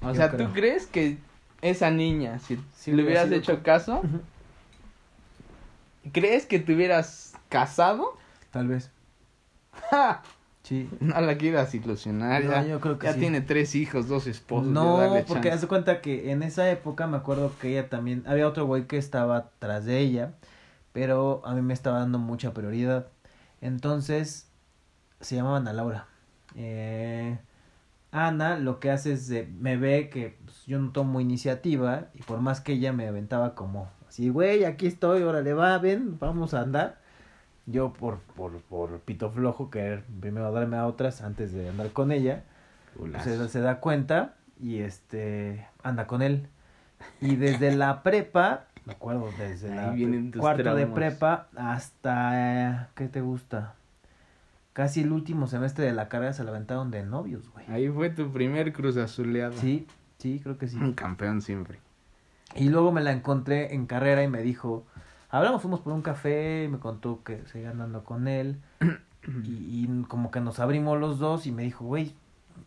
O 0.00 0.08
Yo 0.08 0.14
sea, 0.14 0.30
creo. 0.30 0.46
¿tú 0.46 0.54
crees 0.54 0.86
que 0.86 1.18
esa 1.60 1.90
niña, 1.90 2.38
si, 2.38 2.58
Si 2.74 2.92
le 2.92 3.02
hubiera 3.02 3.24
hubieras 3.24 3.44
sido 3.44 3.56
hecho 3.56 3.62
caso, 3.62 4.02
crees 6.12 6.46
que 6.46 6.58
te 6.60 6.74
hubieras 6.74 7.34
casado? 7.50 8.16
Tal 8.50 8.68
vez. 8.68 8.90
¡Ja! 9.90 10.22
Sí. 10.62 10.88
No 10.98 11.20
la 11.20 11.36
quieras 11.36 11.74
ilusionar. 11.74 12.42
No, 12.42 12.52
ya 12.52 12.64
yo 12.64 12.80
creo 12.80 12.98
que 12.98 13.06
ya 13.06 13.12
sí. 13.12 13.20
tiene 13.20 13.42
tres 13.42 13.74
hijos, 13.74 14.08
dos 14.08 14.26
esposos. 14.26 14.72
No, 14.72 14.98
porque 15.28 15.50
haz 15.50 15.60
de 15.60 15.66
cuenta 15.66 16.00
que 16.00 16.30
en 16.30 16.42
esa 16.42 16.70
época 16.70 17.06
me 17.06 17.18
acuerdo 17.18 17.52
que 17.60 17.72
ella 17.72 17.90
también, 17.90 18.24
había 18.26 18.48
otro 18.48 18.64
güey 18.64 18.86
que 18.86 18.96
estaba 18.96 19.50
tras 19.58 19.84
de 19.84 19.98
ella, 19.98 20.32
pero 20.94 21.42
a 21.44 21.52
mí 21.54 21.60
me 21.60 21.74
estaba 21.74 21.98
dando 21.98 22.18
mucha 22.18 22.54
prioridad. 22.54 23.08
Entonces, 23.60 24.48
se 25.20 25.34
llamaban 25.36 25.68
a 25.68 25.72
Laura. 25.74 26.06
Eh, 26.54 27.36
Ana 28.12 28.56
lo 28.58 28.78
que 28.78 28.90
hace 28.92 29.12
es, 29.12 29.26
de- 29.26 29.46
me 29.46 29.76
ve 29.76 30.08
que 30.08 30.38
pues, 30.44 30.64
yo 30.66 30.78
no 30.78 30.92
tomo 30.92 31.20
iniciativa 31.20 32.06
y 32.14 32.22
por 32.22 32.40
más 32.40 32.60
que 32.60 32.74
ella 32.74 32.92
me 32.92 33.08
aventaba 33.08 33.56
como 33.56 33.90
así, 34.08 34.28
güey, 34.28 34.64
aquí 34.64 34.86
estoy, 34.86 35.22
órale, 35.24 35.52
va, 35.52 35.76
ven, 35.78 36.16
vamos 36.20 36.54
a 36.54 36.60
andar. 36.60 37.00
Yo 37.66 37.92
por, 37.92 38.20
por, 38.36 38.60
por 38.62 39.00
pito 39.00 39.30
flojo, 39.30 39.68
querer 39.70 40.04
primero 40.20 40.52
darme 40.52 40.76
a 40.76 40.86
otras 40.86 41.22
antes 41.22 41.52
de 41.52 41.68
andar 41.70 41.90
con 41.90 42.12
ella 42.12 42.44
Ulas. 42.96 43.24
se, 43.24 43.48
se 43.48 43.60
da 43.60 43.80
cuenta 43.80 44.36
y 44.60 44.78
este 44.78 45.66
anda 45.82 46.06
con 46.06 46.22
él. 46.22 46.46
Y 47.20 47.34
desde 47.36 47.74
la 47.74 48.02
prepa, 48.04 48.66
me 48.86 48.92
acuerdo, 48.92 49.30
desde 49.38 49.78
Ahí 49.78 50.04
la 50.06 50.38
cuarto 50.38 50.74
de 50.74 50.86
prepa 50.86 51.48
hasta, 51.56 52.32
eh, 52.34 52.86
¿qué 52.94 53.08
te 53.08 53.20
gusta? 53.20 53.74
Casi 54.72 55.02
el 55.02 55.12
último 55.12 55.46
semestre 55.46 55.84
de 55.84 55.92
la 55.92 56.08
carrera 56.08 56.32
se 56.32 56.44
la 56.44 56.50
aventaron 56.50 56.90
de 56.90 57.02
novios, 57.02 57.48
güey. 57.52 57.64
Ahí 57.68 57.88
fue 57.88 58.10
tu 58.10 58.30
primer 58.30 58.72
cruz 58.72 58.96
azuleado. 58.96 59.54
Sí, 59.54 59.86
sí, 60.18 60.40
creo 60.42 60.58
que 60.58 60.68
sí. 60.68 60.76
Un 60.76 60.94
campeón 60.94 61.40
siempre. 61.40 61.78
Y 62.56 62.68
luego 62.68 62.92
me 62.92 63.00
la 63.00 63.12
encontré 63.12 63.74
en 63.74 63.86
carrera 63.86 64.22
y 64.22 64.28
me 64.28 64.42
dijo, 64.42 64.84
hablamos, 65.30 65.62
fuimos 65.62 65.80
por 65.80 65.92
un 65.92 66.02
café, 66.02 66.68
me 66.70 66.78
contó 66.78 67.22
que 67.24 67.42
seguía 67.46 67.70
andando 67.70 68.04
con 68.04 68.28
él. 68.28 68.60
y, 69.44 69.84
y 69.84 70.04
como 70.08 70.30
que 70.30 70.40
nos 70.40 70.60
abrimos 70.60 70.98
los 71.00 71.18
dos 71.18 71.46
y 71.46 71.52
me 71.52 71.62
dijo, 71.62 71.84
güey, 71.84 72.14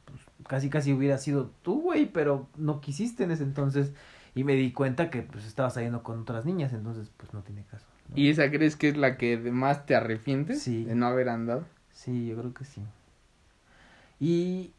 pues, 0.06 0.22
casi 0.48 0.70
casi 0.70 0.94
hubiera 0.94 1.18
sido 1.18 1.52
tú, 1.62 1.82
güey, 1.82 2.06
pero 2.06 2.48
no 2.56 2.82
quisiste 2.82 3.24
en 3.24 3.32
ese 3.32 3.44
entonces. 3.44 3.94
Y 4.38 4.44
me 4.44 4.54
di 4.54 4.72
cuenta 4.72 5.10
que 5.10 5.24
pues 5.24 5.46
estaba 5.46 5.70
saliendo 5.72 6.04
con 6.04 6.20
otras 6.22 6.46
niñas, 6.46 6.72
entonces 6.74 7.12
pues 7.18 7.34
no 7.34 7.42
tiene 7.42 7.64
caso. 7.64 7.86
¿no? 8.10 8.16
¿Y 8.18 8.30
esa 8.30 8.50
crees 8.52 8.76
que 8.76 8.90
es 8.90 8.98
la 8.98 9.18
que 9.18 9.38
más 9.38 9.86
te 9.86 9.96
arrepientes 9.96 10.62
Sí. 10.62 10.84
de 10.86 10.94
no 10.96 11.08
haber 11.08 11.30
andado? 11.30 11.66
Sí, 11.92 12.28
yo 12.28 12.38
creo 12.38 12.54
que 12.54 12.64
sí. 12.66 12.84
Y 14.20 14.74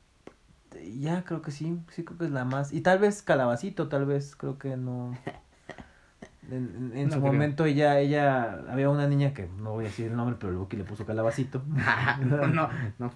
ya 1.01 1.25
creo 1.25 1.43
que 1.43 1.51
sí, 1.51 1.79
sí 1.91 2.05
creo 2.05 2.19
que 2.19 2.25
es 2.27 2.31
la 2.31 2.45
más. 2.45 2.73
Y 2.73 2.81
tal 2.83 2.99
vez 2.99 3.23
Calabacito, 3.23 3.89
tal 3.89 4.07
vez, 4.07 4.37
creo 4.37 4.59
que 4.59 4.77
no. 4.77 5.17
En, 6.51 6.93
en- 6.95 7.09
No 7.09 7.15
su 7.15 7.21
creo. 7.21 7.33
momento 7.33 7.65
ella, 7.67 7.99
ella, 8.01 8.61
había 8.71 8.89
una 8.89 9.07
niña 9.07 9.35
que 9.35 9.49
no 9.61 9.73
voy 9.73 9.85
a 9.85 9.89
decir 9.89 10.07
el 10.07 10.17
nombre, 10.17 10.37
pero 10.41 10.51
el 10.53 10.59
Buki 10.59 10.77
le 10.79 10.85
puso 10.85 11.05
Calabacito. 11.05 11.63
no, 12.25 12.47
no, 12.47 12.69
no. 12.99 13.11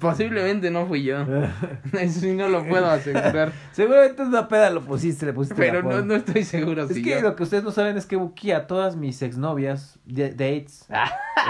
Posiblemente 0.00 0.70
no 0.70 0.86
fui 0.86 1.02
yo. 1.02 1.18
Eso 1.92 2.20
sí 2.20 2.34
no 2.34 2.48
lo 2.48 2.64
puedo 2.66 2.86
asegurar. 2.90 3.52
Seguramente 3.72 4.22
en 4.22 4.28
una 4.28 4.46
peda 4.48 4.70
lo 4.70 4.82
pusiste, 4.82 5.26
le 5.26 5.32
pusiste 5.32 5.56
Pero 5.60 5.82
no, 5.82 6.02
no 6.02 6.14
estoy 6.14 6.44
seguro 6.44 6.84
Es 6.84 6.94
si 6.94 7.02
que 7.02 7.10
yo. 7.16 7.20
lo 7.22 7.36
que 7.36 7.42
ustedes 7.42 7.64
no 7.64 7.70
saben 7.72 7.96
es 7.96 8.06
que 8.06 8.16
Buki 8.16 8.52
a 8.52 8.66
todas 8.66 8.96
mis 8.96 9.20
exnovias, 9.22 9.98
dates, 10.06 10.86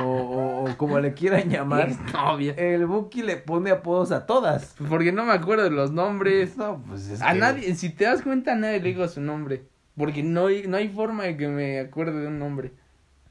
o, 0.03 0.07
o, 0.07 0.71
o 0.71 0.77
como 0.77 0.99
le 1.01 1.13
quieran 1.13 1.49
llamar, 1.51 1.91
Exnovia. 1.91 2.55
el 2.57 2.87
Buki 2.87 3.23
le 3.23 3.37
pone 3.37 3.71
apodos 3.71 4.13
a 4.13 4.25
todas. 4.27 4.77
Porque 4.89 5.13
no 5.13 5.25
me 5.25 5.33
acuerdo 5.33 5.65
de 5.65 5.71
los 5.71 5.93
nombres. 5.93 6.57
No, 6.57 6.83
pues 6.89 7.09
es 7.09 7.21
A 7.23 7.33
que- 7.33 7.39
nadie, 7.39 7.75
si 7.75 7.91
te 7.91 8.05
das 8.05 8.23
cuenta, 8.23 8.53
a 8.53 8.57
nadie 8.57 8.81
le 8.81 8.89
digo 8.89 9.07
su 9.09 9.21
nombre. 9.21 9.65
Porque 9.99 10.23
no 10.23 10.47
hay, 10.47 10.67
no 10.69 10.77
hay 10.77 10.89
forma 10.89 11.25
de 11.25 11.37
que 11.37 11.49
me 11.49 11.81
acuerde 11.81 12.21
de 12.21 12.29
un 12.29 12.39
nombre. 12.39 12.73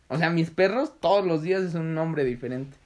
O 0.10 0.18
sea, 0.18 0.30
mis 0.30 0.50
perros 0.52 0.94
todos 1.00 1.26
los 1.26 1.42
días 1.42 1.64
es 1.64 1.74
un 1.76 1.94
nombre 1.96 2.24
diferente. 2.24 2.78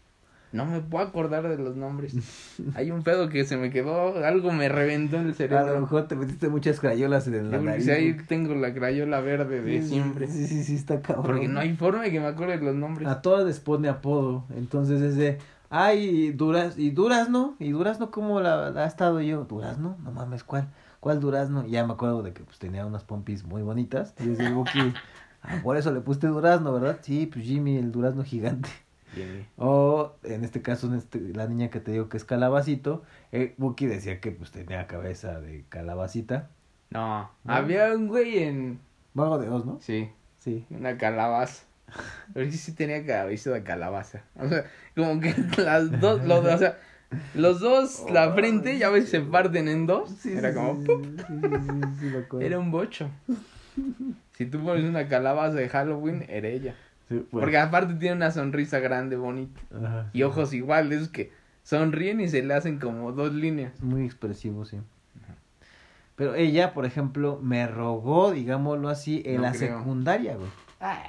No 0.53 0.65
me 0.65 0.81
puedo 0.81 1.05
acordar 1.05 1.47
de 1.47 1.57
los 1.57 1.77
nombres. 1.77 2.13
Hay 2.75 2.91
un 2.91 3.03
pedo 3.03 3.29
que 3.29 3.45
se 3.45 3.55
me 3.55 3.69
quedó, 3.71 4.17
algo 4.25 4.51
me 4.51 4.67
reventó 4.67 5.15
en 5.15 5.27
el 5.27 5.31
A 5.31 5.35
cerebro. 5.35 5.73
lo 5.75 5.79
mejor 5.81 6.09
te 6.09 6.15
metiste 6.17 6.49
muchas 6.49 6.81
crayolas 6.81 7.25
en 7.27 7.49
la 7.51 7.57
nariz. 7.59 7.85
sí, 7.85 7.91
ahí 7.91 8.17
tengo 8.27 8.53
la 8.55 8.73
crayola 8.73 9.21
verde 9.21 9.61
de 9.61 9.81
Sí, 9.81 9.87
siempre. 9.87 10.27
Sí, 10.27 10.47
sí, 10.47 10.63
sí, 10.65 10.75
está 10.75 11.01
cabrón. 11.01 11.25
Porque 11.25 11.47
no 11.47 11.61
hay 11.61 11.73
forma 11.77 12.03
de 12.03 12.11
que 12.11 12.19
me 12.19 12.27
acuerde 12.27 12.57
de 12.57 12.65
los 12.65 12.75
nombres. 12.75 13.07
A 13.07 13.21
todas 13.21 13.45
les 13.45 13.61
pone 13.61 13.87
apodo. 13.87 14.43
Entonces 14.57 14.99
es 15.01 15.15
de. 15.15 15.37
Ay, 15.69 16.33
Duraz, 16.33 16.77
y 16.77 16.89
Durazno, 16.91 17.55
y 17.57 17.69
Durazno, 17.69 18.11
¿cómo 18.11 18.41
la, 18.41 18.71
la 18.71 18.83
ha 18.83 18.87
estado 18.87 19.21
yo? 19.21 19.45
Durazno, 19.45 19.95
no 20.03 20.11
mames, 20.11 20.43
¿cuál? 20.43 20.67
¿Cuál 21.01 21.19
Durazno? 21.19 21.65
Y 21.65 21.71
ya 21.71 21.85
me 21.85 21.93
acuerdo 21.93 22.21
de 22.23 22.31
que 22.31 22.43
pues 22.43 22.57
tenía 22.59 22.85
unas 22.85 23.03
pompis 23.03 23.43
muy 23.43 23.63
bonitas. 23.63 24.13
Y 24.19 24.41
el 24.41 24.53
Buki, 24.53 24.93
ah, 25.41 25.59
por 25.63 25.75
eso 25.75 25.91
le 25.91 25.99
puse 25.99 26.27
Durazno, 26.27 26.71
¿verdad? 26.71 26.99
Sí, 27.01 27.25
pues 27.25 27.43
Jimmy, 27.43 27.75
el 27.77 27.91
Durazno 27.91 28.23
gigante. 28.23 28.69
Bien. 29.15 29.45
O 29.57 30.13
en 30.23 30.45
este 30.45 30.61
caso, 30.61 30.87
en 30.87 30.93
este, 30.93 31.19
la 31.33 31.47
niña 31.47 31.69
que 31.69 31.79
te 31.81 31.91
digo 31.91 32.07
que 32.07 32.15
es 32.17 32.23
calabacito, 32.23 33.03
eh, 33.33 33.55
Buki 33.57 33.87
decía 33.87 34.21
que 34.21 34.31
pues 34.31 34.51
tenía 34.51 34.87
cabeza 34.87 35.41
de 35.41 35.65
calabacita. 35.67 36.49
No, 36.91 37.29
¿No? 37.43 37.53
había 37.53 37.93
un 37.93 38.07
güey 38.07 38.43
en... 38.43 38.79
Mago 39.13 39.37
de 39.39 39.49
Oz, 39.49 39.65
¿no? 39.65 39.79
Sí, 39.81 40.09
Sí. 40.39 40.65
una 40.69 40.97
calabaza. 40.97 41.65
Pero 42.33 42.49
sí, 42.49 42.57
sí 42.57 42.73
tenía 42.73 43.05
cabeza 43.05 43.49
de 43.49 43.63
calabaza. 43.63 44.23
O 44.39 44.47
sea, 44.47 44.65
como 44.95 45.19
que 45.19 45.33
las 45.61 45.99
dos, 45.99 46.23
los, 46.23 46.45
o 46.45 46.57
sea, 46.57 46.77
los 47.33 47.59
dos, 47.59 48.03
la 48.11 48.31
frente, 48.33 48.77
ya 48.77 48.89
ves, 48.89 49.09
se 49.09 49.21
parten 49.21 49.67
en 49.67 49.85
dos. 49.87 50.09
Sí, 50.11 50.31
Era 50.33 50.49
sí, 50.49 50.55
como, 50.55 50.75
sí, 50.79 50.85
¡pup! 50.87 51.05
sí, 51.17 51.23
sí, 51.27 51.49
sí, 51.65 51.99
sí, 51.99 52.05
me 52.05 52.17
acuerdo. 52.19 52.45
era 52.45 52.59
un 52.59 52.71
bocho. 52.71 53.09
Si 54.33 54.45
tú 54.47 54.63
pones 54.63 54.83
una 54.85 55.07
calabaza 55.07 55.53
de 55.55 55.69
Halloween, 55.69 56.25
era 56.27 56.47
ella. 56.47 56.73
Sí, 57.07 57.15
bueno. 57.31 57.45
Porque 57.45 57.57
aparte 57.59 57.93
tiene 57.93 58.15
una 58.15 58.31
sonrisa 58.31 58.79
grande, 58.79 59.15
bonita. 59.15 59.61
Ajá, 59.75 60.09
Y 60.13 60.17
sí. 60.19 60.23
ojos 60.23 60.53
igual, 60.53 60.91
esos 60.91 61.09
que 61.09 61.31
sonríen 61.63 62.21
y 62.21 62.27
se 62.27 62.41
le 62.41 62.53
hacen 62.55 62.79
como 62.79 63.11
dos 63.11 63.33
líneas. 63.33 63.79
Muy 63.83 64.03
expresivo, 64.03 64.65
sí. 64.65 64.77
Pero 66.15 66.33
ella, 66.35 66.73
por 66.73 66.85
ejemplo, 66.85 67.39
me 67.41 67.67
rogó, 67.67 68.31
digámoslo 68.31 68.89
así, 68.89 69.21
en 69.25 69.37
No 69.37 69.41
la 69.43 69.51
creo. 69.51 69.79
secundaria, 69.79 70.35
güey. 70.35 70.49
Ah, 70.79 71.01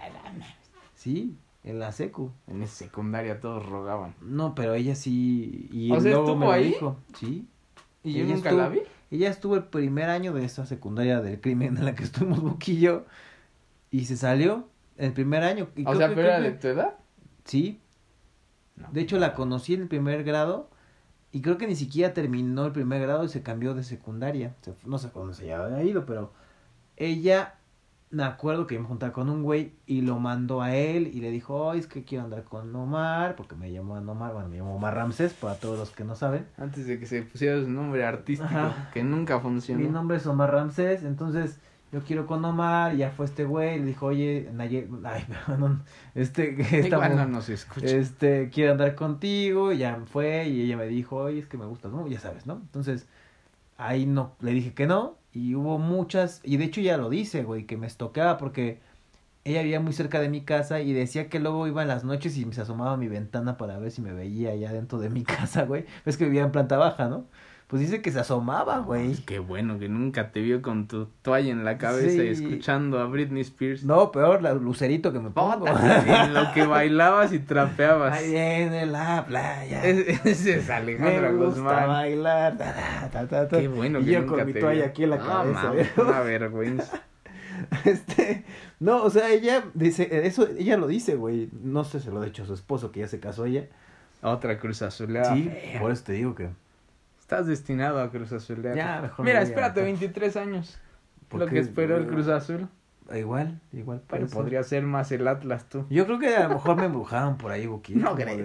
Sí, 0.95 1.35
en 1.65 1.79
la 1.79 1.93
secu. 1.93 2.33
En 2.49 2.67
secundaria 2.67 3.41
todos 3.41 3.65
rogaban. 3.67 4.15
No, 4.21 4.55
pero 4.55 4.75
ella 4.75 4.95
sí. 4.95 5.69
Y 5.73 5.91
O 5.93 6.01
sea, 6.01 6.13
me 6.15 6.19
¿estuvo 6.21 6.45
lo 6.45 6.53
ahí? 6.53 6.65
dijo. 6.69 6.97
Sí. 7.19 7.47
Y 8.03 8.15
yo 8.15 8.25
Ella 8.25 8.35
nunca 8.35 8.49
estuvo- 8.51 8.63
la 8.63 8.69
vi. 8.69 8.81
Ella 9.11 9.29
estuvo 9.31 9.57
el 9.57 9.65
primer 9.65 10.09
año 10.09 10.33
de 10.33 10.45
esa 10.45 10.65
secundaria 10.67 11.21
del 11.21 11.41
crimen 11.41 11.77
en 11.77 11.85
la 11.85 11.95
que 11.95 12.03
estuvimos 12.05 12.41
Buki 12.43 12.73
y 12.73 12.81
yo. 12.81 13.05
Y 13.91 14.07
se 14.07 14.17
salió 14.17 14.67
el 14.97 15.13
primer 15.13 15.43
año. 15.43 15.69
y 15.77 15.85
O 15.87 15.95
sea, 15.95 16.09
que- 16.09 16.15
pero 16.15 16.29
era 16.29 16.41
de 16.41 16.53
tu 16.53 16.69
edad. 16.69 16.95
Sí. 17.45 17.79
No. 18.77 18.89
De 18.91 19.03
hecho, 19.03 19.19
la 19.19 19.35
conocí 19.35 19.75
en 19.75 19.83
el 19.83 19.89
primer 19.89 20.25
grado. 20.25 20.71
Y 21.31 21.41
creo 21.43 21.57
que 21.59 21.67
ni 21.67 21.77
siquiera 21.77 22.13
terminó 22.13 22.67
el 22.67 22.73
primer 22.73 23.01
grado 23.03 23.25
y 23.25 23.29
se 23.29 23.43
cambió 23.43 23.75
de 23.75 23.85
secundaria. 23.85 24.55
Se- 24.63 24.75
no 24.85 24.99
sé 24.99 25.09
cuándo 25.11 25.33
se 25.33 25.53
había 25.53 25.83
ido, 25.83 26.05
pero 26.07 26.33
ella, 26.97 27.55
me 28.13 28.25
acuerdo 28.25 28.67
que 28.67 28.79
me 28.79 28.85
juntaba 28.85 29.13
con 29.13 29.29
un 29.31 29.43
güey 29.43 29.73
y 29.87 30.03
lo 30.03 30.19
mandó 30.19 30.61
a 30.63 30.75
él 30.77 31.09
y 31.15 31.21
le 31.21 31.31
dijo, 31.31 31.57
oh, 31.57 31.73
es 31.75 31.87
que 31.87 32.05
quiero 32.05 32.25
andar 32.25 32.45
con 32.45 32.75
Omar, 32.77 33.35
porque 33.37 33.55
me 33.57 33.73
llamó 33.73 33.95
Omar, 33.95 34.35
bueno, 34.35 34.49
me 34.49 34.59
llamó 34.59 34.77
Omar 34.77 34.95
Ramsés, 34.95 35.33
para 35.33 35.55
todos 35.57 35.79
los 35.79 35.91
que 35.91 36.05
no 36.05 36.15
saben. 36.15 36.47
Antes 36.59 36.87
de 36.87 36.99
que 37.01 37.07
se 37.07 37.23
pusiera 37.23 37.59
su 37.61 37.69
nombre 37.71 38.05
artístico, 38.05 38.49
Ajá. 38.55 38.91
que 38.93 39.03
nunca 39.03 39.41
funcionó. 39.41 39.81
Mi 39.83 39.89
nombre 39.89 40.19
es 40.19 40.27
Omar 40.27 40.53
Ramsés, 40.53 41.03
entonces 41.05 41.59
yo 41.91 42.01
quiero 42.03 42.27
con 42.27 42.45
Omar, 42.45 42.95
y 42.95 42.99
ya 42.99 43.11
fue 43.11 43.25
este 43.27 43.45
güey, 43.45 43.79
le 43.79 43.87
dijo, 43.87 44.07
oye, 44.07 44.51
Nayel, 44.53 44.89
ay, 45.05 45.25
perdón, 45.47 45.83
este, 46.15 46.51
Igual 46.53 46.75
estamos- 46.85 47.17
no 47.17 47.27
nos 47.27 47.49
escucha. 47.49 47.87
este, 47.87 48.51
quiero 48.51 48.73
andar 48.73 48.95
contigo, 48.95 49.73
y 49.73 49.79
ya 49.79 49.99
fue, 50.05 50.49
y 50.49 50.61
ella 50.63 50.77
me 50.77 50.87
dijo, 50.87 51.17
oye, 51.17 51.39
es 51.39 51.47
que 51.47 51.57
me 51.57 51.65
gustas, 51.65 51.91
¿no? 51.93 52.07
Ya 52.09 52.21
sabes, 52.21 52.47
¿no? 52.47 52.55
Entonces, 52.57 53.07
ahí 53.79 54.05
no, 54.05 54.33
le 54.41 54.53
dije 54.53 54.75
que 54.75 54.87
no, 54.87 55.17
y 55.33 55.55
hubo 55.55 55.79
muchas, 55.79 56.41
y 56.45 56.57
de 56.59 56.65
hecho 56.65 56.81
ya 56.81 56.97
lo 56.97 57.09
dice, 57.11 57.43
güey, 57.45 57.67
que 57.67 57.77
me 57.77 57.87
estoqueaba 57.87 58.39
porque 58.39 58.81
ella 59.45 59.63
vivía 59.63 59.81
muy 59.81 59.93
cerca 59.93 60.21
de 60.21 60.29
mi 60.29 60.43
casa 60.45 60.81
y 60.81 60.93
decía 60.93 61.29
que 61.29 61.41
luego 61.41 61.67
iba 61.67 61.83
en 61.83 61.89
las 61.89 62.05
noches 62.05 62.37
y 62.37 62.53
se 62.53 62.61
asomaba 62.63 62.93
a 62.95 62.97
mi 62.97 63.09
ventana 63.09 63.57
para 63.57 63.79
ver 63.79 63.91
si 63.93 64.03
me 64.03 64.13
veía 64.15 64.51
allá 64.53 64.73
dentro 64.73 64.99
de 64.99 65.11
mi 65.11 65.25
casa, 65.25 65.65
güey. 65.65 65.87
Ves 66.07 66.17
que 66.17 66.25
vivía 66.25 66.43
en 66.45 66.53
planta 66.53 66.77
baja, 66.77 67.09
¿no? 67.09 67.27
Pues 67.73 67.81
dice 67.81 68.03
que 68.03 68.13
se 68.13 68.21
asomaba, 68.21 68.81
güey. 68.81 69.15
Qué 69.25 69.39
bueno 69.39 69.79
que 69.79 69.89
nunca 69.89 70.31
te 70.31 70.43
vio 70.43 70.61
con 70.61 70.87
tu 70.89 71.07
toalla 71.23 71.51
en 71.51 71.65
la 71.65 71.79
cabeza 71.79 72.23
y 72.23 72.35
Sí. 72.37 72.45
escuchando 72.45 73.01
a 73.01 73.07
Britney 73.07 73.41
Spears. 73.41 73.83
No, 73.85 74.13
peor, 74.13 74.43
la 74.43 74.53
lucerito 74.53 75.11
que 75.11 75.21
me 75.21 75.31
pongo. 75.31 75.67
En 75.67 76.35
lo 76.35 76.53
que 76.53 76.67
bailabas 76.67 77.33
y 77.33 77.39
trapeabas. 77.39 78.13
Ahí 78.13 78.31
viene 78.31 78.85
la 78.85 79.25
playa. 79.27 79.83
Ese 79.87 80.57
es 80.59 80.69
Alejandra 80.69 81.31
me 81.31 81.47
gusta 81.47 81.61
Guzmán. 81.63 81.89
bailar. 81.89 82.59
ta, 82.59 82.75
ta, 82.75 83.09
ta, 83.11 83.27
ta, 83.27 83.49
ta. 83.49 83.59
Qué 83.59 83.69
bueno 83.69 84.01
y 84.01 84.05
que 84.05 84.11
yo 84.13 84.21
nunca 84.21 84.35
con 84.37 84.47
mi 84.47 84.53
te 84.53 84.61
toalla 84.61 84.83
vio. 84.83 84.91
aquí 84.91 85.05
en 85.05 85.11
la 85.11 85.17
No, 85.17 85.27
cabeza. 85.27 85.63
mames, 85.65 85.87
¿eh? 85.87 85.91
Una 86.03 86.21
vergüenza. 86.21 87.01
Este, 87.85 88.45
no, 88.81 89.03
o 89.05 89.11
sea, 89.11 89.31
ella 89.31 89.65
dice, 89.75 90.27
eso, 90.27 90.47
ella 90.59 90.77
lo 90.77 90.89
dice, 90.89 91.15
güey. 91.15 91.49
No 91.63 91.85
sé, 91.85 92.01
se 92.01 92.11
lo 92.11 92.21
ha 92.21 92.25
dicho 92.25 92.43
a 92.43 92.47
su 92.47 92.55
esposo 92.55 92.93
que 92.93 93.01
ya 93.01 93.09
se 93.09 93.19
casó 93.21 93.47
ella. 93.47 93.65
Otra 94.21 94.59
Cruz 94.59 94.83
Azulera. 94.83 95.33
sí, 95.35 95.45
fea. 95.45 95.81
por 95.81 95.91
eso 95.93 96.03
te 96.05 96.13
digo 96.13 96.35
que. 96.35 96.49
Estás 97.33 97.47
destinado 97.47 97.99
a 98.03 98.11
Cruz 98.11 98.31
Azulear. 98.33 98.77
Ya, 98.77 99.01
mejor 99.01 99.25
me 99.25 99.31
Mira, 99.31 99.41
voy 99.41 99.47
a- 99.47 99.49
espérate, 99.49 99.83
23 99.83 100.37
años. 100.37 100.79
¿por 101.29 101.41
Lo 101.41 101.47
qué? 101.47 101.55
que 101.55 101.59
esperó 101.61 101.97
el 101.97 102.07
Cruz 102.07 102.29
Azul. 102.29 102.69
Igual, 103.15 103.59
igual. 103.73 104.01
por 104.01 104.09
Pero 104.19 104.27
eso. 104.27 104.37
podría 104.37 104.63
ser 104.63 104.83
más 104.85 105.11
el 105.13 105.27
Atlas 105.27 105.67
tú. 105.69 105.87
Yo 105.91 106.05
creo 106.07 106.19
que 106.19 106.37
a 106.37 106.45
lo 106.45 106.51
mejor 106.55 106.77
me 106.77 106.85
embrujaron 106.87 107.37
por 107.39 107.51
ahí, 107.51 107.67
Buki. 107.67 107.95
No 107.95 108.15
creo. 108.15 108.37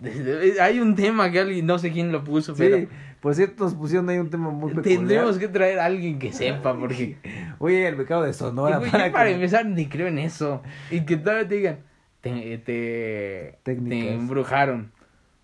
de- 0.00 0.56
Hay 0.62 0.80
un 0.80 0.94
tema 0.94 1.30
que 1.30 1.40
alguien, 1.40 1.66
no 1.66 1.78
sé 1.78 1.92
quién 1.92 2.12
lo 2.12 2.24
puso, 2.24 2.54
pero 2.56 2.78
Sí, 2.78 2.88
por 3.20 3.34
cierto, 3.34 3.64
nos 3.64 3.74
pusieron 3.74 4.08
ahí 4.08 4.18
un 4.18 4.30
tema 4.30 4.48
muy 4.50 4.70
peculiar. 4.72 4.98
tendremos 4.98 5.38
que 5.38 5.48
traer 5.48 5.78
a 5.78 5.84
alguien 5.84 6.18
que 6.18 6.32
sepa, 6.32 6.74
porque 6.78 7.18
Oye, 7.58 7.86
el 7.86 7.94
becado 7.94 8.22
de 8.22 8.32
Sonora. 8.32 8.78
Güey, 8.78 8.90
para 8.90 9.06
yo 9.08 9.12
para 9.12 9.26
que- 9.26 9.34
empezar 9.34 9.66
ni 9.66 9.86
creo 9.86 10.06
en 10.08 10.18
eso. 10.18 10.62
Y 10.90 11.02
que 11.02 11.18
todavía 11.18 11.46
te 11.46 11.54
digan, 11.56 11.78
te, 12.22 12.58
te, 12.58 13.58
te 13.62 14.14
embrujaron. 14.14 14.92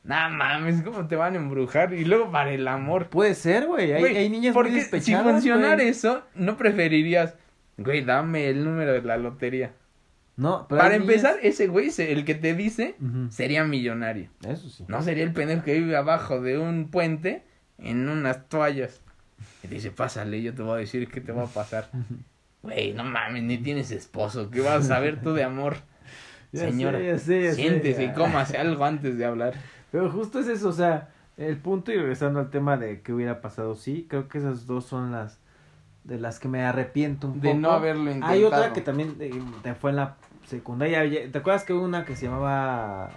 Nah, 0.02 0.28
mames, 0.30 0.82
¿cómo 0.82 1.06
te 1.06 1.16
van 1.16 1.34
a 1.34 1.36
embrujar? 1.36 1.92
Y 1.92 2.04
luego 2.04 2.30
para 2.30 2.50
el 2.52 2.66
amor. 2.66 3.08
Puede 3.08 3.34
ser, 3.34 3.66
güey. 3.66 3.92
Hay, 3.92 4.04
hay 4.16 4.30
niñas 4.30 4.54
muy 4.54 4.62
porque 4.64 4.70
si 4.70 4.78
despechadas, 4.78 5.24
funcionara 5.30 5.82
eso, 5.82 6.22
no 6.34 6.56
preferirías, 6.56 7.34
güey, 7.76 8.02
dame 8.04 8.48
el 8.48 8.64
número 8.64 8.92
de 8.92 9.02
la 9.02 9.18
lotería. 9.18 9.72
No, 10.36 10.66
pero 10.68 10.80
para 10.80 10.94
niñas- 10.96 11.02
empezar, 11.02 11.36
ese 11.42 11.66
güey, 11.66 11.90
el 11.98 12.24
que 12.24 12.34
te 12.34 12.54
dice, 12.54 12.96
sería 13.28 13.62
millonario. 13.64 14.30
Eso 14.48 14.70
sí. 14.70 14.84
No 14.88 15.02
sería 15.02 15.22
el 15.24 15.32
pendejo 15.34 15.64
que 15.64 15.74
vive 15.74 15.96
abajo 15.96 16.40
de 16.40 16.56
un 16.56 16.88
puente 16.90 17.42
en 17.76 18.08
unas 18.08 18.48
toallas. 18.48 19.02
Y 19.62 19.68
te 19.68 19.74
dice, 19.74 19.90
pásale, 19.90 20.40
yo 20.40 20.54
te 20.54 20.62
voy 20.62 20.74
a 20.74 20.76
decir 20.80 21.08
qué 21.08 21.20
te 21.20 21.32
va 21.32 21.44
a 21.44 21.46
pasar. 21.46 21.90
Güey, 22.62 22.92
no 22.92 23.04
mames, 23.04 23.42
ni 23.42 23.56
tienes 23.56 23.90
esposo. 23.90 24.50
¿Qué 24.50 24.60
vas 24.60 24.84
a 24.84 24.88
saber 24.88 25.20
tú 25.22 25.32
de 25.34 25.44
amor? 25.44 25.76
Ya 26.52 26.62
Señora, 26.68 26.98
sé, 26.98 27.06
ya 27.06 27.18
sé, 27.18 27.42
ya 27.44 27.50
sé. 27.50 27.54
siéntese 27.56 28.04
y 28.04 28.12
cómase 28.12 28.58
algo 28.58 28.84
antes 28.84 29.16
de 29.16 29.24
hablar. 29.24 29.54
Pero 29.90 30.10
justo 30.10 30.38
es 30.40 30.48
eso, 30.48 30.68
o 30.68 30.72
sea, 30.72 31.08
el 31.36 31.56
punto 31.56 31.90
y 31.92 31.96
regresando 31.96 32.40
al 32.40 32.50
tema 32.50 32.76
de 32.76 33.00
qué 33.02 33.12
hubiera 33.12 33.40
pasado, 33.40 33.74
sí, 33.74 34.06
creo 34.08 34.28
que 34.28 34.38
esas 34.38 34.66
dos 34.66 34.84
son 34.84 35.12
las 35.12 35.38
de 36.04 36.18
las 36.18 36.38
que 36.40 36.48
me 36.48 36.62
arrepiento 36.62 37.26
un 37.28 37.40
De 37.40 37.50
poco. 37.50 37.60
no 37.60 37.70
haberlo 37.72 38.04
intentado. 38.04 38.32
Hay 38.32 38.44
otra 38.44 38.72
que 38.72 38.80
también 38.80 39.16
eh, 39.20 39.30
te 39.62 39.74
fue 39.74 39.90
en 39.90 39.96
la 39.96 40.16
secundaria. 40.46 41.02
¿Te 41.30 41.38
acuerdas 41.38 41.64
que 41.64 41.72
hubo 41.74 41.84
una 41.84 42.04
que 42.04 42.16
se 42.16 42.26
llamaba 42.26 43.10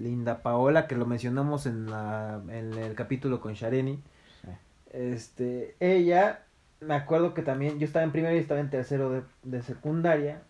Linda 0.00 0.42
Paola 0.42 0.86
que 0.86 0.94
lo 0.96 1.04
mencionamos 1.04 1.66
en 1.66 1.90
la 1.90 2.40
en 2.48 2.74
el 2.74 2.94
capítulo 2.94 3.40
con 3.40 3.54
Shareni? 3.54 4.00
Sí. 4.42 4.48
Este, 4.92 5.76
ella 5.80 6.44
me 6.80 6.94
acuerdo 6.94 7.34
que 7.34 7.42
también 7.42 7.80
yo 7.80 7.84
estaba 7.86 8.04
en 8.04 8.12
primero 8.12 8.34
y 8.36 8.38
estaba 8.38 8.60
en 8.60 8.70
tercero 8.70 9.10
de, 9.10 9.22
de 9.42 9.62
secundaria 9.62 10.42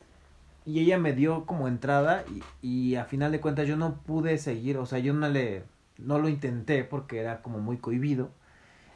y 0.68 0.80
ella 0.80 0.98
me 0.98 1.14
dio 1.14 1.46
como 1.46 1.66
entrada 1.66 2.24
y, 2.60 2.66
y 2.66 2.96
a 2.96 3.06
final 3.06 3.32
de 3.32 3.40
cuentas 3.40 3.66
yo 3.66 3.78
no 3.78 3.94
pude 4.02 4.36
seguir, 4.36 4.76
o 4.76 4.84
sea, 4.84 4.98
yo 4.98 5.14
no 5.14 5.26
le 5.28 5.62
no 5.96 6.18
lo 6.18 6.28
intenté 6.28 6.84
porque 6.84 7.18
era 7.18 7.40
como 7.40 7.58
muy 7.58 7.78
cohibido. 7.78 8.30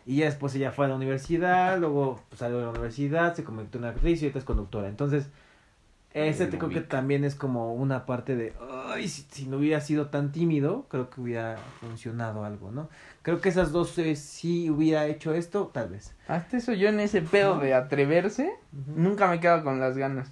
Y 0.04 0.16
ya 0.16 0.26
después 0.26 0.54
ella 0.54 0.70
fue 0.70 0.84
a 0.84 0.88
la 0.88 0.96
universidad, 0.96 1.78
luego 1.78 2.20
pues, 2.28 2.40
salió 2.40 2.58
de 2.58 2.64
la 2.64 2.70
universidad, 2.70 3.34
se 3.34 3.42
convirtió 3.42 3.80
en 3.80 3.86
actriz 3.86 4.20
y 4.20 4.26
ahorita 4.26 4.40
es 4.40 4.44
conductora. 4.44 4.88
Entonces, 4.88 5.30
ese 6.12 6.50
creo 6.50 6.68
que 6.68 6.82
también 6.82 7.24
es 7.24 7.34
como 7.34 7.72
una 7.72 8.04
parte 8.04 8.36
de, 8.36 8.52
ay, 8.88 9.08
si, 9.08 9.22
si 9.30 9.46
no 9.46 9.56
hubiera 9.56 9.80
sido 9.80 10.08
tan 10.08 10.30
tímido, 10.30 10.84
creo 10.90 11.08
que 11.08 11.22
hubiera 11.22 11.56
funcionado 11.80 12.44
algo, 12.44 12.70
¿no? 12.70 12.90
Creo 13.22 13.40
que 13.40 13.48
esas 13.48 13.72
dos, 13.72 13.96
eh, 13.96 14.14
sí 14.14 14.68
hubiera 14.68 15.06
hecho 15.06 15.32
esto, 15.32 15.70
tal 15.72 15.88
vez. 15.88 16.14
Hasta 16.28 16.58
eso 16.58 16.74
yo 16.74 16.90
en 16.90 17.00
ese 17.00 17.22
pedo 17.22 17.58
de 17.58 17.72
atreverse, 17.72 18.52
nunca 18.94 19.26
me 19.26 19.40
quedo 19.40 19.64
con 19.64 19.80
las 19.80 19.96
ganas. 19.96 20.30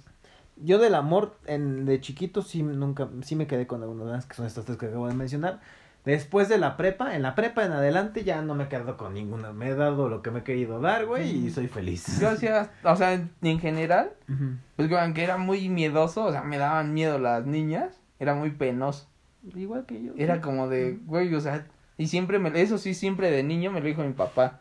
Yo 0.63 0.79
del 0.79 0.95
amor 0.95 1.37
en, 1.45 1.85
de 1.85 1.99
chiquito 2.01 2.41
sí 2.41 2.63
nunca 2.63 3.09
sí 3.21 3.35
me 3.35 3.47
quedé 3.47 3.67
con 3.67 3.83
algunas 3.83 4.25
que 4.25 4.35
son 4.35 4.45
estas 4.45 4.65
tres 4.65 4.77
que 4.77 4.87
acabo 4.87 5.07
de 5.07 5.13
mencionar. 5.13 5.59
Después 6.05 6.49
de 6.49 6.57
la 6.57 6.77
prepa, 6.77 7.15
en 7.15 7.21
la 7.21 7.35
prepa 7.35 7.63
en 7.63 7.73
adelante 7.73 8.23
ya 8.23 8.41
no 8.41 8.55
me 8.55 8.63
he 8.63 8.67
quedado 8.67 8.97
con 8.97 9.13
ninguna. 9.13 9.53
Me 9.53 9.69
he 9.69 9.75
dado 9.75 10.09
lo 10.09 10.23
que 10.23 10.31
me 10.31 10.39
he 10.39 10.43
querido 10.43 10.81
dar, 10.81 11.05
güey, 11.05 11.29
y 11.29 11.49
soy 11.51 11.67
feliz. 11.67 12.19
Yo 12.19 12.29
hacía, 12.29 12.71
o 12.83 12.95
sea, 12.95 13.13
en, 13.13 13.29
en 13.43 13.59
general, 13.59 14.11
Ujú. 14.27 14.55
pues 14.75 14.89
que 14.89 14.97
aunque 14.97 15.23
era 15.23 15.37
muy 15.37 15.69
miedoso, 15.69 16.25
o 16.25 16.31
sea, 16.31 16.41
me 16.41 16.57
daban 16.57 16.93
miedo 16.95 17.19
las 17.19 17.45
niñas, 17.45 18.01
era 18.19 18.33
muy 18.33 18.49
penoso. 18.49 19.07
Igual 19.55 19.85
que 19.85 20.01
yo. 20.01 20.13
Era 20.17 20.41
como 20.41 20.67
de, 20.67 20.97
güey, 21.05 21.33
o 21.35 21.39
sea, 21.39 21.67
y 21.97 22.07
siempre 22.07 22.39
me, 22.39 22.59
eso 22.59 22.79
sí, 22.79 22.95
siempre 22.95 23.29
de 23.29 23.43
niño 23.43 23.71
me 23.71 23.79
lo 23.79 23.85
dijo 23.85 24.03
mi 24.03 24.13
papá. 24.13 24.59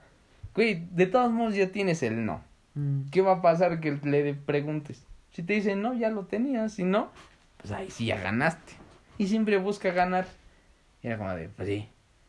Güey, 0.54 0.88
de 0.90 1.06
todos 1.06 1.30
modos 1.30 1.54
ya 1.54 1.72
tienes 1.72 2.02
el 2.02 2.26
no. 2.26 2.42
Mm. 2.74 3.08
¿Qué 3.10 3.22
va 3.22 3.36
a 3.36 3.42
pasar 3.42 3.80
que 3.80 3.92
le 4.02 4.34
preguntes? 4.34 5.06
Si 5.32 5.42
te 5.42 5.54
dicen 5.54 5.82
no, 5.82 5.94
ya 5.94 6.10
lo 6.10 6.24
tenías. 6.24 6.74
Si 6.74 6.84
no, 6.84 7.10
pues 7.58 7.72
ahí 7.72 7.90
sí 7.90 8.06
ya 8.06 8.20
ganaste. 8.20 8.72
Y 9.18 9.26
siempre 9.26 9.58
busca 9.58 9.90
ganar. 9.92 10.26
Y 11.02 11.08
era 11.08 11.18
como 11.18 11.34
de, 11.34 11.48
pues 11.48 11.68
sí. 11.68 11.88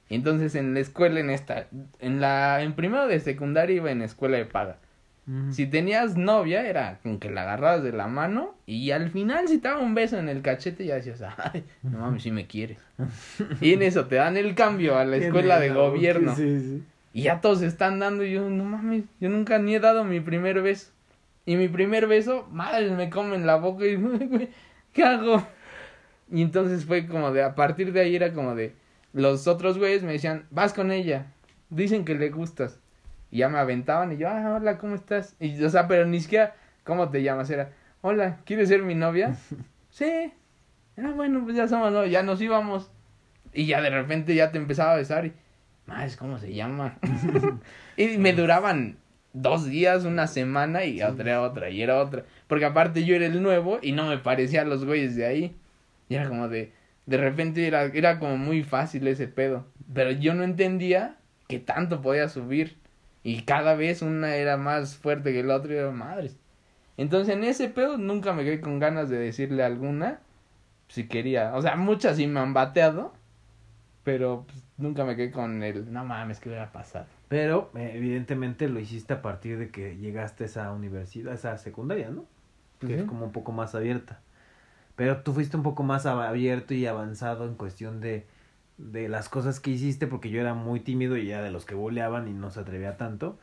Y 0.09 0.15
entonces 0.15 0.55
en 0.55 0.73
la 0.73 0.81
escuela, 0.81 1.19
en 1.19 1.29
esta, 1.29 1.67
en 1.99 2.19
la, 2.19 2.61
en 2.61 2.73
primero 2.73 3.07
de 3.07 3.19
secundaria 3.19 3.77
iba 3.77 3.91
en 3.91 4.01
escuela 4.01 4.37
de 4.37 4.45
paga. 4.45 4.77
Si 5.51 5.65
tenías 5.65 6.17
novia, 6.17 6.67
era 6.67 6.99
con 7.03 7.17
que 7.17 7.29
la 7.29 7.43
agarrabas 7.43 7.83
de 7.83 7.93
la 7.93 8.07
mano 8.07 8.55
y 8.65 8.91
al 8.91 9.11
final 9.11 9.47
si 9.47 9.59
te 9.59 9.69
daba 9.69 9.79
un 9.79 9.93
beso 9.93 10.17
en 10.17 10.27
el 10.27 10.41
cachete 10.41 10.83
ya 10.83 10.95
decías, 10.95 11.23
ay, 11.37 11.63
no 11.83 11.99
mames, 11.99 12.23
si 12.23 12.31
me 12.31 12.47
quiere. 12.47 12.77
y 13.61 13.71
en 13.71 13.83
eso 13.83 14.07
te 14.07 14.15
dan 14.15 14.35
el 14.35 14.55
cambio 14.55 14.97
a 14.97 15.05
la 15.05 15.17
escuela 15.17 15.59
de 15.59 15.69
gobierno. 15.69 16.35
Sí, 16.35 16.59
sí. 16.59 16.83
Y 17.13 17.23
ya 17.23 17.39
todos 17.39 17.61
están 17.61 17.99
dando 17.99 18.25
y 18.25 18.33
yo, 18.33 18.49
no 18.49 18.65
mames, 18.65 19.05
yo 19.21 19.29
nunca 19.29 19.57
ni 19.59 19.75
he 19.75 19.79
dado 19.79 20.03
mi 20.03 20.19
primer 20.19 20.61
beso. 20.61 20.91
Y 21.45 21.55
mi 21.55 21.67
primer 21.67 22.07
beso, 22.07 22.47
madre, 22.51 22.91
me 22.91 23.09
come 23.09 23.35
en 23.35 23.45
la 23.45 23.55
boca 23.55 23.85
y, 23.85 23.97
¿qué 24.93 25.03
hago? 25.03 25.45
Y 26.31 26.41
entonces 26.41 26.85
fue 26.85 27.07
como 27.07 27.31
de, 27.31 27.43
a 27.43 27.55
partir 27.55 27.91
de 27.91 28.01
ahí 28.01 28.15
era 28.15 28.33
como 28.33 28.55
de, 28.55 28.75
los 29.13 29.47
otros 29.47 29.77
güeyes 29.77 30.03
me 30.03 30.13
decían, 30.13 30.45
vas 30.51 30.73
con 30.73 30.91
ella, 30.91 31.27
dicen 31.69 32.05
que 32.05 32.15
le 32.15 32.29
gustas. 32.29 32.79
Y 33.29 33.39
ya 33.39 33.49
me 33.49 33.59
aventaban 33.59 34.11
y 34.11 34.17
yo, 34.17 34.29
ah, 34.29 34.55
hola, 34.55 34.77
¿cómo 34.77 34.95
estás? 34.95 35.35
Y, 35.39 35.63
o 35.63 35.69
sea, 35.69 35.87
pero 35.87 36.05
ni 36.05 36.19
siquiera, 36.19 36.55
¿cómo 36.83 37.09
te 37.09 37.23
llamas? 37.23 37.49
Era, 37.49 37.71
hola, 38.01 38.39
¿quieres 38.45 38.69
ser 38.69 38.83
mi 38.83 38.95
novia? 38.95 39.35
sí. 39.89 40.33
Ah, 40.97 41.11
bueno, 41.15 41.43
pues 41.43 41.55
ya 41.55 41.67
somos 41.67 41.91
novios, 41.91 42.11
ya 42.11 42.23
nos 42.23 42.41
íbamos. 42.41 42.91
Y 43.53 43.65
ya 43.65 43.81
de 43.81 43.89
repente 43.89 44.35
ya 44.35 44.51
te 44.51 44.57
empezaba 44.57 44.93
a 44.93 44.97
besar 44.97 45.25
y, 45.25 45.33
más, 45.85 46.15
¿cómo 46.15 46.37
se 46.37 46.53
llama? 46.53 46.97
y 47.97 48.17
me 48.17 48.33
duraban 48.33 48.97
dos 49.33 49.65
días, 49.65 50.05
una 50.05 50.27
semana 50.27 50.85
y 50.85 51.01
otra 51.01 51.41
otra 51.41 51.69
y 51.69 51.81
era 51.81 51.99
otra. 51.99 52.25
Porque 52.47 52.65
aparte 52.65 53.05
yo 53.05 53.15
era 53.15 53.25
el 53.25 53.41
nuevo 53.41 53.79
y 53.81 53.91
no 53.91 54.07
me 54.07 54.17
parecía 54.17 54.61
a 54.61 54.65
los 54.65 54.85
güeyes 54.85 55.15
de 55.15 55.25
ahí. 55.25 55.55
Y 56.09 56.15
era 56.15 56.27
como 56.27 56.49
de, 56.49 56.73
de 57.05 57.17
repente 57.17 57.65
era, 57.67 57.85
era 57.85 58.19
como 58.19 58.37
muy 58.37 58.63
fácil 58.63 59.07
ese 59.07 59.27
pedo. 59.27 59.65
Pero 59.93 60.11
yo 60.11 60.33
no 60.33 60.43
entendía 60.43 61.17
que 61.47 61.59
tanto 61.59 62.01
podía 62.01 62.29
subir. 62.29 62.77
Y 63.23 63.43
cada 63.43 63.75
vez 63.75 64.01
una 64.01 64.35
era 64.35 64.57
más 64.57 64.95
fuerte 64.95 65.31
que 65.31 65.43
la 65.43 65.55
otra 65.55 65.73
y 65.73 65.77
era 65.77 65.91
madres. 65.91 66.37
Entonces 66.97 67.35
en 67.35 67.43
ese 67.43 67.69
pedo 67.69 67.97
nunca 67.97 68.33
me 68.33 68.43
quedé 68.43 68.59
con 68.61 68.79
ganas 68.79 69.09
de 69.09 69.17
decirle 69.17 69.63
alguna 69.63 70.19
si 70.87 71.07
quería. 71.07 71.55
O 71.55 71.61
sea, 71.61 71.75
muchas 71.75 72.17
sí 72.17 72.27
me 72.27 72.39
han 72.39 72.53
bateado. 72.53 73.13
Pero 74.03 74.45
pues, 74.47 74.63
nunca 74.77 75.05
me 75.05 75.15
quedé 75.15 75.31
con 75.31 75.61
el, 75.63 75.91
no 75.93 76.03
mames, 76.03 76.39
¿qué 76.39 76.49
hubiera 76.49 76.71
pasado? 76.71 77.05
Pero 77.31 77.71
eh, 77.75 77.93
evidentemente 77.95 78.67
lo 78.67 78.81
hiciste 78.81 79.13
a 79.13 79.21
partir 79.21 79.57
de 79.57 79.69
que 79.69 79.95
llegaste 79.95 80.43
a 80.43 80.47
esa 80.47 80.71
universidad, 80.73 81.31
a 81.31 81.35
esa 81.35 81.57
secundaria, 81.57 82.09
¿no? 82.09 82.25
Que 82.81 82.95
es 82.95 82.99
Ujú. 83.03 83.09
como 83.09 83.25
un 83.27 83.31
poco 83.31 83.53
más 83.53 83.73
abierta. 83.73 84.19
Pero 84.97 85.21
tú 85.21 85.31
fuiste 85.33 85.55
un 85.55 85.63
poco 85.63 85.81
más 85.83 86.05
ab- 86.05 86.27
abierto 86.27 86.73
y 86.73 86.85
avanzado 86.87 87.45
en 87.45 87.55
cuestión 87.55 88.01
de, 88.01 88.25
de 88.77 89.07
las 89.07 89.29
cosas 89.29 89.61
que 89.61 89.71
hiciste, 89.71 90.07
porque 90.07 90.29
yo 90.29 90.41
era 90.41 90.53
muy 90.55 90.81
tímido 90.81 91.15
y 91.15 91.27
ya 91.27 91.41
de 91.41 91.51
los 91.51 91.63
que 91.65 91.73
boleaban 91.73 92.27
y 92.27 92.33
no 92.33 92.51
se 92.51 92.59
atrevía 92.59 92.97
tanto. 92.97 93.39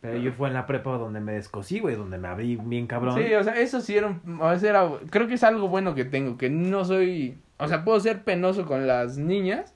Pero 0.00 0.18
yo 0.18 0.32
fue 0.32 0.46
en 0.48 0.54
la 0.54 0.66
prepa 0.66 0.96
donde 0.98 1.18
me 1.20 1.32
descosí, 1.32 1.80
güey, 1.80 1.96
donde 1.96 2.18
me 2.18 2.28
abrí 2.28 2.56
bien 2.56 2.86
cabrón. 2.86 3.20
Sí, 3.20 3.34
o 3.34 3.42
sea, 3.42 3.54
eso 3.60 3.80
sí 3.80 3.96
era, 3.96 4.20
o 4.40 4.56
sea, 4.56 4.70
era- 4.70 4.88
creo 5.10 5.26
que 5.26 5.34
es 5.34 5.42
algo 5.42 5.68
bueno 5.68 5.96
que 5.96 6.04
tengo, 6.04 6.36
que 6.38 6.48
no 6.48 6.84
soy, 6.84 7.38
o 7.58 7.66
sea, 7.66 7.84
puedo 7.84 7.98
ser 7.98 8.22
penoso 8.22 8.66
con 8.66 8.86
las 8.86 9.18
niñas, 9.18 9.74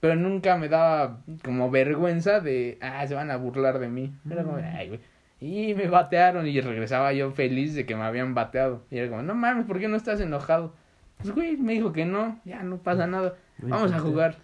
pero 0.00 0.14
nunca 0.16 0.56
me 0.56 0.68
daba 0.68 1.20
como 1.44 1.70
vergüenza 1.70 2.40
de, 2.40 2.78
ah, 2.80 3.06
se 3.06 3.14
van 3.14 3.30
a 3.30 3.36
burlar 3.36 3.78
de 3.78 3.88
mí. 3.88 4.12
Era 4.30 4.42
como, 4.44 4.58
Mm. 4.58 4.64
ay, 4.76 4.88
güey. 4.88 5.00
Y 5.40 5.74
me 5.74 5.88
batearon 5.88 6.46
y 6.46 6.60
regresaba 6.60 7.12
yo 7.12 7.30
feliz 7.32 7.74
de 7.74 7.84
que 7.86 7.94
me 7.96 8.02
habían 8.04 8.34
bateado. 8.34 8.84
Y 8.90 8.98
era 8.98 9.08
como, 9.10 9.22
no 9.22 9.34
mames, 9.34 9.66
¿por 9.66 9.78
qué 9.78 9.88
no 9.88 9.96
estás 9.96 10.20
enojado? 10.20 10.74
Pues, 11.18 11.34
güey, 11.34 11.56
me 11.56 11.72
dijo 11.74 11.92
que 11.92 12.04
no, 12.04 12.40
ya 12.44 12.62
no 12.62 12.78
pasa 12.78 13.06
nada, 13.06 13.34
Lo 13.58 13.68
vamos 13.68 13.92
a 13.92 13.98
jugar. 14.00 14.36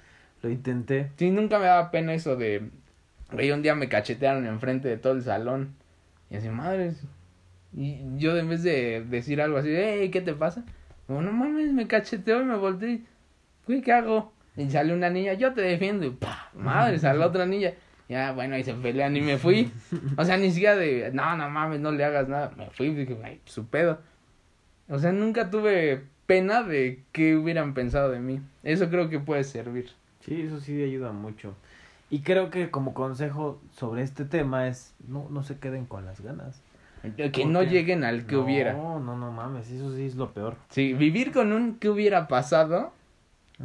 Lo 0.42 0.50
intenté. 0.50 1.10
Sí, 1.16 1.30
nunca 1.30 1.58
me 1.58 1.66
daba 1.66 1.90
pena 1.90 2.12
eso 2.14 2.36
de, 2.36 2.68
güey, 3.30 3.50
un 3.52 3.62
día 3.62 3.74
me 3.74 3.88
cachetearon 3.88 4.46
enfrente 4.46 4.88
de 4.88 4.96
todo 4.96 5.12
el 5.14 5.22
salón. 5.22 5.74
Y 6.30 6.36
así, 6.36 6.48
madres. 6.48 7.02
Y 7.74 8.00
yo 8.18 8.36
en 8.36 8.48
vez 8.48 8.62
de 8.62 9.04
decir 9.08 9.40
algo 9.40 9.58
así, 9.58 9.70
hey, 9.74 10.10
¿qué 10.10 10.20
te 10.20 10.34
pasa? 10.34 10.64
Como, 11.06 11.22
no 11.22 11.32
mames, 11.32 11.72
me 11.72 11.86
cacheteó 11.86 12.40
y 12.42 12.44
me 12.44 12.56
volteé. 12.56 13.02
Güey, 13.66 13.80
¿qué 13.82 13.92
hago? 13.92 14.32
Y 14.56 14.70
sale 14.70 14.94
una 14.94 15.10
niña, 15.10 15.34
yo 15.34 15.54
te 15.54 15.62
defiendo. 15.62 16.04
Y 16.06 16.10
pa, 16.10 16.50
madre, 16.54 16.98
sale 16.98 17.18
la 17.18 17.26
otra 17.26 17.46
niña. 17.46 17.72
Ya, 18.08 18.32
bueno, 18.32 18.56
ahí 18.56 18.64
se 18.64 18.74
pelean 18.74 19.16
y 19.16 19.22
me 19.22 19.38
fui. 19.38 19.72
O 20.16 20.24
sea, 20.24 20.36
ni 20.36 20.50
siquiera 20.50 20.76
de, 20.76 21.10
no, 21.12 21.36
no 21.36 21.48
mames, 21.48 21.80
no 21.80 21.92
le 21.92 22.04
hagas 22.04 22.28
nada. 22.28 22.52
Me 22.56 22.68
fui, 22.70 22.90
dije, 22.94 23.16
ay, 23.24 23.40
su 23.46 23.66
pedo. 23.66 24.00
O 24.88 24.98
sea, 24.98 25.12
nunca 25.12 25.48
tuve 25.48 26.04
pena 26.26 26.62
de 26.62 27.02
qué 27.12 27.36
hubieran 27.36 27.72
pensado 27.72 28.10
de 28.10 28.20
mí. 28.20 28.40
Eso 28.62 28.90
creo 28.90 29.08
que 29.08 29.18
puede 29.18 29.44
servir. 29.44 29.90
Sí, 30.20 30.42
eso 30.42 30.60
sí 30.60 30.82
ayuda 30.82 31.12
mucho. 31.12 31.54
Y 32.10 32.20
creo 32.20 32.50
que 32.50 32.70
como 32.70 32.92
consejo 32.92 33.58
sobre 33.70 34.02
este 34.02 34.26
tema 34.26 34.68
es 34.68 34.94
no, 35.08 35.28
no 35.30 35.42
se 35.42 35.58
queden 35.58 35.86
con 35.86 36.04
las 36.04 36.20
ganas. 36.20 36.60
Que 37.16 37.30
¿Por 37.30 37.46
no 37.46 37.62
lleguen 37.62 38.04
al 38.04 38.26
que 38.26 38.36
no, 38.36 38.42
hubiera. 38.42 38.74
No, 38.74 39.00
no 39.00 39.32
mames, 39.32 39.70
eso 39.70 39.96
sí 39.96 40.04
es 40.04 40.14
lo 40.14 40.32
peor. 40.32 40.56
Sí, 40.68 40.92
vivir 40.92 41.32
con 41.32 41.52
un 41.52 41.76
que 41.76 41.88
hubiera 41.88 42.28
pasado 42.28 42.92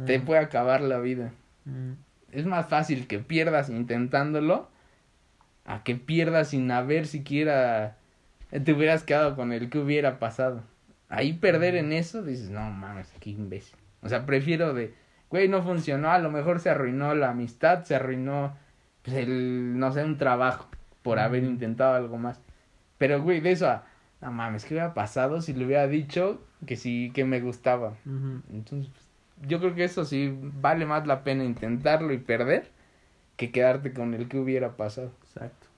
te 0.06 0.18
Mm. 0.18 0.24
puede 0.24 0.40
acabar 0.40 0.80
la 0.80 0.98
vida. 0.98 1.32
Mm. 1.64 1.92
Es 2.32 2.46
más 2.46 2.68
fácil 2.68 3.06
que 3.06 3.18
pierdas 3.18 3.68
intentándolo 3.70 4.68
a 5.64 5.82
que 5.82 5.94
pierdas 5.96 6.48
sin 6.48 6.70
haber 6.70 7.06
siquiera 7.06 7.96
te 8.50 8.72
hubieras 8.72 9.02
quedado 9.02 9.36
con 9.36 9.52
el 9.52 9.68
que 9.68 9.78
hubiera 9.78 10.18
pasado. 10.18 10.62
Ahí 11.10 11.34
perder 11.34 11.74
en 11.74 11.92
eso 11.92 12.22
dices, 12.22 12.48
no 12.50 12.70
mames, 12.70 13.12
qué 13.20 13.30
imbécil. 13.30 13.76
O 14.02 14.08
sea, 14.08 14.24
prefiero 14.24 14.72
de, 14.72 14.94
güey, 15.30 15.48
no 15.48 15.62
funcionó, 15.62 16.10
a 16.10 16.18
lo 16.18 16.30
mejor 16.30 16.60
se 16.60 16.70
arruinó 16.70 17.14
la 17.14 17.30
amistad, 17.30 17.84
se 17.84 17.94
arruinó 17.94 18.56
pues, 19.02 19.16
el, 19.16 19.78
no 19.78 19.92
sé, 19.92 20.02
un 20.04 20.16
trabajo 20.18 20.68
por 21.02 21.18
haber 21.18 21.44
intentado 21.44 21.94
algo 21.94 22.16
más. 22.18 22.40
Pero, 22.96 23.22
güey, 23.22 23.40
de 23.40 23.52
eso 23.52 23.68
a, 23.68 23.84
no 24.20 24.32
mames, 24.32 24.64
¿qué 24.64 24.74
hubiera 24.74 24.94
pasado 24.94 25.40
si 25.42 25.52
le 25.52 25.66
hubiera 25.66 25.86
dicho 25.86 26.40
que 26.66 26.76
sí, 26.76 27.10
que 27.14 27.24
me 27.24 27.40
gustaba? 27.40 27.94
Entonces, 28.50 28.90
pues, 28.92 29.07
yo 29.46 29.60
creo 29.60 29.74
que 29.74 29.84
eso 29.84 30.04
sí 30.04 30.36
vale 30.60 30.86
más 30.86 31.06
la 31.06 31.22
pena 31.24 31.44
intentarlo 31.44 32.12
y 32.12 32.18
perder 32.18 32.70
que 33.36 33.50
quedarte 33.50 33.92
con 33.92 34.14
el 34.14 34.28
que 34.28 34.38
hubiera 34.38 34.76
pasado. 34.76 35.12
Exacto. 35.22 35.68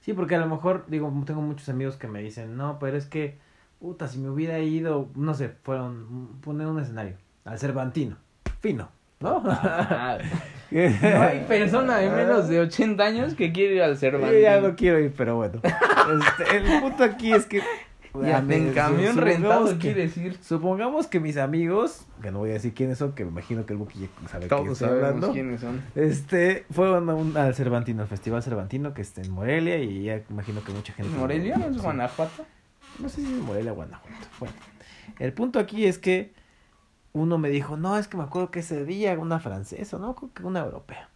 Sí, 0.00 0.14
porque 0.14 0.34
a 0.34 0.38
lo 0.38 0.48
mejor, 0.48 0.84
digo, 0.88 1.12
tengo 1.24 1.42
muchos 1.42 1.68
amigos 1.68 1.96
que 1.96 2.08
me 2.08 2.20
dicen, 2.20 2.56
no, 2.56 2.78
pero 2.80 2.96
es 2.96 3.06
que, 3.06 3.38
puta, 3.78 4.08
si 4.08 4.18
me 4.18 4.30
hubiera 4.30 4.58
ido, 4.58 5.08
no 5.14 5.34
sé, 5.34 5.50
fueron, 5.62 6.40
poner 6.40 6.66
un 6.66 6.80
escenario, 6.80 7.16
al 7.44 7.58
Cervantino, 7.58 8.16
fino, 8.60 8.88
¿no? 9.20 9.42
Ah, 9.46 10.18
no 10.70 11.22
hay 11.22 11.44
persona 11.48 11.98
de 11.98 12.10
menos 12.10 12.48
de 12.48 12.60
80 12.60 13.04
años 13.04 13.34
que 13.34 13.52
quiere 13.52 13.76
ir 13.76 13.82
al 13.82 13.92
Yo 13.92 14.00
Cervantes. 14.00 14.42
ya 14.42 14.60
no 14.60 14.74
quiero 14.74 14.98
ir, 14.98 15.12
pero 15.16 15.36
bueno. 15.36 15.60
Este, 16.02 16.56
el 16.56 16.80
punto 16.80 17.04
aquí 17.04 17.32
es 17.32 17.46
que... 17.46 17.62
Ya 18.20 18.38
en 18.38 18.72
camión 18.74 19.14
supongamos 19.14 19.16
rentado 19.16 19.68
que- 19.70 19.78
quieres 19.78 20.16
ir. 20.18 20.38
Supongamos 20.42 21.06
que 21.06 21.18
mis 21.18 21.36
amigos, 21.38 22.04
que 22.20 22.30
no 22.30 22.40
voy 22.40 22.50
a 22.50 22.54
decir 22.54 22.74
quiénes 22.74 22.98
son, 22.98 23.12
que 23.14 23.24
me 23.24 23.30
imagino 23.30 23.64
que 23.64 23.72
el 23.72 23.78
Buki 23.78 24.00
ya 24.00 24.28
sabe 24.28 24.44
que 24.44 24.48
Todos 24.50 24.68
estoy 24.72 24.88
sabemos 24.88 25.04
hablando. 25.08 25.32
quiénes 25.32 25.60
son. 25.62 25.80
Este, 25.94 26.66
fueron 26.70 27.08
a 27.08 27.14
un- 27.14 27.36
al 27.36 27.54
Cervantino, 27.54 28.02
al 28.02 28.08
Festival 28.08 28.42
Cervantino, 28.42 28.92
que 28.92 29.00
está 29.02 29.22
en 29.22 29.30
Morelia, 29.32 29.78
y 29.78 30.04
ya 30.04 30.20
imagino 30.28 30.62
que 30.62 30.72
mucha 30.72 30.92
gente... 30.92 31.16
¿Morelia 31.16 31.56
no 31.56 31.66
es. 31.68 31.80
Guanajuato? 31.82 32.44
No 32.98 33.08
sé 33.08 33.22
si 33.22 33.32
es 33.32 33.40
Morelia 33.40 33.72
o 33.72 33.76
Guanajuato. 33.76 34.26
Bueno, 34.38 34.54
el 35.18 35.32
punto 35.32 35.58
aquí 35.58 35.86
es 35.86 35.98
que 35.98 36.34
uno 37.14 37.38
me 37.38 37.48
dijo, 37.48 37.76
no, 37.78 37.96
es 37.96 38.08
que 38.08 38.16
me 38.18 38.24
acuerdo 38.24 38.50
que 38.50 38.60
ese 38.60 38.84
día 38.84 39.18
una 39.18 39.40
francesa, 39.40 39.98
no, 39.98 40.14
creo 40.14 40.30
que 40.34 40.42
una 40.44 40.60
europea. 40.60 41.08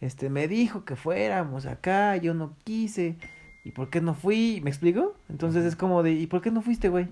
Este, 0.00 0.30
me 0.30 0.48
dijo 0.48 0.84
que 0.86 0.96
fuéramos 0.96 1.66
acá, 1.66 2.16
yo 2.16 2.32
no 2.34 2.54
quise. 2.64 3.16
¿Y 3.64 3.70
por 3.72 3.90
qué 3.90 4.00
no 4.00 4.14
fui? 4.14 4.60
¿Me 4.64 4.70
explico? 4.70 5.14
Entonces 5.28 5.64
es 5.64 5.76
como 5.76 6.02
de, 6.02 6.12
¿y 6.12 6.26
por 6.26 6.40
qué 6.42 6.50
no 6.50 6.62
fuiste, 6.62 6.88
güey? 6.88 7.08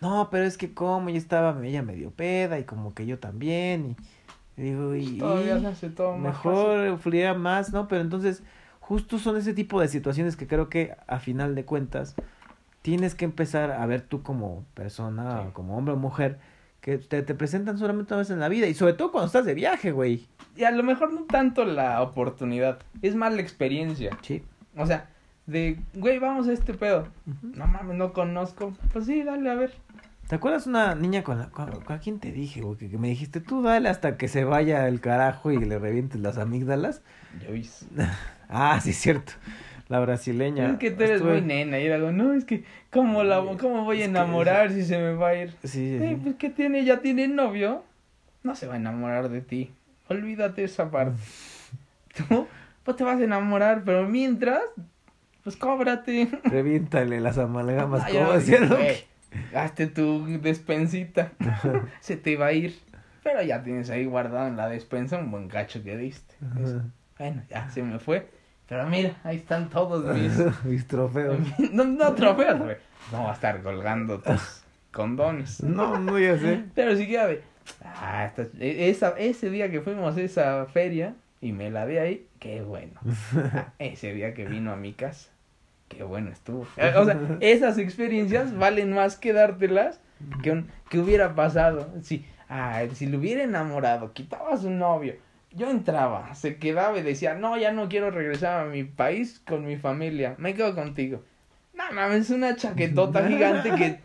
No, 0.00 0.28
pero 0.30 0.44
es 0.44 0.56
que 0.58 0.72
como 0.74 1.08
yo 1.10 1.16
estaba 1.16 1.56
ella 1.66 1.82
medio 1.82 2.10
peda 2.10 2.58
y 2.58 2.64
como 2.64 2.94
que 2.94 3.06
yo 3.06 3.18
también. 3.18 3.96
Y 4.56 4.62
digo, 4.62 4.94
y, 4.94 5.18
Todavía 5.18 5.58
y 5.58 5.60
se 5.60 5.66
hace 5.66 5.90
todo 5.90 6.16
mejor 6.16 6.98
fluía 6.98 7.34
más, 7.34 7.72
¿no? 7.72 7.88
Pero 7.88 8.02
entonces, 8.02 8.42
justo 8.80 9.18
son 9.18 9.36
ese 9.36 9.52
tipo 9.54 9.80
de 9.80 9.88
situaciones 9.88 10.36
que 10.36 10.46
creo 10.46 10.68
que 10.68 10.94
a 11.06 11.18
final 11.18 11.54
de 11.54 11.64
cuentas 11.64 12.14
tienes 12.82 13.14
que 13.14 13.24
empezar 13.24 13.70
a 13.72 13.84
ver 13.86 14.02
tú 14.02 14.22
como 14.22 14.64
persona, 14.74 15.42
Sí. 15.44 15.48
como 15.52 15.76
hombre 15.76 15.94
o 15.94 15.96
mujer, 15.96 16.38
que 16.80 16.98
te, 16.98 17.22
te 17.22 17.34
presentan 17.34 17.78
solamente 17.78 18.12
una 18.12 18.18
vez 18.18 18.30
en 18.30 18.40
la 18.40 18.48
vida. 18.48 18.66
Y 18.66 18.74
sobre 18.74 18.92
todo 18.92 19.10
cuando 19.10 19.26
estás 19.26 19.46
de 19.46 19.54
viaje, 19.54 19.90
güey. 19.90 20.26
Y 20.56 20.64
a 20.64 20.70
lo 20.70 20.82
mejor 20.82 21.12
no 21.12 21.22
tanto 21.22 21.64
la 21.64 22.02
oportunidad, 22.02 22.78
es 23.00 23.14
más 23.14 23.32
la 23.32 23.40
experiencia. 23.40 24.16
Sí. 24.22 24.42
O 24.76 24.86
sea, 24.86 25.08
de, 25.46 25.78
güey, 25.94 26.18
vamos 26.18 26.48
a 26.48 26.52
este 26.52 26.74
pedo. 26.74 27.08
No 27.42 27.66
mames, 27.66 27.96
no 27.96 28.12
conozco. 28.12 28.72
Pues 28.92 29.06
sí, 29.06 29.22
dale 29.22 29.50
a 29.50 29.54
ver. 29.54 29.72
¿Te 30.28 30.36
acuerdas 30.36 30.66
una 30.66 30.94
niña 30.94 31.22
con 31.22 31.38
la... 31.38 31.50
Con, 31.50 31.70
con 31.82 31.98
quién 31.98 32.18
te 32.18 32.32
dije, 32.32 32.62
güey? 32.62 32.78
Que, 32.78 32.88
que 32.88 32.96
me 32.96 33.08
dijiste, 33.08 33.40
tú 33.40 33.62
dale 33.62 33.90
hasta 33.90 34.16
que 34.16 34.26
se 34.28 34.44
vaya 34.44 34.88
el 34.88 35.00
carajo 35.00 35.52
y 35.52 35.58
le 35.62 35.78
revientes 35.78 36.18
las 36.20 36.38
amígdalas. 36.38 37.02
Yo 37.46 37.54
hice. 37.54 37.86
Ah, 38.48 38.78
sí, 38.80 38.92
cierto. 38.92 39.32
La 39.88 40.00
brasileña. 40.00 40.70
Es 40.72 40.78
que 40.78 40.90
tú 40.90 41.02
eres 41.02 41.16
Estuve- 41.20 41.32
muy 41.32 41.40
nena 41.42 41.78
y 41.80 41.86
era 41.86 41.98
como, 41.98 42.12
no, 42.12 42.34
es 42.34 42.44
que, 42.44 42.62
¿cómo, 42.90 43.24
la, 43.24 43.42
cómo 43.60 43.84
voy 43.84 43.96
a 43.96 44.00
que 44.00 44.04
enamorar 44.04 44.70
si 44.70 44.84
se 44.84 44.98
me 44.98 45.14
va 45.14 45.28
a 45.28 45.34
ir? 45.36 45.50
Sí, 45.62 45.68
sí, 45.68 45.98
Sí, 45.98 46.18
pues 46.22 46.36
que 46.36 46.50
tiene, 46.50 46.84
ya 46.84 47.00
tiene 47.00 47.26
novio, 47.26 47.82
no 48.42 48.54
se 48.54 48.66
va 48.66 48.74
a 48.74 48.76
enamorar 48.76 49.28
de 49.30 49.40
ti. 49.40 49.72
Olvídate 50.08 50.62
esa 50.64 50.90
parte. 50.90 51.18
Tú, 52.28 52.46
pues 52.84 52.96
te 52.96 53.02
vas 53.04 53.18
a 53.18 53.24
enamorar, 53.24 53.82
pero 53.84 54.06
mientras, 54.08 54.60
pues 55.44 55.56
cóbrate. 55.56 56.28
Reviéntale 56.44 57.20
las 57.20 57.38
amalgamas, 57.38 58.02
Ay, 58.04 58.18
Buki. 58.18 59.54
Hazte 59.56 59.86
tu 59.88 60.26
despensita. 60.40 61.32
se 62.00 62.16
te 62.16 62.36
va 62.36 62.46
a 62.46 62.52
ir. 62.52 62.78
Pero 63.22 63.42
ya 63.42 63.62
tienes 63.62 63.88
ahí 63.90 64.04
guardado 64.04 64.48
en 64.48 64.56
la 64.56 64.68
despensa 64.68 65.18
un 65.18 65.30
buen 65.30 65.48
cacho 65.48 65.82
que 65.82 65.96
diste. 65.96 66.34
Eso. 66.62 66.82
Bueno, 67.18 67.42
ya 67.48 67.68
se 67.70 67.82
me 67.82 67.98
fue. 67.98 68.28
Pero 68.68 68.86
mira, 68.86 69.16
ahí 69.24 69.36
están 69.36 69.68
todos 69.70 70.04
mis, 70.16 70.32
Mis 70.64 70.86
trofeos. 70.86 71.38
no, 71.72 71.84
no 71.84 72.14
trofeos, 72.14 72.58
güey. 72.58 72.76
No 73.12 73.24
va 73.24 73.30
a 73.30 73.34
estar 73.34 73.62
colgando 73.62 74.20
tus 74.20 74.62
condones. 74.92 75.62
No, 75.62 75.98
no, 75.98 76.18
ya 76.18 76.38
sé. 76.38 76.64
Pero 76.74 76.96
siquiera 76.96 77.26
de. 77.26 77.42
Ah, 77.82 78.26
esta- 78.26 78.46
e- 78.58 78.90
esa, 78.90 79.10
ese 79.18 79.50
día 79.50 79.70
que 79.70 79.80
fuimos 79.80 80.16
a 80.16 80.20
esa 80.20 80.66
feria 80.66 81.14
y 81.40 81.52
me 81.52 81.70
la 81.70 81.84
vi 81.86 81.96
ahí, 81.98 82.26
qué 82.38 82.62
bueno. 82.62 83.00
Ah, 83.54 83.72
ese 83.78 84.12
día 84.14 84.34
que 84.34 84.44
vino 84.46 84.72
a 84.72 84.76
mi 84.76 84.92
casa, 84.92 85.30
qué 85.88 86.02
bueno 86.02 86.30
estuvo. 86.30 86.66
Eh, 86.76 86.92
O 86.96 87.04
sea, 87.04 87.18
esas 87.40 87.78
experiencias 87.78 88.56
valen 88.56 88.92
más 88.92 89.16
que 89.16 89.32
dártelas 89.32 90.00
que, 90.42 90.50
un, 90.52 90.68
que 90.90 90.98
hubiera 90.98 91.34
pasado. 91.34 91.92
Si, 92.02 92.24
ah, 92.48 92.82
si 92.94 93.06
lo 93.06 93.18
hubiera 93.18 93.42
enamorado, 93.42 94.12
quitaba 94.12 94.54
a 94.54 94.56
su 94.56 94.70
novio. 94.70 95.14
Yo 95.52 95.70
entraba, 95.70 96.34
se 96.34 96.56
quedaba 96.56 96.98
y 96.98 97.02
decía, 97.02 97.34
no, 97.34 97.56
ya 97.56 97.70
no 97.70 97.88
quiero 97.88 98.10
regresar 98.10 98.66
a 98.66 98.68
mi 98.68 98.82
país 98.82 99.40
con 99.46 99.64
mi 99.64 99.76
familia, 99.76 100.34
me 100.38 100.52
quedo 100.54 100.74
contigo. 100.74 101.22
No, 101.74 101.84
mames, 101.92 102.22
es 102.22 102.30
una 102.30 102.56
chaquetota 102.56 103.24
gigante 103.28 103.70
que 103.76 104.00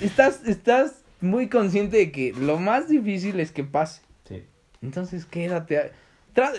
estás, 0.00 0.44
estás 0.46 1.04
muy 1.20 1.48
consciente 1.48 1.96
de 1.98 2.10
que 2.10 2.32
lo 2.32 2.58
más 2.58 2.88
difícil 2.88 3.38
es 3.38 3.52
que 3.52 3.62
pase. 3.62 4.02
Sí. 4.28 4.42
Entonces 4.82 5.24
quédate. 5.26 5.78
a- 5.78 5.90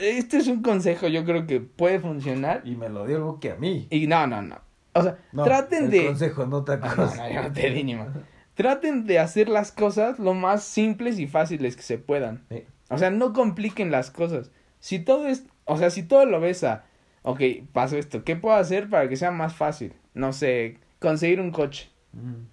Este 0.02 0.38
es 0.38 0.48
un 0.48 0.62
consejo, 0.62 1.08
yo 1.08 1.26
creo 1.26 1.46
que 1.48 1.60
puede 1.60 2.00
funcionar. 2.00 2.62
Y 2.66 2.76
me 2.76 2.90
lo 2.90 3.06
dio 3.06 3.18
el 3.18 3.24
Buki 3.24 3.50
a 3.50 3.56
mí. 3.56 3.88
Y 3.90 4.08
no, 4.08 4.26
no, 4.28 4.42
no. 4.42 4.60
O 4.94 5.04
sea, 5.04 5.18
No, 5.34 5.44
traten 5.44 5.86
el 5.86 5.92
de. 5.92 6.06
consejo, 6.08 6.46
no 6.46 6.58
otra 6.58 6.80
Ah, 6.82 6.88
no, 6.88 6.96
cosa. 6.96 7.28
no, 7.28 7.34
yo 7.34 7.42
no 7.44 7.52
te 7.52 7.70
di 7.70 7.84
ni 7.84 7.96
más. 7.96 8.08
Traten 8.54 9.06
de 9.06 9.20
hacer 9.20 9.50
las 9.50 9.72
cosas 9.74 10.18
lo 10.20 10.34
más 10.34 10.64
simples 10.64 11.20
y 11.20 11.28
fáciles 11.28 11.76
que 11.76 11.82
se 11.82 11.98
puedan. 11.98 12.46
Sí. 12.50 12.64
O 12.90 12.98
sea, 12.98 13.10
no 13.10 13.34
compliquen 13.34 13.92
las 13.92 14.12
cosas. 14.12 14.52
Si 14.80 15.00
todo 15.00 15.28
es, 15.28 15.44
o 15.66 15.78
sea, 15.78 15.90
si 15.90 16.04
todo 16.04 16.26
lo 16.26 16.40
ves 16.40 16.64
a, 16.64 16.86
ok, 17.24 17.42
pasó 17.74 17.98
esto, 17.98 18.24
¿qué 18.24 18.36
puedo 18.38 18.56
hacer 18.56 18.90
para 18.90 19.10
que 19.10 19.18
sea 19.18 19.32
más 19.32 19.56
fácil? 19.56 19.94
No 20.14 20.32
sé, 20.32 20.78
conseguir 21.00 21.42
un 21.42 21.52
coche. 21.52 21.90
Mm. 22.14 22.46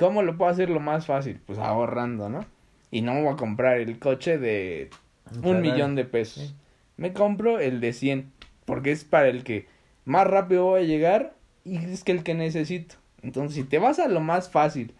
¿Cómo 0.00 0.22
lo 0.22 0.36
puedo 0.36 0.50
hacer 0.50 0.70
lo 0.70 0.80
más 0.80 1.06
fácil? 1.06 1.40
Pues 1.46 1.58
ahorrando, 1.58 2.28
¿no? 2.28 2.44
Y 2.90 3.02
no 3.02 3.14
voy 3.22 3.32
a 3.32 3.36
comprar 3.36 3.78
el 3.78 3.98
coche 4.00 4.38
de 4.38 4.90
un 5.36 5.42
Ferrari. 5.42 5.70
millón 5.70 5.94
de 5.94 6.04
pesos. 6.04 6.54
Me 6.96 7.12
compro 7.12 7.60
el 7.60 7.80
de 7.80 7.92
100, 7.92 8.32
porque 8.64 8.92
es 8.92 9.04
para 9.04 9.28
el 9.28 9.44
que 9.44 9.66
más 10.04 10.26
rápido 10.26 10.64
voy 10.64 10.82
a 10.82 10.84
llegar 10.84 11.34
y 11.64 11.76
es 11.76 12.04
que 12.04 12.12
el 12.12 12.22
que 12.22 12.34
necesito. 12.34 12.96
Entonces, 13.22 13.54
si 13.56 13.64
te 13.64 13.78
vas 13.78 13.98
a 13.98 14.08
lo 14.08 14.20
más 14.20 14.50
fácil, 14.50 14.94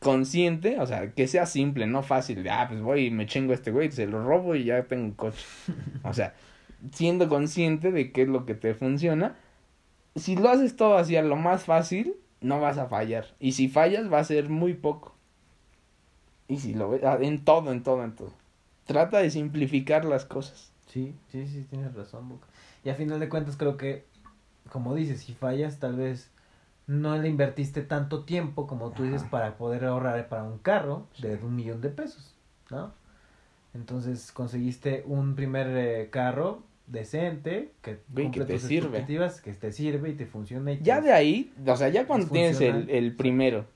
consciente, 0.00 0.78
o 0.80 0.86
sea, 0.86 1.10
que 1.12 1.26
sea 1.26 1.46
simple, 1.46 1.86
no 1.86 2.02
fácil, 2.02 2.42
de, 2.42 2.50
ah, 2.50 2.66
pues 2.68 2.80
voy 2.80 3.06
y 3.06 3.10
me 3.10 3.26
chingo 3.26 3.52
a 3.52 3.54
este 3.54 3.70
güey, 3.70 3.90
se 3.90 4.06
lo 4.06 4.22
robo 4.22 4.54
y 4.54 4.64
ya 4.64 4.82
tengo 4.84 5.04
un 5.04 5.12
coche. 5.12 5.44
O 6.04 6.12
sea, 6.12 6.34
siendo 6.92 7.28
consciente 7.28 7.92
de 7.92 8.12
qué 8.12 8.22
es 8.22 8.28
lo 8.28 8.46
que 8.46 8.54
te 8.54 8.74
funciona, 8.74 9.36
si 10.14 10.36
lo 10.36 10.48
haces 10.48 10.76
todo 10.76 10.96
así 10.96 11.16
a 11.16 11.22
lo 11.22 11.36
más 11.36 11.64
fácil, 11.64 12.14
no 12.40 12.60
vas 12.60 12.78
a 12.78 12.86
fallar. 12.86 13.26
Y 13.40 13.52
si 13.52 13.68
fallas, 13.68 14.12
va 14.12 14.20
a 14.20 14.24
ser 14.24 14.48
muy 14.48 14.74
poco. 14.74 15.14
Y 16.48 16.58
si 16.58 16.74
lo 16.74 16.90
ves, 16.90 17.02
ah, 17.04 17.18
en 17.20 17.44
todo, 17.44 17.72
en 17.72 17.82
todo, 17.82 18.04
en 18.04 18.14
todo. 18.14 18.32
Trata 18.86 19.18
de 19.18 19.30
simplificar 19.30 20.04
las 20.04 20.24
cosas. 20.24 20.72
Sí, 20.86 21.14
sí, 21.30 21.46
sí, 21.46 21.66
tienes 21.68 21.94
razón, 21.94 22.28
Boca. 22.28 22.46
Y 22.84 22.88
a 22.90 22.94
final 22.94 23.18
de 23.20 23.28
cuentas 23.28 23.56
creo 23.56 23.76
que, 23.76 24.04
como 24.70 24.94
dices, 24.94 25.20
si 25.20 25.34
fallas, 25.34 25.78
tal 25.80 25.96
vez 25.96 26.30
no 26.86 27.18
le 27.18 27.28
invertiste 27.28 27.82
tanto 27.82 28.24
tiempo, 28.24 28.66
como 28.68 28.90
tú 28.92 29.02
dices, 29.02 29.24
para 29.24 29.56
poder 29.56 29.84
ahorrar 29.84 30.28
para 30.28 30.44
un 30.44 30.58
carro 30.58 31.06
de 31.18 31.34
un 31.42 31.56
millón 31.56 31.80
de 31.80 31.88
pesos, 31.88 32.34
¿no? 32.70 32.92
Entonces 33.74 34.30
conseguiste 34.32 35.02
un 35.06 35.34
primer 35.34 35.66
eh, 35.76 36.08
carro 36.10 36.62
decente, 36.86 37.72
que, 37.82 37.98
Ve, 38.08 38.22
que 38.22 38.22
cumple 38.24 38.44
te 38.46 38.52
tus 38.54 38.64
sirve. 38.64 38.86
expectativas, 38.86 39.40
que 39.40 39.52
te 39.52 39.72
sirve 39.72 40.10
y 40.10 40.14
te 40.14 40.26
funciona. 40.26 40.72
Y 40.72 40.78
Ya 40.78 40.96
que- 41.00 41.08
de 41.08 41.12
ahí, 41.12 41.52
o 41.66 41.76
sea, 41.76 41.88
ya 41.88 42.06
cuando 42.06 42.26
Es 42.26 42.32
tienes 42.32 42.60
el, 42.60 42.88
el 42.88 43.14
primero, 43.16 43.66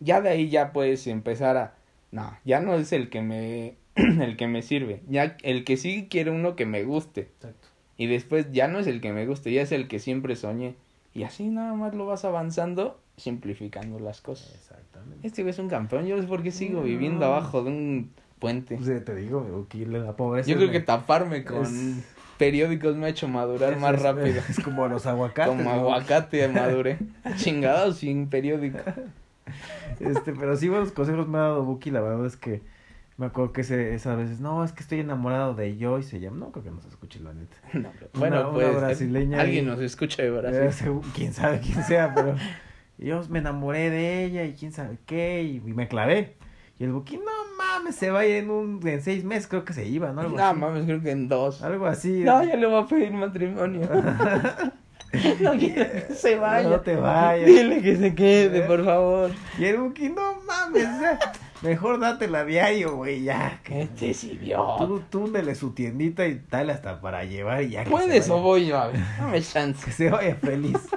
ya 0.00 0.20
de 0.20 0.28
ahí 0.30 0.50
ya 0.50 0.72
puedes 0.72 1.06
empezar 1.06 1.56
a, 1.56 1.74
no, 2.10 2.36
ya 2.44 2.60
no 2.60 2.74
es 2.74 2.92
el 2.92 3.08
que 3.08 3.22
me, 3.22 3.76
el 4.20 4.36
que 4.36 4.46
me 4.46 4.62
sirve, 4.62 5.00
ya 5.08 5.36
el 5.42 5.64
que 5.64 5.76
sí 5.76 6.06
quiere 6.10 6.30
uno 6.30 6.54
que 6.56 6.66
me 6.66 6.84
guste. 6.84 7.22
Exacto. 7.22 7.68
Y 7.98 8.06
después 8.06 8.52
ya 8.52 8.68
no 8.68 8.78
es 8.78 8.86
el 8.86 9.00
que 9.00 9.12
me 9.12 9.26
guste, 9.26 9.52
ya 9.52 9.62
es 9.62 9.72
el 9.72 9.88
que 9.88 9.98
siempre 9.98 10.36
soñé. 10.36 10.74
Y 11.14 11.22
así 11.24 11.48
nada 11.48 11.72
más 11.74 11.94
lo 11.94 12.04
vas 12.06 12.24
avanzando, 12.26 13.00
simplificando 13.16 13.98
las 13.98 14.20
cosas. 14.20 14.54
Exactamente. 14.54 15.26
Este 15.26 15.42
güey 15.42 15.50
es 15.52 15.58
un 15.58 15.68
campeón, 15.68 16.06
yo 16.06 16.14
no 16.16 16.22
sé 16.22 16.28
por 16.28 16.42
qué 16.42 16.50
sigo 16.50 16.80
No. 16.80 16.84
viviendo 16.86 17.24
abajo 17.24 17.62
de 17.62 17.70
un 17.70 18.10
puente. 18.38 18.76
Pues, 18.76 18.86
eh, 18.88 19.00
te 19.00 19.14
digo, 19.14 19.64
aquí 19.66 19.86
la 19.86 20.14
pobreza. 20.14 20.46
Yo 20.46 20.52
es 20.54 20.58
creo 20.58 20.68
me- 20.68 20.72
que 20.78 20.80
taparme 20.84 21.42
con 21.44 21.62
es- 21.64 22.04
periódicos 22.36 22.96
me 22.96 23.06
ha 23.06 23.08
hecho 23.08 23.28
madurar 23.28 23.72
es- 23.72 23.80
más 23.80 23.94
es- 23.94 24.02
rápido. 24.02 24.42
Es 24.50 24.60
como 24.60 24.86
los 24.88 25.06
aguacates. 25.06 25.48
Como 25.56 25.64
¿no? 25.64 25.70
aguacate 25.70 26.46
maduré. 26.48 26.98
Chingado 27.36 27.92
sin 27.92 28.28
periódico. 28.28 28.78
Este, 30.00 30.32
pero 30.34 30.54
sí 30.56 30.68
buenos 30.68 30.92
consejos 30.92 31.26
me 31.28 31.38
ha 31.38 31.42
dado 31.42 31.64
Buki, 31.64 31.90
la 31.90 32.00
verdad 32.02 32.26
es 32.26 32.36
que 32.36 32.60
me 33.18 33.26
acuerdo 33.26 33.52
que 33.52 33.62
ese, 33.62 33.94
esas 33.94 34.16
veces, 34.18 34.40
no, 34.40 34.62
es 34.64 34.72
que 34.72 34.82
estoy 34.82 35.00
enamorado 35.00 35.54
de 35.54 35.76
Joy, 35.78 36.02
se 36.02 36.20
llama, 36.20 36.36
no 36.38 36.52
creo 36.52 36.64
que 36.64 36.70
nos 36.70 36.84
escuche 36.84 37.18
la 37.20 37.32
neta. 37.32 37.56
No, 37.74 37.90
pero 37.98 38.10
Una- 38.14 38.18
bueno, 38.20 38.40
una 38.50 38.52
pues 38.52 38.76
brasileña 38.76 39.40
alguien 39.40 39.64
y- 39.64 39.68
nos 39.68 39.80
escucha 39.80 40.22
de 40.22 40.28
Eh, 40.28 40.32
Brasil. 40.32 40.72
según- 40.72 41.02
quién 41.14 41.32
sabe 41.32 41.60
quién 41.60 41.82
sea, 41.84 42.14
pero 42.14 42.34
yo 42.98 43.22
me 43.28 43.38
enamoré 43.38 43.90
de 43.90 44.24
ella 44.24 44.44
y 44.44 44.52
quién 44.52 44.72
sabe 44.72 44.98
qué, 45.06 45.42
y, 45.42 45.56
y 45.56 45.72
me 45.74 45.88
clavé. 45.88 46.34
Y 46.78 46.84
el 46.84 46.92
Buki, 46.92 47.16
no 47.16 47.22
mames, 47.56 47.96
se 47.96 48.10
va 48.10 48.20
a 48.20 48.26
ir 48.26 48.34
en 48.36 48.50
un, 48.50 48.86
en 48.86 49.00
seis 49.00 49.24
meses, 49.24 49.46
creo 49.48 49.64
que 49.64 49.72
se 49.72 49.86
iba, 49.88 50.12
¿no? 50.12 50.20
Algo 50.20 50.36
No 50.36 50.44
así. 50.44 50.58
mames, 50.58 50.84
creo 50.84 51.00
que 51.00 51.10
en 51.10 51.26
dos. 51.26 51.62
Algo 51.62 51.86
así. 51.86 52.20
No, 52.22 52.44
ya 52.44 52.54
le 52.56 52.66
voy 52.66 52.82
a 52.82 52.86
pedir 52.86 53.12
matrimonio. 53.12 53.88
no 55.40 55.52
quiero 55.52 55.90
que 55.90 56.14
se 56.14 56.36
vaya. 56.36 56.68
No 56.68 56.80
te 56.80 56.96
vayas. 56.96 57.46
Dile 57.46 57.80
que 57.80 57.96
se 57.96 58.14
quede, 58.14 58.60
por 58.62 58.84
favor. 58.84 59.30
Y 59.58 59.64
el 59.64 59.78
Buki, 59.78 60.10
no 60.10 60.42
mames, 60.46 60.84
o 60.86 60.98
sea, 61.00 61.18
mejor 61.66 62.00
dátela 62.00 62.44
diario, 62.44 62.96
güey, 62.96 63.22
ya. 63.22 63.60
Este 63.68 64.14
sí 64.14 64.38
vio. 64.40 64.76
Tú 64.78 65.00
túndele 65.10 65.54
su 65.54 65.72
tiendita 65.72 66.26
y 66.26 66.36
tal 66.38 66.70
hasta 66.70 67.00
para 67.00 67.24
llevar 67.24 67.62
y 67.64 67.70
ya 67.70 67.84
¿Puedes 67.84 68.28
o 68.30 68.40
voy 68.40 68.66
yo? 68.66 68.78
A 68.78 68.88
ver, 68.88 69.00
dame 69.18 69.42
chance. 69.42 69.84
Que 69.84 69.92
se 69.92 70.10
vaya 70.10 70.34
feliz. 70.36 70.78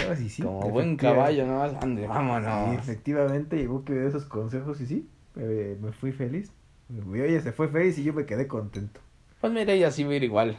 Yo, 0.00 0.14
sí, 0.14 0.28
sí, 0.28 0.42
Como 0.42 0.70
buen 0.70 0.96
caballo, 0.96 1.44
nomás 1.44 1.74
ande, 1.82 2.06
vámonos. 2.06 2.78
efectivamente, 2.78 3.56
llegó 3.56 3.84
que 3.84 3.92
de 3.92 4.06
esos 4.08 4.26
consejos 4.26 4.80
y 4.80 4.86
sí, 4.86 5.08
eh, 5.36 5.76
me 5.80 5.90
fui 5.90 6.12
feliz. 6.12 6.52
Mi 6.88 7.20
ella 7.20 7.40
se 7.40 7.50
fue 7.50 7.68
feliz 7.68 7.98
y 7.98 8.04
yo 8.04 8.12
me 8.12 8.26
quedé 8.26 8.46
contento. 8.46 9.00
Pues 9.40 9.52
mira, 9.52 9.72
ella 9.72 9.90
sí 9.90 10.04
va 10.04 10.12
a 10.12 10.14
ir 10.14 10.24
igual. 10.24 10.58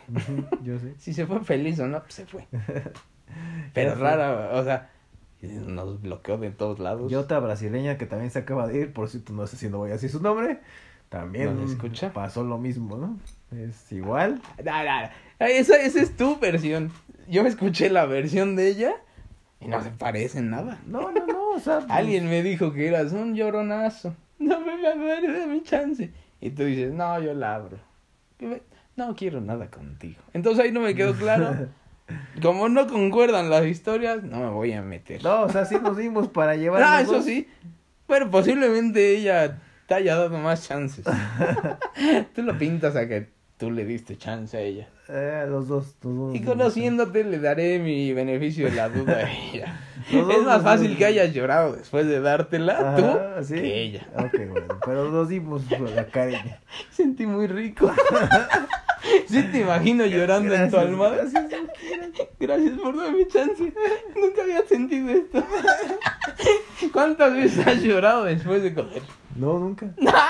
Yo 0.63 0.77
sé. 0.79 0.93
Si 0.97 1.13
se 1.13 1.25
fue 1.25 1.39
feliz 1.43 1.79
o 1.79 1.87
no, 1.87 2.01
pues 2.01 2.15
se 2.15 2.25
fue. 2.25 2.47
Pero 3.73 3.95
rara, 3.95 4.51
o 4.53 4.63
sea, 4.63 4.89
nos 5.47 6.01
bloqueó 6.01 6.37
de 6.37 6.51
todos 6.51 6.79
lados. 6.79 7.11
Y 7.11 7.15
otra 7.15 7.39
brasileña 7.39 7.97
que 7.97 8.05
también 8.05 8.31
se 8.31 8.39
acaba 8.39 8.67
de 8.67 8.79
ir, 8.79 8.93
por 8.93 9.09
cierto, 9.09 9.33
no 9.33 9.47
sé 9.47 9.57
si 9.57 9.69
no 9.69 9.77
voy 9.79 9.89
a 9.89 9.93
decir 9.93 10.09
su 10.09 10.21
nombre, 10.21 10.59
también 11.09 11.55
¿No 11.55 11.65
escucha? 11.65 12.11
pasó 12.13 12.43
lo 12.43 12.57
mismo, 12.57 12.97
¿no? 12.97 13.17
Es 13.57 13.91
igual. 13.91 14.41
No, 14.63 14.83
no, 14.83 15.01
no. 15.01 15.09
Esa, 15.39 15.77
esa 15.81 16.01
es 16.01 16.15
tu 16.15 16.37
versión. 16.39 16.91
Yo 17.27 17.45
escuché 17.45 17.89
la 17.89 18.05
versión 18.05 18.55
de 18.55 18.67
ella 18.67 18.95
y 19.59 19.67
no 19.67 19.81
se 19.81 19.89
parece 19.89 20.39
en 20.39 20.49
nada. 20.49 20.79
No, 20.85 21.11
no, 21.11 21.25
no, 21.25 21.49
o 21.51 21.59
sea. 21.59 21.79
pues, 21.79 21.91
Alguien 21.91 22.29
me 22.29 22.43
dijo 22.43 22.73
que 22.73 22.87
eras 22.87 23.11
un 23.13 23.35
lloronazo. 23.35 24.15
No 24.37 24.59
me 24.59 24.81
dar 24.81 25.47
mi 25.47 25.63
chance. 25.63 26.11
Y 26.41 26.49
tú 26.51 26.63
dices, 26.63 26.93
no, 26.93 27.19
yo 27.21 27.33
la 27.33 27.55
abro. 27.55 27.77
No 28.95 29.15
quiero 29.15 29.41
nada 29.41 29.69
contigo. 29.69 30.21
Entonces 30.33 30.65
ahí 30.65 30.71
no 30.71 30.81
me 30.81 30.93
quedó 30.95 31.13
claro. 31.15 31.67
Como 32.41 32.69
no 32.69 32.85
concuerdan 32.87 33.49
las 33.49 33.65
historias, 33.65 34.23
no 34.23 34.39
me 34.39 34.49
voy 34.49 34.73
a 34.73 34.81
meter. 34.81 35.23
No, 35.23 35.43
o 35.43 35.49
sea, 35.49 35.65
sí 35.65 35.77
nos 35.81 35.97
dimos 35.97 36.27
para 36.27 36.55
llevar. 36.57 36.83
Ah, 36.83 37.01
eso 37.01 37.21
sí. 37.21 37.47
Pero 38.07 38.29
posiblemente 38.29 39.17
ella 39.17 39.57
te 39.87 39.93
haya 39.95 40.15
dado 40.15 40.37
más 40.37 40.67
chances. 40.67 41.05
tú 42.35 42.43
lo 42.43 42.57
pintas 42.57 42.95
a 42.95 43.07
que 43.07 43.29
tú 43.57 43.71
le 43.71 43.85
diste 43.85 44.17
chance 44.17 44.55
a 44.55 44.59
ella. 44.61 44.87
Eh, 45.07 45.45
los 45.47 45.67
dos, 45.67 45.95
los 46.03 46.15
dos. 46.15 46.35
Y 46.35 46.41
conociéndote 46.41 47.23
le 47.23 47.39
daré 47.39 47.77
mi 47.79 48.11
beneficio 48.13 48.65
de 48.69 48.75
la 48.75 48.89
duda 48.89 49.17
a 49.17 49.31
ella. 49.53 49.79
Los 50.11 50.27
dos 50.27 50.37
es 50.37 50.43
más 50.43 50.61
fácil 50.61 50.97
que 50.97 51.05
hayas 51.05 51.33
llorado 51.33 51.73
después 51.75 52.05
de 52.07 52.19
dártela 52.21 52.73
Ajá, 52.73 53.37
tú 53.37 53.43
¿sí? 53.45 53.53
que 53.55 53.81
ella. 53.81 54.07
Ok, 54.17 54.33
bueno, 54.49 54.79
pero 54.85 55.09
nos 55.11 55.29
dimos 55.29 55.63
la 55.95 56.05
cariño. 56.07 56.57
Sentí 56.91 57.25
muy 57.25 57.47
rico. 57.47 57.91
sí 59.27 59.43
te 59.51 59.59
imagino 59.59 60.05
llorando 60.05 60.53
en 60.53 60.69
tu 60.69 60.77
almohada. 60.77 61.17
gracias. 61.23 61.43
Gracias 62.39 62.79
por 62.79 62.97
darme 62.97 63.27
chance. 63.27 63.73
Nunca 64.15 64.41
había 64.43 64.61
sentido 64.67 65.09
esto. 65.09 65.43
¿Cuántas 66.93 67.33
veces 67.33 67.65
has 67.65 67.81
llorado 67.81 68.25
después 68.25 68.61
de 68.63 68.73
coger? 68.73 69.01
No, 69.35 69.59
nunca. 69.59 69.87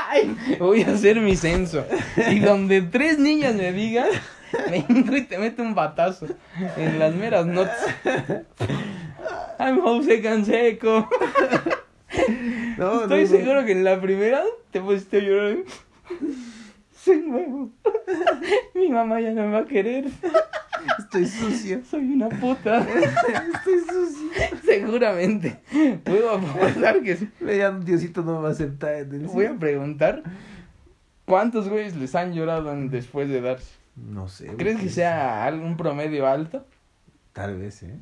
Ay, 0.10 0.36
voy 0.60 0.82
a 0.84 0.92
hacer 0.92 1.20
mi 1.20 1.36
censo. 1.36 1.86
Y 2.32 2.40
donde 2.40 2.82
tres 2.82 3.20
niñas 3.20 3.56
me 3.56 3.72
digan, 3.72 4.08
me 4.70 4.78
entro 4.88 5.18
y 5.18 5.24
te 5.24 5.38
meto 5.38 5.62
un 5.62 5.76
batazo 5.76 6.28
en 6.78 7.00
las 7.00 7.14
meras 7.14 7.46
notas. 7.46 7.86
I'm 9.60 9.82
Jose 9.82 10.22
Canseco. 10.22 11.08
No, 12.78 13.02
Estoy 13.04 13.24
no, 13.26 13.32
no. 13.32 13.38
seguro 13.38 13.66
que 13.66 13.72
en 13.74 13.84
la 13.84 14.00
primera 14.02 14.44
te 14.72 14.80
pusiste 14.82 15.18
a 15.18 15.22
llorar. 15.22 15.58
Soy 17.06 17.22
nuevo. 17.22 17.70
Mi 18.74 18.90
mamá 18.90 19.22
ya 19.22 19.32
no 19.32 19.44
me 19.44 19.52
va 19.52 19.60
a 19.60 19.66
querer. 19.66 20.06
Estoy 20.98 21.28
sucio. 21.28 21.84
Soy 21.86 22.14
una 22.14 22.30
puta. 22.30 22.80
Estoy 22.80 23.80
sucio. 23.80 24.30
Seguramente. 24.64 25.60
Puedo 26.04 26.32
apostar 26.32 27.04
que 27.04 27.16
sí. 27.16 27.30
Diosito 27.84 28.24
no 28.24 28.38
me 28.38 28.42
va 28.42 28.50
a 28.50 28.52
aceptar 28.54 28.96
en 28.96 29.14
el 29.14 29.28
Voy 29.28 29.46
a 29.46 29.54
preguntar. 29.54 30.24
¿Cuántos 31.26 31.70
güeyes 31.70 31.96
les 31.96 32.16
han 32.16 32.34
llorado 32.34 32.76
después 32.90 33.30
de 33.30 33.42
darse? 33.42 33.76
No 33.96 34.28
sé. 34.28 34.48
¿Crees 34.58 34.80
que 34.80 34.90
sea 34.90 35.46
algún 35.46 35.78
promedio 35.78 36.26
alto? 36.26 36.66
Tal 37.34 37.56
vez, 37.56 37.84
¿eh? 37.84 38.00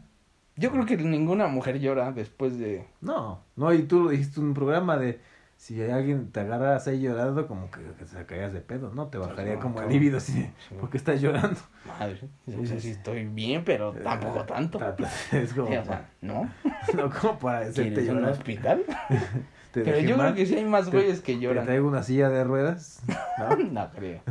Yo 0.55 0.71
creo 0.71 0.85
que 0.85 0.95
ninguna 0.95 1.47
mujer 1.47 1.79
llora 1.79 2.13
después 2.13 2.57
de... 2.57 2.85
No, 3.01 3.41
no, 3.57 3.73
y 3.73 3.83
tú 3.83 4.03
lo 4.03 4.09
dijiste 4.11 4.39
en 4.39 4.47
un 4.47 4.53
programa 4.53 4.97
de 4.97 5.19
si 5.63 5.81
alguien 5.81 6.29
te 6.29 6.41
agarras 6.41 6.85
ahí 6.89 6.99
llorando, 6.99 7.47
como 7.47 7.71
que, 7.71 7.79
que 7.97 8.03
te 8.03 8.25
caías 8.25 8.51
de 8.51 8.59
pedo, 8.59 8.91
¿no? 8.93 9.07
Te 9.07 9.17
bajaría 9.17 9.59
como 9.59 9.81
el 9.81 9.87
líbido 9.87 10.17
así, 10.17 10.33
Sí. 10.67 10.75
porque 10.77 10.97
estás 10.97 11.21
llorando. 11.21 11.57
Madre, 11.87 12.19
no 12.47 12.65
sé 12.65 12.81
si 12.81 12.89
estoy 12.89 13.23
bien, 13.27 13.63
pero 13.63 13.93
tampoco 13.93 14.41
Eh, 14.41 14.45
tanto. 14.45 14.77
ta- 14.77 14.93
ta- 14.93 15.09
Es 15.31 15.53
como, 15.53 15.67
Sí, 15.69 15.77
o 15.77 15.85
sea, 15.85 16.09
¿no? 16.19 16.51
no, 16.95 17.09
como 17.09 17.39
para 17.39 17.59
hacerte 17.59 17.81
¿Quieres 17.93 18.09
un 18.09 18.15
llorar. 18.15 18.31
hospital? 18.31 18.83
Te 19.71 19.81
Pero 19.85 19.97
yo 19.99 20.03
creo 20.05 20.17
mal, 20.17 20.35
que 20.35 20.45
sí 20.45 20.55
hay 20.55 20.65
más 20.65 20.85
te- 20.85 20.91
güeyes 20.97 21.21
que 21.21 21.33
Te 21.35 21.39
lloran. 21.39 21.63
traigo 21.65 21.87
una 21.87 22.03
silla 22.03 22.27
de 22.29 22.43
ruedas, 22.43 23.01
¿no? 23.39 23.55
No 23.55 23.89
creo. 23.91 24.21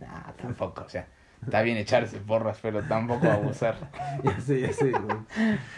No, 0.00 0.34
tampoco, 0.40 0.84
o 0.86 0.88
sea, 0.88 1.08
está 1.42 1.62
bien 1.62 1.76
echarse 1.78 2.18
porras, 2.18 2.58
pero 2.62 2.82
tampoco 2.84 3.26
abusar. 3.28 3.74
ya 4.22 4.40
sé, 4.40 4.60
ya 4.60 4.72
sé. 4.72 4.92
güey. 4.92 5.16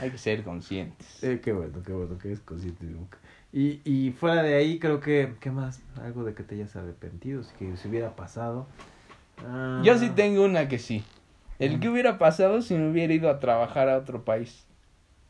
Hay 0.01 0.11
que 0.11 0.19
ser 0.19 0.45
conscientes. 0.45 1.25
Eh, 1.25 1.41
qué 1.43 1.53
bueno, 1.53 1.83
qué 1.83 1.93
bueno 1.95 2.19
que 2.19 2.29
eres 2.29 2.41
consciente 2.41 2.85
nunca. 2.85 3.17
Y, 3.53 3.81
y 3.85 4.13
fuera 4.13 4.43
de 4.43 4.55
ahí, 4.55 4.79
creo 4.79 5.01
que, 5.01 5.35
¿qué 5.41 5.51
más? 5.51 5.81
Algo 6.03 6.25
de 6.25 6.35
que 6.35 6.43
te 6.43 6.55
hayas 6.55 6.77
arrepentido, 6.77 7.43
si 7.43 7.55
que 7.55 7.77
se 7.77 7.89
hubiera 7.89 8.15
pasado. 8.15 8.67
Ah. 9.47 9.81
Yo 9.85 9.99
sí 9.99 10.11
tengo 10.11 10.45
una 10.45 10.69
que 10.69 10.79
sí. 10.79 11.03
El 11.59 11.81
que 11.81 11.89
hubiera 11.89 12.19
pasado 12.19 12.63
si 12.63 12.75
me 12.75 12.91
hubiera 12.91 13.13
ido 13.13 13.29
a 13.31 13.41
trabajar 13.41 13.89
a 13.89 13.99
otro 13.99 14.25
país. 14.25 14.65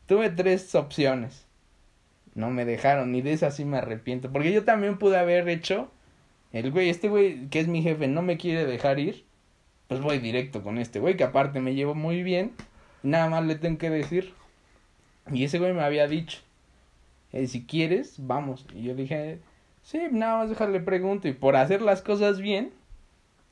Tuve 0.05 0.29
tres 0.29 0.75
opciones. 0.75 1.45
No 2.35 2.51
me 2.51 2.65
dejaron, 2.65 3.11
ni 3.11 3.21
de 3.21 3.33
esa 3.33 3.51
sí 3.51 3.65
me 3.65 3.77
arrepiento. 3.77 4.31
Porque 4.31 4.51
yo 4.51 4.63
también 4.63 4.97
pude 4.97 5.17
haber 5.17 5.47
hecho. 5.49 5.89
El 6.51 6.71
güey, 6.71 6.89
este 6.89 7.09
güey 7.09 7.47
que 7.47 7.59
es 7.59 7.67
mi 7.67 7.81
jefe, 7.81 8.07
no 8.07 8.21
me 8.21 8.37
quiere 8.37 8.65
dejar 8.65 8.99
ir. 8.99 9.25
Pues 9.87 10.01
voy 10.01 10.19
directo 10.19 10.61
con 10.61 10.77
este 10.77 10.99
güey, 10.99 11.17
que 11.17 11.23
aparte 11.23 11.61
me 11.61 11.73
llevo 11.73 11.95
muy 11.95 12.21
bien. 12.21 12.53
Nada 13.01 13.27
más 13.27 13.45
le 13.45 13.55
tengo 13.55 13.79
que 13.79 13.89
decir. 13.89 14.33
Y 15.31 15.43
ese 15.45 15.57
güey 15.57 15.73
me 15.73 15.81
había 15.81 16.07
dicho. 16.07 16.39
Eh, 17.31 17.47
si 17.47 17.65
quieres, 17.65 18.15
vamos. 18.17 18.65
Y 18.73 18.83
yo 18.83 18.95
dije, 18.95 19.39
sí, 19.83 19.99
nada 20.11 20.37
más 20.37 20.49
déjale 20.49 20.79
pregunto. 20.79 21.27
Y 21.27 21.33
por 21.33 21.55
hacer 21.55 21.81
las 21.81 22.01
cosas 22.01 22.39
bien, 22.39 22.71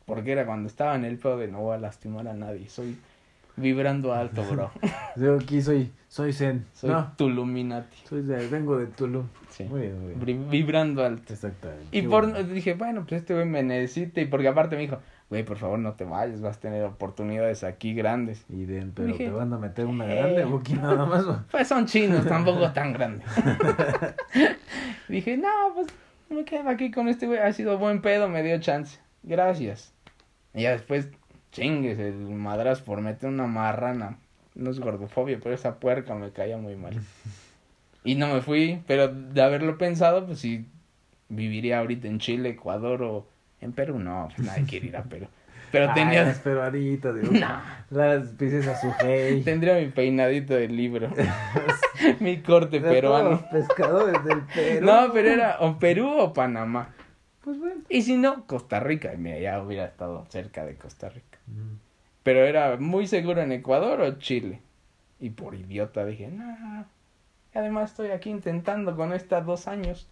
porque 0.06 0.32
era 0.32 0.46
cuando 0.46 0.68
estaba 0.68 0.96
en 0.96 1.06
el 1.06 1.18
pedo 1.18 1.38
de 1.38 1.48
no 1.48 1.62
voy 1.62 1.76
a 1.76 1.80
lastimar 1.80 2.28
a 2.28 2.34
nadie. 2.34 2.70
Soy 2.70 2.98
vibrando 3.58 4.14
alto, 4.14 4.44
bro. 4.44 4.72
Yo 5.18 5.36
aquí 5.36 5.62
soy, 5.62 5.92
soy 6.08 6.32
Zen. 6.32 6.66
Soy 6.74 6.92
no, 6.92 7.12
Tuluminati. 7.18 7.98
soy 8.08 8.22
de, 8.22 8.48
vengo 8.48 8.78
de 8.78 8.88
Tulum. 8.88 9.28
Sí. 9.50 9.64
Muy 9.66 9.82
bien, 9.82 10.00
muy 10.02 10.14
bien. 10.14 10.50
Vibrando 10.50 11.04
alto. 11.04 11.34
Exactamente. 11.34 11.86
Y 11.92 12.04
Qué 12.04 12.10
por, 12.10 12.32
bueno. 12.32 12.48
dije, 12.48 12.76
bueno, 12.76 13.06
pues 13.08 13.22
este 13.22 13.34
güey 13.34 13.46
me 13.46 13.64
necesita. 13.64 14.22
Y 14.22 14.26
porque 14.26 14.48
aparte 14.48 14.76
me 14.76 14.84
dijo, 14.84 15.00
güey, 15.30 15.44
por 15.44 15.58
favor 15.58 15.80
no 15.80 15.94
te 15.94 16.06
vayas, 16.06 16.42
vas 16.42 16.58
a 16.58 16.60
tener 16.60 16.84
oportunidades 16.84 17.64
aquí 17.64 17.94
grandes. 17.94 18.46
Y 18.50 18.66
de, 18.66 18.88
pero 18.94 19.10
dije, 19.10 19.26
te 19.26 19.32
van 19.32 19.54
a 19.54 19.58
meter 19.58 19.86
una 19.86 20.06
grande, 20.06 20.46
Buki, 20.46 20.74
nada 20.74 21.06
más. 21.06 21.26
Pues 21.52 21.68
son 21.68 21.86
chinos, 21.86 22.26
tampoco 22.28 22.72
tan 22.72 22.94
grandes. 22.94 23.28
dije, 25.08 25.38
no, 25.38 25.50
pues 25.76 25.88
me 26.30 26.46
quedo 26.46 26.70
aquí 26.70 26.92
con 26.92 27.08
este 27.10 27.28
güey. 27.28 27.40
Ha 27.40 27.52
sido 27.54 27.78
buen 27.78 28.02
pedo, 28.02 28.30
me 28.30 28.44
dio 28.44 28.60
chance. 28.60 29.00
Gracias. 29.24 29.94
Y 30.54 30.64
ya 30.64 30.72
después, 30.72 31.10
chingues, 31.52 32.00
el 32.00 32.16
madras 32.16 32.82
por 32.82 33.02
meter 33.02 33.30
una 33.30 33.48
marrana. 33.48 34.18
No 34.56 34.72
es 34.72 34.80
gordofobia, 34.80 35.40
pero 35.42 35.54
esa 35.54 35.80
puerca 35.80 36.16
me 36.16 36.32
caía 36.32 36.58
muy 36.58 36.76
mal. 36.76 37.00
Y 38.04 38.16
no 38.16 38.34
me 38.34 38.42
fui, 38.42 38.82
pero 38.88 39.10
de 39.10 39.42
haberlo 39.42 39.78
pensado, 39.78 40.26
pues 40.26 40.40
sí, 40.40 40.66
viviría 41.30 41.80
ahorita 41.80 42.08
en 42.08 42.20
Chile, 42.20 42.50
Ecuador 42.50 43.04
o 43.04 43.28
en 43.62 43.74
Perú. 43.74 44.00
No, 44.00 44.30
pues 44.36 44.48
nadie 44.48 44.66
quiere 44.66 44.88
ir 44.88 44.98
a 44.98 45.04
Perú. 45.04 45.28
Pero 45.72 45.90
Ay, 45.90 45.96
tenía, 45.96 46.24
las 46.24 46.40
peruanitas, 46.40 47.14
digo. 47.16 47.34
No. 47.34 47.62
Las 47.90 48.30
princesas 48.30 48.80
Sujei. 48.80 49.42
tendría 49.44 49.76
mi 49.76 49.88
peinadito 49.88 50.54
del 50.54 50.76
libro. 50.76 51.10
mi 52.22 52.42
corte 52.42 52.80
De 52.80 52.90
peruano. 52.90 53.32
los 53.32 53.42
pescadores 53.44 54.24
del 54.24 54.42
Perú. 54.44 54.86
No, 54.86 55.12
pero 55.12 55.30
era 55.30 55.58
o 55.60 55.78
Perú 55.78 56.10
o 56.10 56.32
Panamá. 56.32 56.94
Pues 57.44 57.60
bueno. 57.60 57.82
Y 57.90 58.02
si 58.04 58.16
no, 58.16 58.46
Costa 58.46 58.80
Rica. 58.80 59.12
Mira, 59.18 59.40
ya 59.40 59.62
hubiera 59.62 59.86
estado 59.86 60.26
cerca 60.30 60.66
de 60.66 60.76
Costa 60.76 61.10
Rica. 61.10 61.38
Pero 62.24 62.46
era 62.46 62.78
muy 62.78 63.08
seguro 63.08 63.42
en 63.42 63.52
Ecuador 63.52 64.00
o 64.02 64.20
Chile. 64.20 64.62
Y 65.20 65.32
por 65.32 65.56
idiota 65.56 66.06
dije, 66.06 66.28
no. 66.30 66.86
Además 67.54 67.92
estoy 67.92 68.12
aquí 68.12 68.30
intentando 68.30 68.96
con 68.96 69.12
estas 69.14 69.46
dos 69.46 69.68
años. 69.68 70.08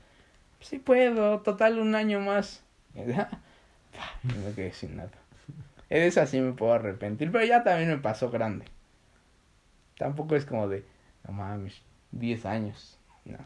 Sí 0.60 0.80
puedo, 0.80 1.40
total 1.42 1.80
un 1.80 1.96
año 1.96 2.20
más. 2.20 2.65
Y 4.24 4.28
me 4.28 4.54
quedé 4.54 4.74
sin 4.74 4.98
nada. 4.98 5.12
De 5.90 6.08
esa 6.08 6.26
sí 6.26 6.42
me 6.42 6.54
puedo 6.54 6.74
arrepentir, 6.74 7.32
pero 7.32 7.46
ya 7.46 7.64
también 7.64 7.90
me 7.90 7.98
pasó 7.98 8.30
grande. 8.30 8.66
Tampoco 9.98 10.36
es 10.36 10.46
como 10.46 10.68
de, 10.68 10.84
no 11.26 11.34
mames, 11.34 11.82
10 12.12 12.46
años. 12.46 13.00
No. 13.24 13.38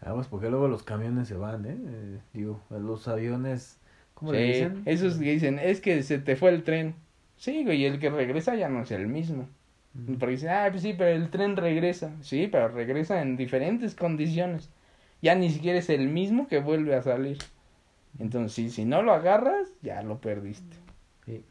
Vamos, 0.00 0.28
porque 0.28 0.48
luego 0.48 0.68
los 0.68 0.82
camiones 0.82 1.28
se 1.28 1.34
van, 1.34 1.66
¿eh? 1.66 1.76
Eh, 1.76 2.18
digo, 2.32 2.62
los 2.70 3.08
aviones, 3.08 3.78
¿cómo 4.14 4.32
le 4.32 4.44
dicen? 4.44 4.82
esos 4.86 5.16
que 5.16 5.32
dicen, 5.32 5.58
es 5.58 5.80
que 5.80 6.02
se 6.02 6.18
te 6.18 6.36
fue 6.36 6.50
el 6.50 6.62
tren. 6.62 6.94
Sí, 7.36 7.64
güey, 7.64 7.82
y 7.82 7.84
el 7.84 7.98
que 7.98 8.10
regresa 8.10 8.54
ya 8.54 8.68
no 8.68 8.82
es 8.82 8.90
el 8.90 9.08
mismo. 9.08 9.48
Mm. 9.94 10.14
Porque 10.14 10.32
dicen, 10.32 10.50
ah, 10.50 10.68
pues 10.70 10.82
sí, 10.82 10.94
pero 10.96 11.10
el 11.10 11.30
tren 11.30 11.56
regresa. 11.56 12.12
Sí, 12.20 12.48
pero 12.50 12.68
regresa 12.68 13.20
en 13.20 13.36
diferentes 13.36 13.94
condiciones. 13.94 14.70
Ya 15.20 15.34
ni 15.34 15.50
siquiera 15.50 15.78
es 15.78 15.90
el 15.90 16.08
mismo 16.08 16.46
que 16.46 16.60
vuelve 16.60 16.94
a 16.94 17.02
salir. 17.02 17.38
Entonces, 18.18 18.52
sí, 18.52 18.70
si 18.70 18.84
no 18.84 19.02
lo 19.02 19.12
agarras, 19.12 19.68
ya 19.82 20.02
lo 20.02 20.18
perdiste. 20.18 20.76
Sí. 21.24 21.44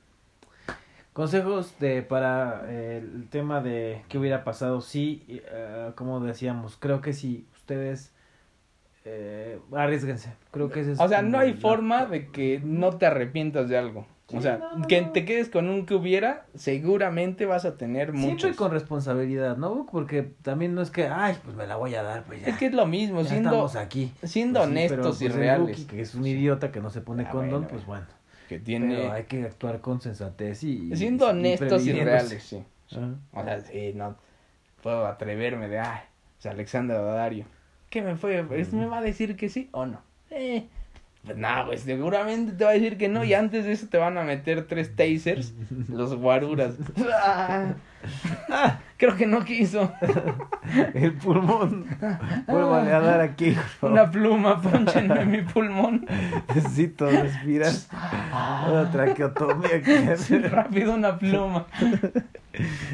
Consejos 1.14 1.80
de 1.80 2.04
para 2.04 2.66
eh, 2.68 2.98
el 2.98 3.28
tema 3.30 3.62
de 3.62 4.04
qué 4.10 4.18
hubiera 4.18 4.44
pasado, 4.44 4.82
sí, 4.82 5.24
y, 5.28 5.42
eh, 5.46 5.92
como 5.96 6.20
decíamos, 6.20 6.78
creo 6.78 7.02
que 7.02 7.14
si 7.14 7.48
ustedes 7.56 8.14
eh, 9.06 9.60
arriesguense, 9.72 10.34
creo 10.52 10.70
que 10.70 10.82
ese 10.82 10.92
es 10.92 11.00
O 11.00 11.08
sea, 11.08 11.22
no 11.22 11.40
hay 11.40 11.54
forma 11.54 12.06
de 12.06 12.28
que 12.30 12.60
no 12.64 12.98
te 12.98 13.06
arrepientas 13.06 13.70
de 13.70 13.78
algo. 13.78 14.06
O 14.34 14.42
sea, 14.42 14.58
no, 14.58 14.80
no, 14.80 14.88
que 14.88 15.02
no. 15.02 15.12
te 15.12 15.24
quedes 15.24 15.48
con 15.50 15.70
un 15.70 15.86
que 15.86 15.94
hubiera, 15.96 16.46
seguramente 16.56 17.46
vas 17.46 17.64
a 17.64 17.78
tener 17.78 18.12
Siempre 18.12 18.30
muchos. 18.32 18.56
con 18.58 18.72
responsabilidad, 18.72 19.56
¿no? 19.56 19.86
Porque 19.90 20.24
también 20.42 20.76
no 20.76 20.82
es 20.82 20.92
que, 20.92 21.08
ay, 21.08 21.38
pues 21.46 21.56
me 21.56 21.66
la 21.66 21.78
voy 21.78 21.96
a 21.96 22.04
dar, 22.04 22.24
pues 22.24 22.42
ya. 22.42 22.48
Es 22.48 22.58
que 22.58 22.66
es 22.66 22.74
lo 22.74 22.86
mismo, 22.86 23.22
ya 23.22 23.30
siendo, 23.30 23.50
estamos 23.52 23.76
aquí. 23.78 24.12
siendo 24.24 24.60
Pues 24.60 24.70
sí, 24.70 24.76
pero, 24.90 24.94
honestos 25.04 25.22
y 25.22 25.26
pues, 25.26 25.36
reales. 25.38 25.68
Buki, 25.80 25.86
que 25.86 26.02
es 26.02 26.14
un 26.16 26.28
idiota 26.28 26.72
que 26.74 26.82
no 26.82 26.90
se 26.90 27.00
pone 27.02 27.24
Ah, 27.24 27.30
condón, 27.32 27.50
bueno, 27.52 27.68
pues 27.70 27.86
bueno. 27.86 28.06
Que 28.50 28.60
tiene... 28.60 28.96
Pero 28.98 29.12
hay 29.14 29.24
que 29.24 29.44
actuar 29.46 29.80
con 29.82 30.02
sensatez 30.02 30.62
y... 30.64 30.94
Siendo 30.96 31.26
y 31.28 31.30
honestos 31.30 31.86
y 31.86 31.94
reales, 31.94 32.44
sí. 32.44 32.64
Ajá. 32.92 33.10
O 33.34 33.44
sea, 33.44 33.62
sí, 33.62 33.94
no 33.96 34.16
puedo 34.84 35.06
atreverme 35.08 35.68
de, 35.70 35.80
ay, 35.80 36.00
o 36.38 36.42
sea, 36.42 36.52
Alexander 36.52 36.98
Daddario. 36.98 37.46
¿Qué 37.90 38.02
me 38.02 38.16
fue? 38.18 38.46
¿Es- 38.52 38.74
¿Me 38.74 38.86
va 38.86 38.98
a 39.00 39.02
decir 39.02 39.36
que 39.38 39.48
sí 39.50 39.70
o 39.72 39.86
no? 39.86 40.02
Eh, 40.32 40.68
pues 41.28 41.38
nada, 41.38 41.66
pues 41.68 41.82
seguramente 41.82 42.54
te 42.54 42.64
va 42.64 42.72
a 42.72 42.74
decir 42.74 42.98
que 42.98 43.08
no 43.10 43.24
y 43.24 43.34
antes 43.36 43.66
de 43.66 43.74
eso 43.74 43.88
te 43.88 43.98
van 44.00 44.18
a 44.18 44.24
meter 44.24 44.66
tres 44.66 44.96
tasers, 44.96 45.54
los 45.90 46.16
guaruras. 46.16 46.76
Ah, 47.14 47.74
ah, 48.50 48.80
creo 48.98 49.16
que 49.16 49.28
no 49.28 49.44
quiso. 49.46 49.92
El 50.94 51.14
pulmón. 51.14 51.86
Vuélvale 52.48 52.92
a 52.94 53.00
dar 53.00 53.22
aquí. 53.22 53.56
Una 53.82 54.10
pluma, 54.10 54.62
ponchenme 54.62 55.26
mi 55.26 55.42
pulmón. 55.44 56.06
Necesito 56.56 57.10
respirar. 57.10 57.72
Una 58.70 58.90
traqueotomía 58.92 59.78
aquí. 59.78 60.38
Rápido 60.48 60.94
una 60.94 61.18
pluma. 61.20 61.68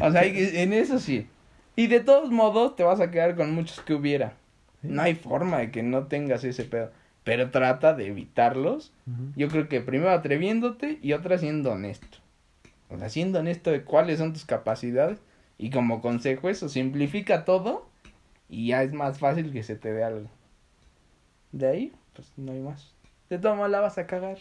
O 0.01 0.11
sea, 0.11 0.21
que- 0.23 0.61
en 0.63 0.73
eso 0.73 0.99
sí. 0.99 1.27
Y 1.75 1.87
de 1.87 1.99
todos 1.99 2.29
modos 2.31 2.75
te 2.75 2.83
vas 2.83 2.99
a 2.99 3.09
quedar 3.09 3.35
con 3.35 3.53
muchos 3.53 3.79
que 3.81 3.93
hubiera. 3.93 4.33
No 4.83 5.01
hay 5.01 5.15
forma 5.15 5.57
de 5.59 5.71
que 5.71 5.81
no 5.81 6.03
tengas 6.07 6.43
ese 6.43 6.63
pedo. 6.65 6.91
Pero 7.23 7.51
trata 7.51 7.93
de 7.93 8.07
evitarlos. 8.07 8.93
Yo 9.35 9.47
creo 9.47 9.69
que 9.69 9.81
primero 9.81 10.11
atreviéndote 10.11 10.99
y 11.01 11.13
otra 11.13 11.37
siendo 11.37 11.71
honesto. 11.71 12.17
O 12.89 12.97
sea, 12.97 13.09
siendo 13.09 13.39
honesto 13.39 13.71
de 13.71 13.83
cuáles 13.83 14.19
son 14.19 14.33
tus 14.33 14.45
capacidades. 14.45 15.19
Y 15.57 15.69
como 15.69 16.01
consejo 16.01 16.49
eso, 16.49 16.67
simplifica 16.67 17.45
todo 17.45 17.87
y 18.49 18.67
ya 18.67 18.83
es 18.83 18.93
más 18.93 19.19
fácil 19.19 19.51
que 19.51 19.63
se 19.63 19.75
te 19.75 19.93
dé 19.93 20.03
algo. 20.03 20.29
De 21.51 21.67
ahí, 21.67 21.93
pues 22.13 22.31
no 22.37 22.51
hay 22.51 22.59
más. 22.59 22.93
De 23.29 23.39
todas 23.39 23.69
la 23.69 23.79
vas 23.79 23.97
a 23.97 24.05
cagar. 24.05 24.37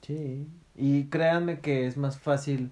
Sí. 0.00 0.46
Y 0.74 1.04
créanme 1.04 1.60
que 1.60 1.86
es 1.86 1.96
más 1.96 2.18
fácil 2.18 2.70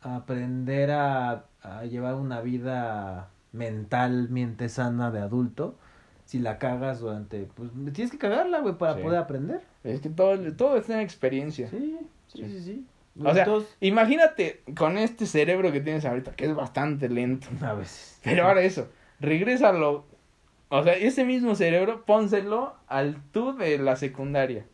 aprender 0.00 0.90
a, 0.90 1.44
a 1.62 1.84
llevar 1.84 2.16
una 2.16 2.40
vida 2.40 3.30
mentalmente 3.52 4.68
sana 4.68 5.10
de 5.10 5.20
adulto 5.20 5.76
si 6.32 6.38
la 6.38 6.56
cagas 6.58 7.00
durante 7.00 7.44
pues 7.54 7.70
tienes 7.92 8.10
que 8.10 8.16
cagarla 8.16 8.60
güey 8.60 8.74
para 8.78 8.94
Sí. 8.94 9.02
poder 9.02 9.18
aprender 9.18 9.60
Es 9.84 10.00
que 10.00 10.08
todo, 10.08 10.38
todo 10.54 10.78
está 10.78 10.94
en 10.94 11.00
experiencia. 11.00 11.68
sí 11.68 11.98
sí 12.28 12.42
Sí. 12.42 12.48
sí 12.48 12.62
sí, 12.64 12.86
O 13.22 13.34
sea, 13.34 13.44
Entonces, 13.44 13.76
imagínate 13.80 14.62
con 14.74 14.96
este 14.96 15.26
cerebro 15.26 15.70
que 15.72 15.82
tienes 15.82 16.06
ahorita, 16.06 16.32
que 16.32 16.46
es 16.46 16.54
bastante 16.54 17.10
lento. 17.10 17.48
a 17.60 17.74
veces 17.74 18.18
Pero 18.24 18.46
ahora 18.46 18.62
eso, 18.62 18.88
regrésalo. 19.20 20.06
O 20.70 20.82
sea, 20.82 20.94
ese 20.94 21.24
mismo 21.24 21.54
cerebro, 21.54 22.04
pónselo 22.06 22.72
al 22.86 23.16
tú 23.32 23.54
de 23.54 23.76
la 23.76 23.96
secundaria. 23.96 24.64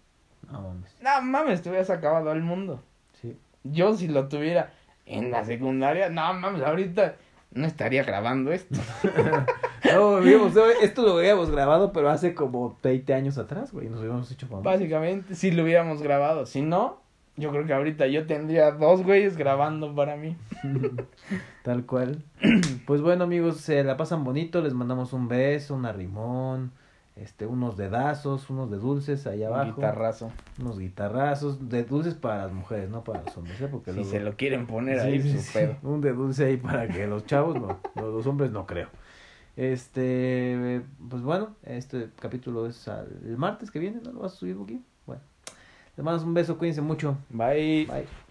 no 0.53 0.63
mames 0.63 0.97
No 1.03 1.23
mames, 1.23 1.63
te 1.63 1.71
hubieras 1.71 1.91
acabado 1.91 2.31
al 2.31 2.43
mundo. 2.43 2.81
sí 3.21 3.37
Yo 3.65 3.95
si 3.97 4.07
lo 4.07 4.29
tuviera 4.29 4.71
en 5.07 5.33
la 5.33 5.43
secundaria, 5.45 6.09
no 6.09 6.33
mames, 6.35 6.63
ahorita 6.63 7.17
no 7.53 7.67
estaría 7.67 8.03
grabando 8.05 8.53
esto. 8.53 8.79
no 9.95 10.17
habíamos- 10.17 10.55
esto 10.83 11.03
lo 11.03 11.19
habíamos 11.19 11.51
grabado 11.51 11.93
pero 11.93 12.11
hace 12.11 12.35
como 12.35 12.77
20 12.83 13.15
años 13.15 13.39
atrás 13.39 13.73
güey 13.73 13.89
nos 13.89 14.01
habíamos 14.01 14.31
hecho 14.31 14.47
famosos. 14.47 14.65
Básicamente, 14.65 15.35
si 15.35 15.51
lo 15.51 15.63
hubiéramos 15.63 16.03
grabado. 16.03 16.47
Si 16.47 16.63
no, 16.63 17.01
yo 17.37 17.51
creo 17.51 17.67
que 17.67 17.73
ahorita 17.73 18.07
yo 18.09 18.27
tendría 18.27 18.73
dos 18.73 19.03
güeyes 19.03 19.37
grabando 19.37 19.95
para 19.95 20.17
mí. 20.17 20.37
Tal 21.63 21.85
cual. 21.87 22.23
Pues 22.87 23.03
bueno, 23.03 23.25
amigos, 23.25 23.59
se 23.59 23.85
la 23.85 23.97
pasan 23.99 24.25
bonito. 24.25 24.63
Les 24.63 24.73
mandamos 24.73 25.13
un 25.13 25.29
beso, 25.29 25.75
un 25.75 25.85
arrimón, 25.85 26.73
este, 27.21 27.47
unos 27.47 27.77
dedazos, 27.77 28.49
unos 28.51 28.71
de 28.71 28.77
dulces 28.79 29.27
Un 29.27 29.43
abajo. 29.45 29.75
guitarrazo. 29.77 30.31
Unos 30.61 30.79
guitarrazos. 30.79 31.69
De 31.69 31.85
dulces 31.85 32.15
para 32.15 32.45
las 32.45 32.53
mujeres, 32.53 32.89
no 32.91 33.03
para 33.05 33.23
los 33.23 33.37
hombres, 33.37 33.61
¿eh? 33.61 33.69
Porque 33.71 33.91
Si 33.91 33.97
luego- 33.97 34.11
se 34.11 34.21
lo 34.21 34.37
quieren 34.37 34.67
poner 34.67 35.01
Sí, 35.01 35.07
ahí, 35.07 35.23
sí, 35.23 35.33
su 35.33 35.39
sí. 35.41 35.51
pedo. 35.55 35.77
Un 35.83 36.01
de 36.01 36.13
dulce 36.13 36.45
ahí 36.47 36.57
para 36.57 36.87
que 36.89 37.07
los 37.07 37.27
chavos 37.27 37.55
no. 37.57 37.79
Los, 37.97 38.27
hombres 38.27 38.51
no 38.53 38.67
creo. 38.67 38.89
Este, 39.57 40.83
pues 41.11 41.23
bueno, 41.23 41.57
este 41.65 42.11
capítulo 42.21 42.67
es 42.67 42.87
al- 42.89 43.21
el 43.25 43.37
martes 43.37 43.71
que 43.71 43.79
viene, 43.81 44.01
¿no? 44.05 44.13
¿Lo 44.13 44.21
vas 44.21 44.33
a 44.35 44.37
subir 44.37 44.57
aquí? 44.63 44.81
Bueno. 45.07 45.21
Les 45.97 46.05
mando 46.05 46.25
un 46.25 46.33
beso, 46.35 46.57
cuídense 46.57 46.81
mucho. 46.81 47.17
Bye. 47.31 47.87
Bye. 47.87 48.28